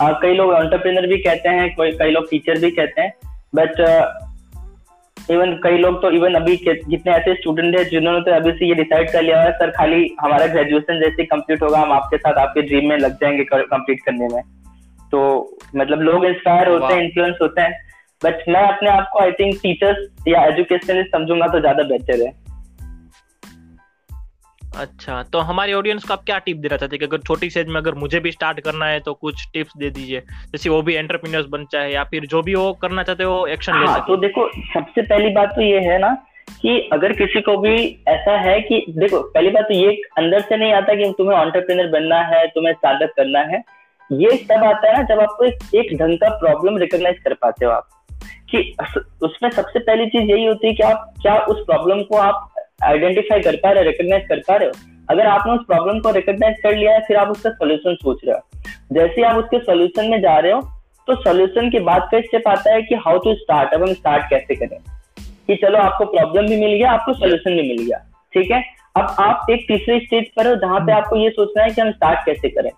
आ, 0.00 0.12
कई 0.12 0.34
लोग 0.34 0.50
ऑन्टरप्रेनर 0.50 1.06
भी 1.06 1.18
कहते 1.18 1.48
हैं 1.48 1.74
कोई 1.74 1.92
कई 1.92 2.10
लोग 2.10 2.30
टीचर 2.30 2.58
भी 2.58 2.70
कहते 2.70 3.02
हैं 3.02 3.14
बट 3.54 3.80
इवन 5.30 5.52
कई 5.62 5.78
लोग 5.78 6.00
तो 6.02 6.10
इवन 6.10 6.34
अभी 6.34 6.56
जितने 6.56 7.12
ऐसे 7.12 7.34
स्टूडेंट 7.34 7.76
है 7.76 7.84
जिन्होंने 7.84 8.20
तो 8.20 8.32
अभी 8.32 8.50
से 8.52 8.66
ये 8.68 8.74
डिसाइड 8.74 9.10
कर 9.12 9.22
लिया 9.22 9.40
है 9.42 9.52
सर 9.52 9.70
खाली 9.70 10.08
हमारा 10.20 10.46
ग्रेजुएशन 10.46 11.00
जैसे 11.00 11.24
कंप्लीट 11.24 11.62
होगा 11.62 11.78
हम 11.78 11.92
आपके 11.92 12.16
साथ 12.16 12.38
आपके 12.38 12.62
ड्रीम 12.62 12.88
में 12.88 12.96
लग 12.98 13.14
जाएँगे 13.20 13.44
कंप्लीट 13.52 14.00
करने 14.04 14.28
में. 14.28 14.42
तो 15.12 15.58
मतलब 15.76 16.00
लोग 16.02 16.24
इंस्पायर 16.24 16.68
होते 16.68 16.94
हैं 16.94 17.02
इन्फ्लुएंस 17.02 17.36
होते 17.42 17.60
हैं। 17.60 17.72
बट 18.22 18.48
मैं 18.48 18.62
अपने 18.62 18.90
आप 18.90 19.08
को 19.12 19.20
आई 19.20 19.32
थिंक 19.32 19.54
टीचर्स 19.62 20.28
या 20.28 20.44
एजुकेशनिस्ट 20.46 21.16
समझूँगा 21.16 21.46
तो 21.46 21.60
ज़्यादा 21.60 21.82
बेहतर 21.84 22.22
है। 22.22 22.32
अच्छा 24.76 25.22
तो 25.32 25.38
हमारे 25.38 25.72
ऑडियंस 25.72 26.04
को 26.04 26.12
आप 26.12 26.22
क्या 26.26 26.38
टिप 26.38 26.56
देना 26.56 26.76
चाहते 26.76 26.96
हैं 26.96 26.98
कि 27.00 27.06
अगर 27.06 27.18
छोटी 27.18 27.50
सेज 27.50 27.68
में 27.68 27.76
अगर 27.76 27.94
मुझे 27.94 28.20
भी 28.20 28.30
स्टार्ट 28.32 28.60
करना 28.60 28.86
है 28.86 29.00
तो 29.00 29.12
कुछ 29.14 29.46
टिप्स 29.52 29.72
दे 29.78 29.90
दीजिए 29.90 30.20
जैसे 30.52 30.70
वो 30.70 30.80
भी 30.82 30.94
एंटरप्रेन्योर्स 30.94 31.46
बन 31.48 31.64
चाहे 31.72 31.92
या 31.92 32.04
फिर 32.04 32.26
जो 32.26 32.42
भी 32.42 32.54
वो 32.54 32.72
करना 32.72 33.02
चाहते 33.02 33.24
हो 33.24 33.46
एक्शन 33.46 33.72
हाँ, 33.72 33.80
ले 33.80 33.86
सके। 33.86 34.06
तो 34.06 34.16
देखो 34.16 34.48
सबसे 34.74 35.02
पहली 35.02 35.30
बात 35.30 35.48
तो 35.48 35.62
ये 35.62 35.80
है 35.80 35.98
ना 35.98 36.12
कि 36.62 36.88
अगर 36.92 37.12
किसी 37.12 37.40
को 37.40 37.56
भी 37.56 37.74
ऐसा 38.08 38.38
है 38.40 38.60
कि 38.60 38.84
देखो 38.88 39.20
पहली 39.20 39.50
बात 39.50 39.64
तो 39.64 39.74
ये 39.74 39.92
अंदर 40.18 40.40
से 40.40 40.56
नहीं 40.56 40.72
आता 40.72 40.94
कि 40.94 41.12
तुम्हें 41.18 41.38
ऑन्टरप्रेनर 41.38 41.90
बनना 41.90 42.20
है 42.22 42.46
तुम्हें 42.46 42.72
स्टार्टअप 42.74 43.10
करना 43.16 43.40
है। 43.40 43.62
ये 44.12 44.36
तब 44.50 44.64
आता 44.64 44.88
है 44.88 44.96
ना 44.96 45.02
जब 45.02 45.20
आपको 45.20 45.44
एक 45.78 45.96
ढंग 45.96 46.18
का 46.18 46.28
प्रॉब्लम 46.38 46.76
रिकॉग्नाइज 46.78 47.18
कर 47.18 47.34
पाते 47.34 47.64
हो 47.64 47.70
आप। 47.70 47.88
कि 48.50 48.74
उसमें 49.22 49.50
सबसे 49.50 49.78
पहली 49.78 50.06
चीज़ 50.06 50.30
यही 50.30 50.46
होती 50.46 50.66
है 50.66 50.72
कि 50.72 50.82
आप 50.82 51.14
क्या 51.22 51.38
उस 51.44 51.64
प्रॉब्लम 51.66 52.02
को 52.02 52.16
आप 52.16 52.50
आइडेंटिफाई 52.78 53.40
कर 53.40 53.56
पा 53.56 53.70
रहे 53.70 53.84
हो 53.84 53.90
रिकॉग्नाइज 53.90 54.26
कर 54.28 54.40
पा 54.48 54.56
रहे 54.56 54.68
हो 54.68 54.74
अगर 55.10 55.26
आपने 55.26 55.52
उस 55.52 55.64
प्रॉब्लम 55.66 55.98
को 56.00 56.10
रिकॉग्नाइज 56.10 56.56
कर 56.62 56.76
लिया 56.76 56.92
है, 56.92 57.00
फिर 57.00 57.16
आप 57.16 57.30
उसका 57.30 57.50
सोल्यूशन 57.50 57.94
सोच 57.94 58.20
रहे 58.26 58.34
हो। 58.34 58.62
जैसे 58.92 59.22
आप 59.22 59.36
उसके 59.36 59.58
सोल्यूशन 59.60 60.10
में 60.10 60.20
जा 60.20 60.38
रहे 60.38 60.52
हो 60.52 60.60
तो 61.08 61.14
सोल्यूशन 61.14 61.70
के 61.70 61.80
बाद 61.80 62.08
का 62.12 62.20
स्टेप 62.20 62.48
आता 62.48 62.74
है 62.74 62.82
कि 62.82 62.94
हाउ 62.96 63.18
टू 63.18 63.34
स्टार्ट 63.34 63.74
अब 63.74 63.82
हम 63.82 63.92
स्टार्ट 63.94 64.28
कैसे 64.30 64.54
करें? 64.56 64.78
कि 65.46 65.54
चलो 65.56 65.78
आपको 65.78 66.04
प्रॉब्लम 66.06 66.46
भी 66.46 66.56
मिल 66.56 66.72
गया, 66.72 66.92
आपको 66.92 67.14
सोल्यूशन 67.14 67.50
भी 67.50 67.68
मिल 67.68 67.84
गया, 67.86 67.98
ठीक 68.32 68.50
है? 68.50 68.62
अब 68.96 69.14
आप 69.20 69.46
एक 69.50 69.66
तीसरे 69.68 69.98
स्टेज 70.00 70.30
पर 70.36 70.46
हो, 70.48 70.54
जहाँ 70.56 70.80
पे 70.80 70.92
आपको 70.92 71.16
ये 71.16 71.30
सोचना 71.30 71.62
है 71.62 71.70
कि 71.70 71.80
हम 71.80 71.90
स्टार्ट 71.92 72.26
कैसे 72.26 72.48
करें। 72.48 72.70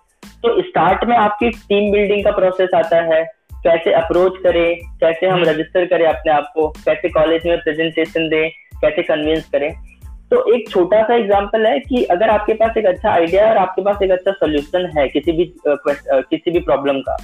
तो 0.43 0.61
स्टार्ट 0.61 1.03
में 1.03 1.15
आपकी 1.17 1.49
टीम 1.49 1.91
बिल्डिंग 1.91 2.23
का 2.23 2.31
प्रोसेस 2.31 2.69
आता 2.75 3.01
है, 3.05 3.23
कैसे 3.63 3.93
अप्रोच 3.93 4.41
करें, 4.43 4.75
कैसे 4.99 5.27
हम 5.27 5.43
रजिस्टर 5.43 5.85
करें 5.85 6.05
अपने 6.05 6.31
आप 6.31 6.51
को, 6.53 6.67
कैसे 6.69 7.09
कॉलेज 7.09 7.45
में 7.45 7.57
प्रेजेंटेशन 7.57 8.27
दें 8.29 8.49
कैसे 8.81 9.03
कन्विंस 9.03 9.49
करें? 9.49 9.71
तो 10.31 10.41
एक 10.53 10.69
छोटा 10.69 11.01
सा 11.03 11.15
एग्ज़ाम्पल 11.15 11.65
है 11.65 11.79
कि 11.79 12.03
अगर 12.05 12.29
आपके 12.29 12.53
पास 12.53 12.77
एक 12.77 12.85
अच्छा 12.85 13.09
आइडिया 13.11 13.43
है 13.43 13.49
और 13.49 13.57
आपके 13.57 13.81
पास 13.81 14.01
एक 14.03 14.11
अच्छा 14.11 14.31
सोल्यूशन 14.33 14.91
है 14.97 15.07
किसी 15.09 15.31
भी 15.31 15.45
किसी 15.67 16.51
भी 16.51 16.59
प्रॉब्लम 16.61 16.99
का 17.01 17.15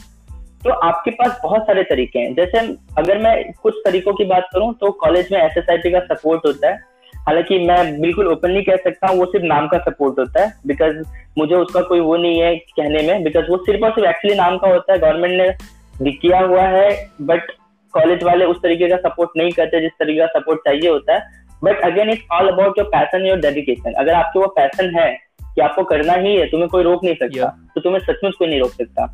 तो 0.63 0.71
आपके 0.81 1.11
पास 1.11 1.39
बहुत 1.43 1.61
सारे 1.61 1.83
तरीके 1.83 2.19
हैं। 2.19 2.33
जैसे 2.35 2.59
अगर 2.97 3.17
मैं 3.17 3.35
कुछ 3.53 3.75
तरीकों 3.85 4.13
की 4.13 4.25
बात 4.25 4.47
करूँ 4.53 4.73
तो 4.81 4.91
कॉलेज 4.99 5.31
में 5.31 5.39
एस 5.39 5.53
का 5.67 5.99
सपोर्ट 6.05 6.45
होता 6.45 6.69
है। 6.69 6.91
हालाँकि 7.27 7.57
मैं 7.59 8.01
बिल्कुल 8.01 8.27
ओपनली 8.27 8.61
कह 8.63 8.75
सकता 8.77 9.07
हूँ, 9.07 9.17
वो 9.17 9.25
सिर्फ़ 9.25 9.45
नाम 9.45 9.67
का 9.67 9.77
सपोर्ट 9.79 10.19
होता 10.19 10.43
है 10.43 10.53
बिकॉज़ 10.67 10.97
मुझे 11.37 11.55
उसका 11.55 11.81
कोई 11.81 11.99
वो 11.99 12.15
नहीं 12.17 12.39
है 12.41 12.55
कहने 12.55 13.01
में 13.03 13.23
बिकॉज़ 13.23 13.45
वो 13.49 13.57
सिर्फ़ 13.57 13.83
और 13.85 13.91
सिर्फ़ 13.91 14.09
एक्चुअली 14.09 14.37
नाम 14.37 14.57
का 14.57 14.69
होता 14.69 14.93
है। 14.93 14.99
गवर्नमेंट 14.99 15.41
ने 15.41 16.03
भी 16.03 16.11
किया 16.13 16.39
हुआ 16.41 16.63
है 16.69 16.89
बट 17.21 17.51
कॉलेज 17.93 18.23
वाले 18.23 18.45
उस 18.45 18.57
तरीके 18.57 18.89
का 18.89 18.97
सपोर्ट 18.99 19.37
नहीं 19.37 19.51
करते 19.51 19.81
जिस 19.81 19.91
तरीके 19.99 20.19
का 20.19 20.39
सपोर्ट 20.39 20.59
चाहिए 20.59 20.89
होता 20.89 21.13
है। 21.13 21.41
But 21.63 21.81
again 21.81 22.09
it's 22.09 22.25
all 22.31 22.47
about 22.47 22.77
your 22.77 22.87
passion 22.87 23.25
your 23.25 23.39
dedication 23.39 23.93
अगर 23.93 24.13
आपके 24.13 24.39
वो 24.39 24.47
पैसन 24.47 24.95
है 24.95 25.11
कि 25.55 25.61
आपको 25.61 25.83
करना 25.83 26.13
ही 26.13 26.35
है 26.35 26.45
तुम्हें 26.45 26.69
कोई 26.69 26.83
रोक 26.83 27.03
नहीं 27.03 27.15
सकता। 27.15 27.39
Yeah. 27.39 27.75
तो 27.75 27.81
तुम्हें 27.81 27.99
सचमुच 27.99 28.35
कोई 28.35 28.47
नहीं 28.47 28.59
रोक 28.59 28.71
सकता। 28.71 29.05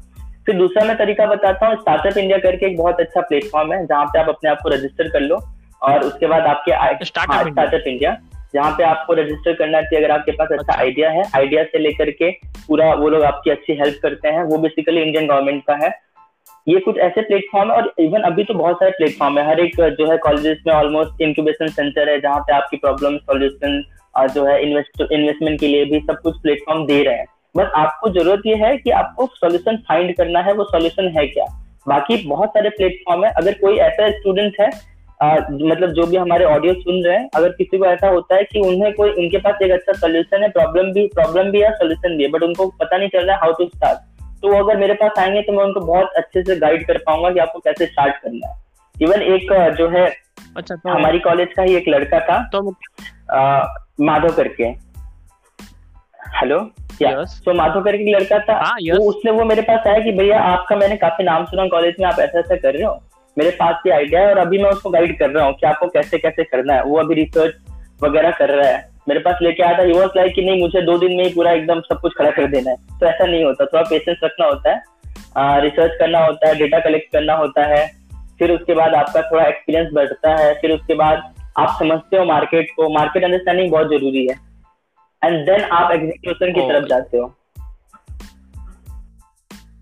फिर 0.45 0.55
दूसरा 0.55 0.85
मैं 0.85 0.97
तरीका 0.97 1.25
बताता 1.25 1.67
हूँ 1.67 1.75
स्टार्टअप 1.75 2.17
इंडिया 2.17 2.37
करके 2.37 2.65
एक 2.65 2.77
बहुत 2.77 2.99
अच्छा 2.99 3.21
प्लेटफॉर्म 3.21 3.73
है 3.73 3.85
जहाँ 3.85 4.05
पे 4.05 4.19
आप 4.19 4.29
अपने 4.29 4.49
आप 4.49 4.59
को 4.63 4.69
रजिस्टर 4.69 5.07
कर 5.07 5.19
लो 5.19 5.39
और 5.81 6.03
उसके 6.03 6.27
बाद 6.27 6.41
आपके 6.41 7.05
स्टार्टअप 7.05 7.87
इंडिया 7.87 8.17
जहाँ 8.53 8.71
पे 8.71 8.83
आपको 8.83 9.13
रजिस्टर 9.13 9.53
करना 9.53 9.81
चाहिए 9.81 10.05
अगर 10.05 10.13
आपके 10.13 10.31
पास 10.31 10.47
अच्छा 10.51 10.79
आइडिया 10.79 11.09
अच्छा। 11.09 11.21
है 11.21 11.29
आइडिया 11.35 11.63
से 11.63 11.79
लेकर 11.79 12.09
के 12.11 12.31
पूरा 12.67 12.93
वो 12.93 13.09
लोग 13.09 13.23
आपकी 13.23 13.51
अच्छी 13.51 13.73
हेल्प 13.73 13.99
करते 14.03 14.27
हैं। 14.27 14.43
वो 14.43 14.57
बेसिकली 14.57 15.01
इंडियन 15.01 15.27
गवर्नमेंट 15.27 15.63
का 15.63 15.75
है। 15.75 15.89
ये 16.67 16.79
कुछ 16.79 16.97
ऐसे 16.97 17.21
प्लेटफॉर्म 17.21 17.71
है 17.71 17.77
और 17.77 17.93
इवन 17.99 18.21
अभी 18.21 18.43
तो 18.43 18.53
बहुत 18.53 18.75
सारे 18.75 18.91
प्लेटफॉर्म 18.91 19.37
है। 19.39 19.45
हर 19.47 19.59
एक 19.59 19.75
जो 19.99 20.09
है 20.11 20.17
कॉलेजेस 20.17 20.57
में 20.67 20.73
ऑलमोस्ट 20.73 21.21
इंक्यूबेशन 21.21 21.67
सेंटर 21.69 22.09
है 22.09 22.19
जहाँ 22.21 22.39
पे 22.39 22.53
आपकी 22.53 22.77
प्रॉब्लम 22.77 23.17
सॉल्यूशन 23.19 23.81
जो 24.33 24.45
है 24.45 24.61
इन्वेस्टमेंट 24.63 25.59
के 25.59 25.67
लिए 25.67 25.85
भी 25.85 25.99
सब 26.01 26.19
कुछ 26.23 26.41
प्लेटफॉर्म 26.41 26.85
दे 26.85 27.01
रहे 27.03 27.15
हैं। 27.15 27.25
बस 27.57 27.71
आपको 27.75 28.09
ज़रूरत 28.11 28.41
ये 28.45 28.55
है 28.57 28.75
कि 28.77 28.89
आपको 28.91 29.25
सॉल्यूशन 29.35 29.77
फाइंड 29.87 30.15
करना 30.17 30.39
है 30.41 30.53
वो 30.53 30.63
सॉल्यूशन 30.65 31.07
है 31.17 31.25
क्या? 31.27 31.45
बाकी 31.87 32.17
बहुत 32.27 32.49
सारे 32.49 32.69
प्लेटफॉर्म 32.69 33.25
है। 33.25 33.31
अगर 33.33 33.53
कोई 33.61 33.77
ऐसा 33.79 34.09
स्टूडेंट 34.11 34.61
है 34.61 34.69
आ, 35.21 35.35
मतलब 35.51 35.91
जो 35.93 36.05
भी 36.07 36.17
हमारे 36.17 36.45
ऑडियो 36.45 36.73
सुन 36.73 37.03
रहे 37.05 37.15
हैं 37.17 37.29
अगर 37.35 37.49
किसी 37.53 37.77
को 37.77 37.85
ऐसा 37.85 38.09
होता 38.09 38.35
है 38.35 38.43
कि 38.43 38.59
उन्हें 38.59 38.93
कोई 38.93 39.09
उनके 39.13 39.37
पास 39.37 39.61
एक 39.63 39.71
अच्छा 39.71 39.93
सोल्यूशन 39.93 40.43
है 40.43 40.49
प्रॉब्लम 40.49 40.91
भी 40.93 41.05
प्रॉब्लम 41.15 41.49
भी 41.51 41.61
है 41.61 41.71
सोल्यूशन 41.73 42.15
भी 42.17 42.23
है 42.23 42.29
बट 42.29 42.43
उनको 42.43 42.67
पता 42.79 42.97
नहीं 42.97 43.09
चल 43.09 43.25
रहा 43.25 43.35
है 43.35 43.41
हाउ 43.41 43.53
टू 43.53 43.65
स्टार्ट 43.65 43.97
तो 44.43 44.51
वो 44.51 44.63
अगर 44.63 44.77
मेरे 44.77 44.93
पास 44.93 45.19
आएँगे 45.19 45.41
तो 45.41 45.53
मैं 45.53 45.63
उनको 45.63 45.79
बहुत 45.79 46.13
अच्छे 46.17 46.43
से 46.43 46.55
गाइड 46.55 46.85
कर 46.87 46.97
पाऊँगा 46.97 47.31
कि 47.31 47.39
आपको 47.39 47.59
कैसे 47.59 47.85
स्टार्ट 47.85 48.15
करना 48.15 48.47
है। 48.47 48.55
इवन 48.95 49.21
एक 49.23 49.53
जो 49.77 49.89
है 49.89 50.05
अच्छा 50.57 50.75
तो 50.75 50.89
हमारी 50.89 51.19
कॉलेज 51.19 51.53
का 51.53 51.63
ही 51.63 51.75
एक 51.75 51.87
लड़का 51.87 52.19
था 52.19 52.41
तो 52.53 52.61
माधव 54.01 54.35
करके। 54.35 54.63
हेलो 56.37 56.59
तो 57.01 57.53
माधव 57.53 57.83
करके 57.83 58.11
लड़का 58.11 58.39
था 58.39 58.53
हाँ, 58.55 58.77
तो 58.79 59.03
उसने 59.03 59.31
वो 59.31 59.43
मेरे 59.45 59.61
पास 59.61 59.87
आया 59.87 59.99
कि 59.99 60.11
भैया 60.11 60.39
आपका 60.43 60.75
मैंने 60.75 60.95
काफ़ी 60.97 61.23
नाम 61.23 61.45
सुना 61.45 61.67
कॉलेज 61.67 61.95
में 61.99 62.07
आप 62.07 62.19
ऐसा 62.19 62.39
ऐसा 62.39 62.55
कर 62.55 62.73
रहे 62.73 62.83
हो। 62.83 62.99
मेरे 63.37 63.51
पास 63.51 63.81
ये 63.87 63.93
आइडिया 63.93 64.21
है 64.21 64.29
और 64.29 64.37
अभी 64.37 64.57
मैं 64.63 64.69
उसको 64.69 64.89
गाइड 64.89 65.17
कर 65.19 65.29
रहा 65.29 65.45
हूँ 65.45 65.53
कि 65.53 65.67
आपको 65.67 65.87
कैसे 65.87 66.17
कैसे 66.17 66.43
करना 66.43 66.73
है। 66.73 66.83
वो 66.83 66.97
अभी 66.99 67.15
रिसर्च 67.15 67.55
वगैरह 68.03 68.31
कर 68.31 68.49
रहा 68.49 68.69
है। 68.69 68.88
मेरे 69.09 69.19
पास 69.19 69.35
लेके 69.41 69.63
आया 69.63 69.77
था। 69.77 69.83
ही 69.83 69.91
वॉज़ 69.91 70.11
लाइक 70.17 70.33
कि 70.33 70.41
नहीं 70.41 70.61
मुझे 70.61 70.81
दो 70.81 70.97
दिन 70.97 71.17
में 71.17 71.23
ही 71.23 71.33
पूरा 71.33 71.51
एकदम 71.51 71.79
सब 71.79 71.99
कुछ 72.01 72.13
खड़ा 72.17 72.31
कर 72.31 72.47
देना 72.47 72.69
है। 72.69 72.75
तो 72.75 73.05
ऐसा 73.05 73.25
नहीं 73.25 73.45
होता। 73.45 73.65
थोड़ा 73.65 73.83
पेशेंस 73.83 74.17
रखना 74.23 74.45
होता 74.45 74.71
है। 74.71 74.83
रिसर्च 75.61 75.91
करना 75.99 76.19
होता 76.19 76.47
है 76.47 76.55
डेटा 76.55 76.79
कलेक्ट 76.79 77.11
करना 77.11 77.33
होता 77.33 77.65
है। 77.65 77.91
फिर 78.39 78.51
उसके 78.51 78.73
बाद 78.73 78.95
आपका 78.95 79.21
थोड़ा 79.21 79.45
एक्सपीरियंस 79.45 79.89
बढ़ता 79.93 80.35
है। 80.35 80.53
फिर 80.53 80.71
उसके 80.71 80.93
बाद 80.93 81.33
आप 81.57 81.75
समझते 81.79 82.17
हो 82.17 82.25
मार्केट 82.25 82.67
को। 82.75 82.89
मार्केट 82.89 83.23
अंडरस्टैंडिंग 83.23 83.71
बहुत 83.71 83.87
ज़रूरी 83.87 84.27
है। 84.27 84.35
एंड 85.23 85.45
देन 85.45 85.61
आप 85.61 85.91
एग्जीक्यूशन 85.91 86.53
की 86.53 86.61
तरफ़ 86.61 86.85
जाते 86.85 87.17
हो। 87.17 87.35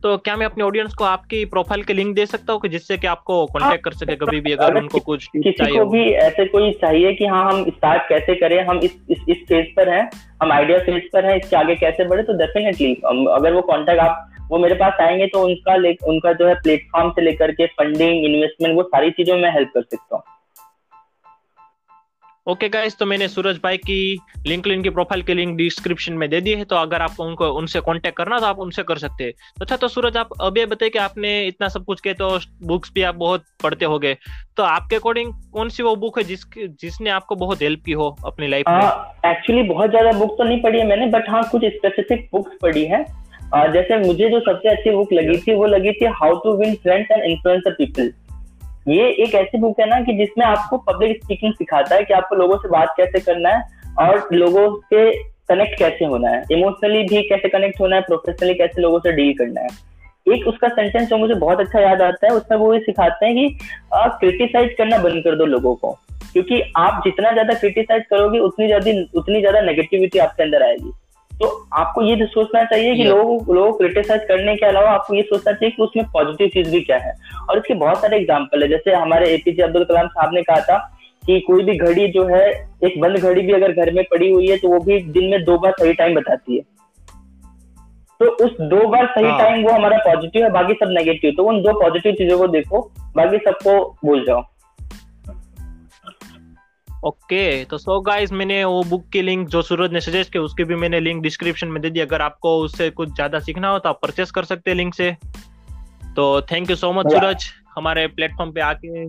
तो 0.07 0.17
क्या 0.17 0.35
मैं 0.37 0.45
अपने 0.45 0.63
ऑडियंस 0.63 0.93
को 0.93 1.03
आपकी 1.03 1.43
प्रोफ़ाइल 1.45 1.81
के 1.83 1.93
लिंक 1.93 2.15
दे 2.15 2.25
सकता 2.25 2.53
हूँ 2.53 2.69
जिससे 2.69 2.97
कि 2.97 3.07
आपको 3.07 3.45
कांटेक्ट 3.45 3.83
कर 3.83 3.93
सके 3.93 4.15
कभी 4.15 4.39
भी 4.41 4.51
अगर 4.51 4.77
उनको 4.77 4.99
कुछ 4.99 5.25
किसी 5.35 5.77
को 5.77 5.85
भी 5.85 6.03
ऐसे 6.19 6.45
कोई 6.45 6.71
चाहिए 6.71 7.13
कि 7.13 7.25
हाँ 7.25 7.43
हम 7.51 7.63
स्टार्ट 7.69 8.07
कैसे 8.09 8.35
करें 8.35 8.59
हम 8.65 8.79
इस 8.83 8.95
इस, 9.09 9.17
इस 9.29 9.37
फ़ेज़ 9.49 9.65
पर 9.75 9.89
हैं 9.89 10.09
हम 10.43 10.51
आइडिया 10.51 10.77
फ़ेज़ 10.79 11.09
पर 11.13 11.25
हैं 11.25 11.35
इसके 11.35 11.55
आगे 11.55 11.75
कैसे 11.75 12.05
बढ़े 12.05 12.23
तो 12.23 12.37
डेफिनेटली 12.37 12.93
अगर 13.33 13.53
वो 13.53 13.61
कॉन्टेक्ट 13.61 14.01
आप 14.01 14.47
वो 14.51 14.57
मेरे 14.57 14.75
पास 14.75 15.01
आएँगे 15.01 15.27
तो 15.27 15.43
उनका 15.45 15.75
उनका 16.07 16.33
जो 16.33 16.47
है 16.47 16.55
प्लेटफॉर्म 16.55 17.11
से 17.11 17.21
लेकर 17.21 17.51
के 17.51 17.65
फंडिंग 17.65 18.25
इन्वेस्टमेंट 18.25 18.75
वो 18.75 18.83
सारी 18.83 19.11
चीज़ों 19.11 19.37
में 19.37 19.51
हेल्प 19.51 19.71
कर 19.75 19.81
सकता 19.81 20.15
हूँ। 20.15 20.23
ओके 22.47 22.67
गाइस 22.69 22.95
तो 22.97 23.05
मैंने 23.05 23.27
सूरज 23.27 23.57
भाई 23.63 23.77
की 23.79 24.19
लिंक 24.47 24.65
की 24.83 24.89
प्रोफ़ाइल 24.89 25.21
की 25.21 25.33
लिंक 25.33 25.55
डिस्क्रिप्शन 25.57 26.13
में 26.13 26.29
दे 26.29 26.39
दी 26.41 26.51
है 26.51 26.65
तो 26.65 26.75
अगर 26.75 27.01
आपको 27.01 27.23
उनको, 27.23 27.47
उनसे 27.51 27.79
कांटेक्ट 27.79 28.17
करना 28.17 28.39
तो 28.39 28.45
आप 28.45 28.59
उनसे 28.59 28.83
कर 28.83 28.97
सकते 28.97 29.23
हैं। 29.23 29.33
तो 29.33 29.61
अच्छा 29.61 29.75
तो 29.77 29.87
सूरज, 29.87 30.17
आप 30.17 30.29
अभी 30.41 30.65
बताए 30.65 30.89
कि 30.89 30.99
आपने 30.99 31.31
इतना 31.47 31.67
सब 31.67 31.85
कुछ 31.85 32.01
किया 32.01 32.13
तो 32.13 32.29
बुक्स 32.63 32.91
भी 32.95 33.01
आप 33.03 33.15
बहुत 33.15 33.43
पढ़ते 33.63 33.85
हो 33.85 33.97
गए 33.99 34.13
तो 34.57 34.63
आपके 34.63 34.95
अकॉर्डिंग 34.95 35.33
कौन 35.53 35.69
सी 35.69 35.83
वो 35.83 35.95
बुक 35.95 36.17
है 36.17 36.23
जिस 36.23 36.45
जिसने 36.81 37.09
आपको 37.09 37.35
बहुत 37.35 37.61
हेल्प 37.61 37.83
की 37.85 37.91
हो 37.93 38.07
अपनी 38.25 38.47
लाइफ 38.47 38.65
में? 38.69 39.31
एक्चुअली 39.31 39.63
बहुत 39.63 39.89
ज़्यादा 39.89 40.11
बुक 40.19 40.37
तो 40.37 40.43
नहीं 40.43 40.61
पढ़ी 40.61 40.79
है 40.79 40.87
मैंने 40.87 41.07
बट 41.11 41.29
हाँ 41.29 41.43
कुछ 41.51 41.65
स्पेसिफिक 41.65 42.27
बुक्स 42.31 42.57
पढ़ी 42.61 42.85
है। 42.85 43.03
जैसे 43.73 43.97
मुझे 43.97 44.29
जो 44.29 44.39
सबसे 44.41 44.69
अच्छी 44.69 44.91
बुक 44.91 45.13
लगी 45.13 45.37
थी, 45.37 45.53
वो 45.53 45.65
लगी 45.65 45.91
थी 45.91 46.05
how 46.15 46.39
to 46.39 46.55
win 46.57 46.75
friends 46.77 47.11
and 47.11 47.23
influence 47.23 47.63
people 47.67 48.11
ये 48.87 49.07
एक 49.23 49.33
ऐसी 49.35 49.57
बुक 49.57 49.79
है 49.79 49.85
ना 49.89 49.99
कि 50.01 50.13
जिसमें 50.17 50.45
आपको 50.45 50.77
पब्लिक 50.83 51.23
स्पीकिंग 51.23 51.53
सिखाता 51.53 51.95
है 51.95 52.03
कि 52.03 52.13
आपको 52.13 52.35
लोगों 52.35 52.57
से 52.57 52.69
बात 52.69 52.93
कैसे 52.97 53.19
करना 53.19 53.49
है 53.49 53.63
और 53.99 54.27
लोगों 54.33 54.69
से 54.83 55.11
कनेक्ट 55.49 55.77
कैसे 55.79 56.05
होना 56.05 56.29
है। 56.29 56.43
इमोशनली 56.51 57.03
भी 57.03 57.21
कैसे 57.29 57.49
कनेक्ट 57.49 57.79
होना 57.81 57.95
है 57.95 58.01
प्रोफेशनली 58.01 58.53
कैसे 58.53 58.81
लोगों 58.81 58.99
से 58.99 59.11
डील 59.11 59.33
करना 59.37 59.61
है। 59.61 59.67
एक 60.27 60.47
उसका 60.47 60.67
सेंटेंस 60.67 61.07
जो 61.09 61.17
मुझे 61.17 61.33
बहुत 61.33 61.59
अच्छा 61.59 61.79
याद 61.79 62.01
आता 62.01 62.27
है, 62.27 62.33
उसमें 62.33 62.57
वो 62.57 62.73
ये 62.73 62.79
सिखाते 62.79 63.25
हैं 63.25 63.35
कि 63.35 63.57
क्रिटिसाइज 63.93 64.73
करना 64.77 64.97
बंद 64.97 65.23
कर 65.23 65.35
दो 65.35 65.45
लोगों 65.45 65.75
को। 65.75 65.91
क्योंकि 66.33 66.61
आप 66.77 67.01
जितना 67.05 67.31
ज़्यादा 67.31 67.53
क्रिटिसाइज 67.53 68.03
करोगे, 68.09 68.39
उतनी 68.39 68.67
ज़्यादा 68.67 68.91
उतनी 69.19 69.39
ज़्यादा 69.39 69.61
नेगेटिविटी 69.61 70.19
आपके 70.19 70.43
अंदर 70.43 70.63
आएगी। 70.63 70.91
तो 71.39 71.47
आपको 71.73 72.01
ये 72.01 72.25
सोचना 72.25 72.63
चाहिए 72.63 72.95
कि 72.95 73.03
लोगों 73.03 73.55
लोगों 73.55 73.71
को 73.71 73.77
क्रिटिसाइज 73.77 74.21
करने 74.27 74.55
के 74.55 74.65
अलावा 74.65 74.91
आपको 74.91 75.15
ये 75.15 75.21
सोचना 75.23 75.51
चाहिए 75.51 75.71
कि 75.71 75.83
उसमें 75.83 76.05
पॉजिटिव 76.13 76.47
चीज़ 76.53 76.71
भी 76.71 76.81
क्या 76.81 76.97
है। 76.97 77.13
और 77.49 77.57
इसके 77.57 77.73
बहुत 77.75 78.01
सारे 78.01 78.17
एग्ज़ाम्पल 78.17 78.63
है। 78.63 78.69
जैसे 78.69 78.93
हमारे 78.93 79.29
एपीजे 79.33 79.63
अब्दुल 79.63 79.83
कलाम 79.83 80.07
साहब 80.07 80.33
ने 80.33 80.41
कहा 80.43 80.59
था 80.61 80.77
कि 81.23 81.39
कोई 81.41 81.63
भी 81.63 81.77
घड़ी 81.77 82.07
जो 82.07 82.25
है 82.25 82.47
एक 82.85 82.99
बंद 83.01 83.17
घड़ी 83.17 83.41
भी 83.41 83.53
अगर 83.53 83.71
घर 83.73 83.91
में 83.93 84.03
पड़ी 84.11 84.31
हुई 84.31 84.47
है 84.47 84.57
तो 84.57 84.69
वो 84.69 84.79
भी 84.79 84.99
दिन 85.11 85.29
में 85.31 85.43
दो 85.43 85.57
बार 85.57 85.73
सही 85.79 85.93
टाइम 85.93 86.15
बताती 86.15 86.57
है। 86.57 86.61
तो 88.19 88.25
उस 88.45 88.51
दो 88.61 88.87
बार 88.87 89.05
सही 89.07 89.25
हाँ. 89.25 89.39
टाइम 89.39 89.63
वो 89.63 89.71
हमारा 89.71 89.97
पॉजिटिव 90.05 90.43
है 90.43 90.49
बाकी 90.51 90.73
सब 90.75 90.91
नेगेटिव 90.91 91.33
तो 91.37 91.43
उन 91.43 91.61
दो 91.61 91.79
पॉजिटिव 91.81 92.13
चीज़ों 92.13 92.37
को 92.39 92.47
देखो 92.49 92.81
बाकी 93.15 93.37
सबको 93.39 93.79
भूल 94.05 94.23
जाओ। 94.25 94.41
ओके 97.05 97.63
तो 97.65 97.77
सो 97.77 97.99
गाइस 98.01 98.31
मैंने 98.33 98.63
वो 98.65 98.83
बुक 98.83 99.03
की 99.13 99.21
लिंक 99.21 99.47
जो 99.49 99.61
सूरज 99.61 99.91
ने 99.93 100.01
सजेस्ट 100.01 100.31
की 100.33 100.39
उसकी 100.39 100.63
भी 100.63 100.75
मैंने 100.75 100.99
लिंक 100.99 101.21
डिस्क्रिप्शन 101.23 101.67
में 101.67 101.81
दे 101.81 101.89
दी। 101.89 101.99
अगर 101.99 102.21
आपको 102.21 102.57
उससे 102.59 102.89
कुछ 102.91 103.09
ज़्यादा 103.09 103.39
सीखना 103.39 103.69
हो 103.69 103.79
तो 103.79 103.89
आप 103.89 103.99
परचेस 104.01 104.31
कर 104.31 104.43
सकते 104.45 104.71
हैं 104.71 104.77
लिंक 104.77 104.93
से। 104.93 105.11
तो 106.15 106.41
thank 106.43 106.69
you 106.69 106.75
so 106.75 106.91
much 106.93 107.11
Suraj. 107.11 107.45
हमारे 107.77 108.07
प्लेटफॉर्म 108.09 108.51
पे 108.51 108.61
आके 108.61 109.07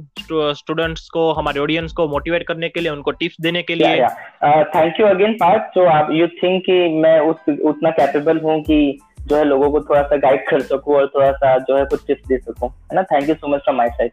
स्टूडेंट्स 0.54 1.08
को 1.08 1.30
हमारे 1.32 1.60
ऑडियंस 1.60 1.92
को 1.92 2.06
मोटिवेट 2.08 2.46
करने 2.48 2.68
के 2.68 2.80
लिए 2.80 2.90
उनको 2.92 3.10
टिप्स 3.12 3.36
देने 3.40 3.62
के 3.62 3.74
लिए। 3.74 3.96
थैंक 4.74 5.00
यू 5.00 5.06
अगेन 5.06 5.32
पार्थ 5.34 5.74
जो 5.74 5.86
आप 5.88 6.10
यू 6.12 6.26
थिंक 6.42 6.62
कि 6.66 6.78
मैं 7.02 7.18
उस 7.20 7.48
उतना 7.64 7.90
कैपेबल 7.92 8.40
हूँ 8.40 8.60
कि 8.62 8.98
जो 9.20 9.36
है 9.36 9.44
लोगों 9.44 9.70
को 9.70 9.80
थोड़ा 9.80 10.02
सा 10.02 10.16
गाइड 10.18 10.48
कर 10.48 10.60
सकूँ 10.62 10.96
और 10.96 11.06
थोड़ा 11.14 11.30
सा 11.32 11.56
जो 11.58 11.76
है 11.76 11.84
कुछ 11.86 12.06
टिप्स 12.06 12.28
दे 12.28 12.38
सकूँ? 12.38 12.68
है 12.68 12.96
ना? 12.96 13.02
Thank 13.04 13.28
you 13.28 13.34
so 13.34 13.48
much 13.48 13.60
from 13.60 13.76
my 13.76 13.88
side 13.90 14.12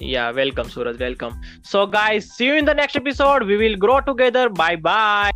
Yeah, 0.00 0.30
welcome, 0.32 0.68
Suraj. 0.70 0.98
Welcome. 0.98 1.40
So, 1.62 1.86
guys, 1.86 2.30
see 2.30 2.46
you 2.46 2.54
in 2.54 2.64
the 2.64 2.74
next 2.74 2.96
episode. 2.96 3.44
We 3.44 3.56
will 3.56 3.76
grow 3.76 4.00
together. 4.00 4.48
Bye 4.48 4.76
bye. 4.76 5.30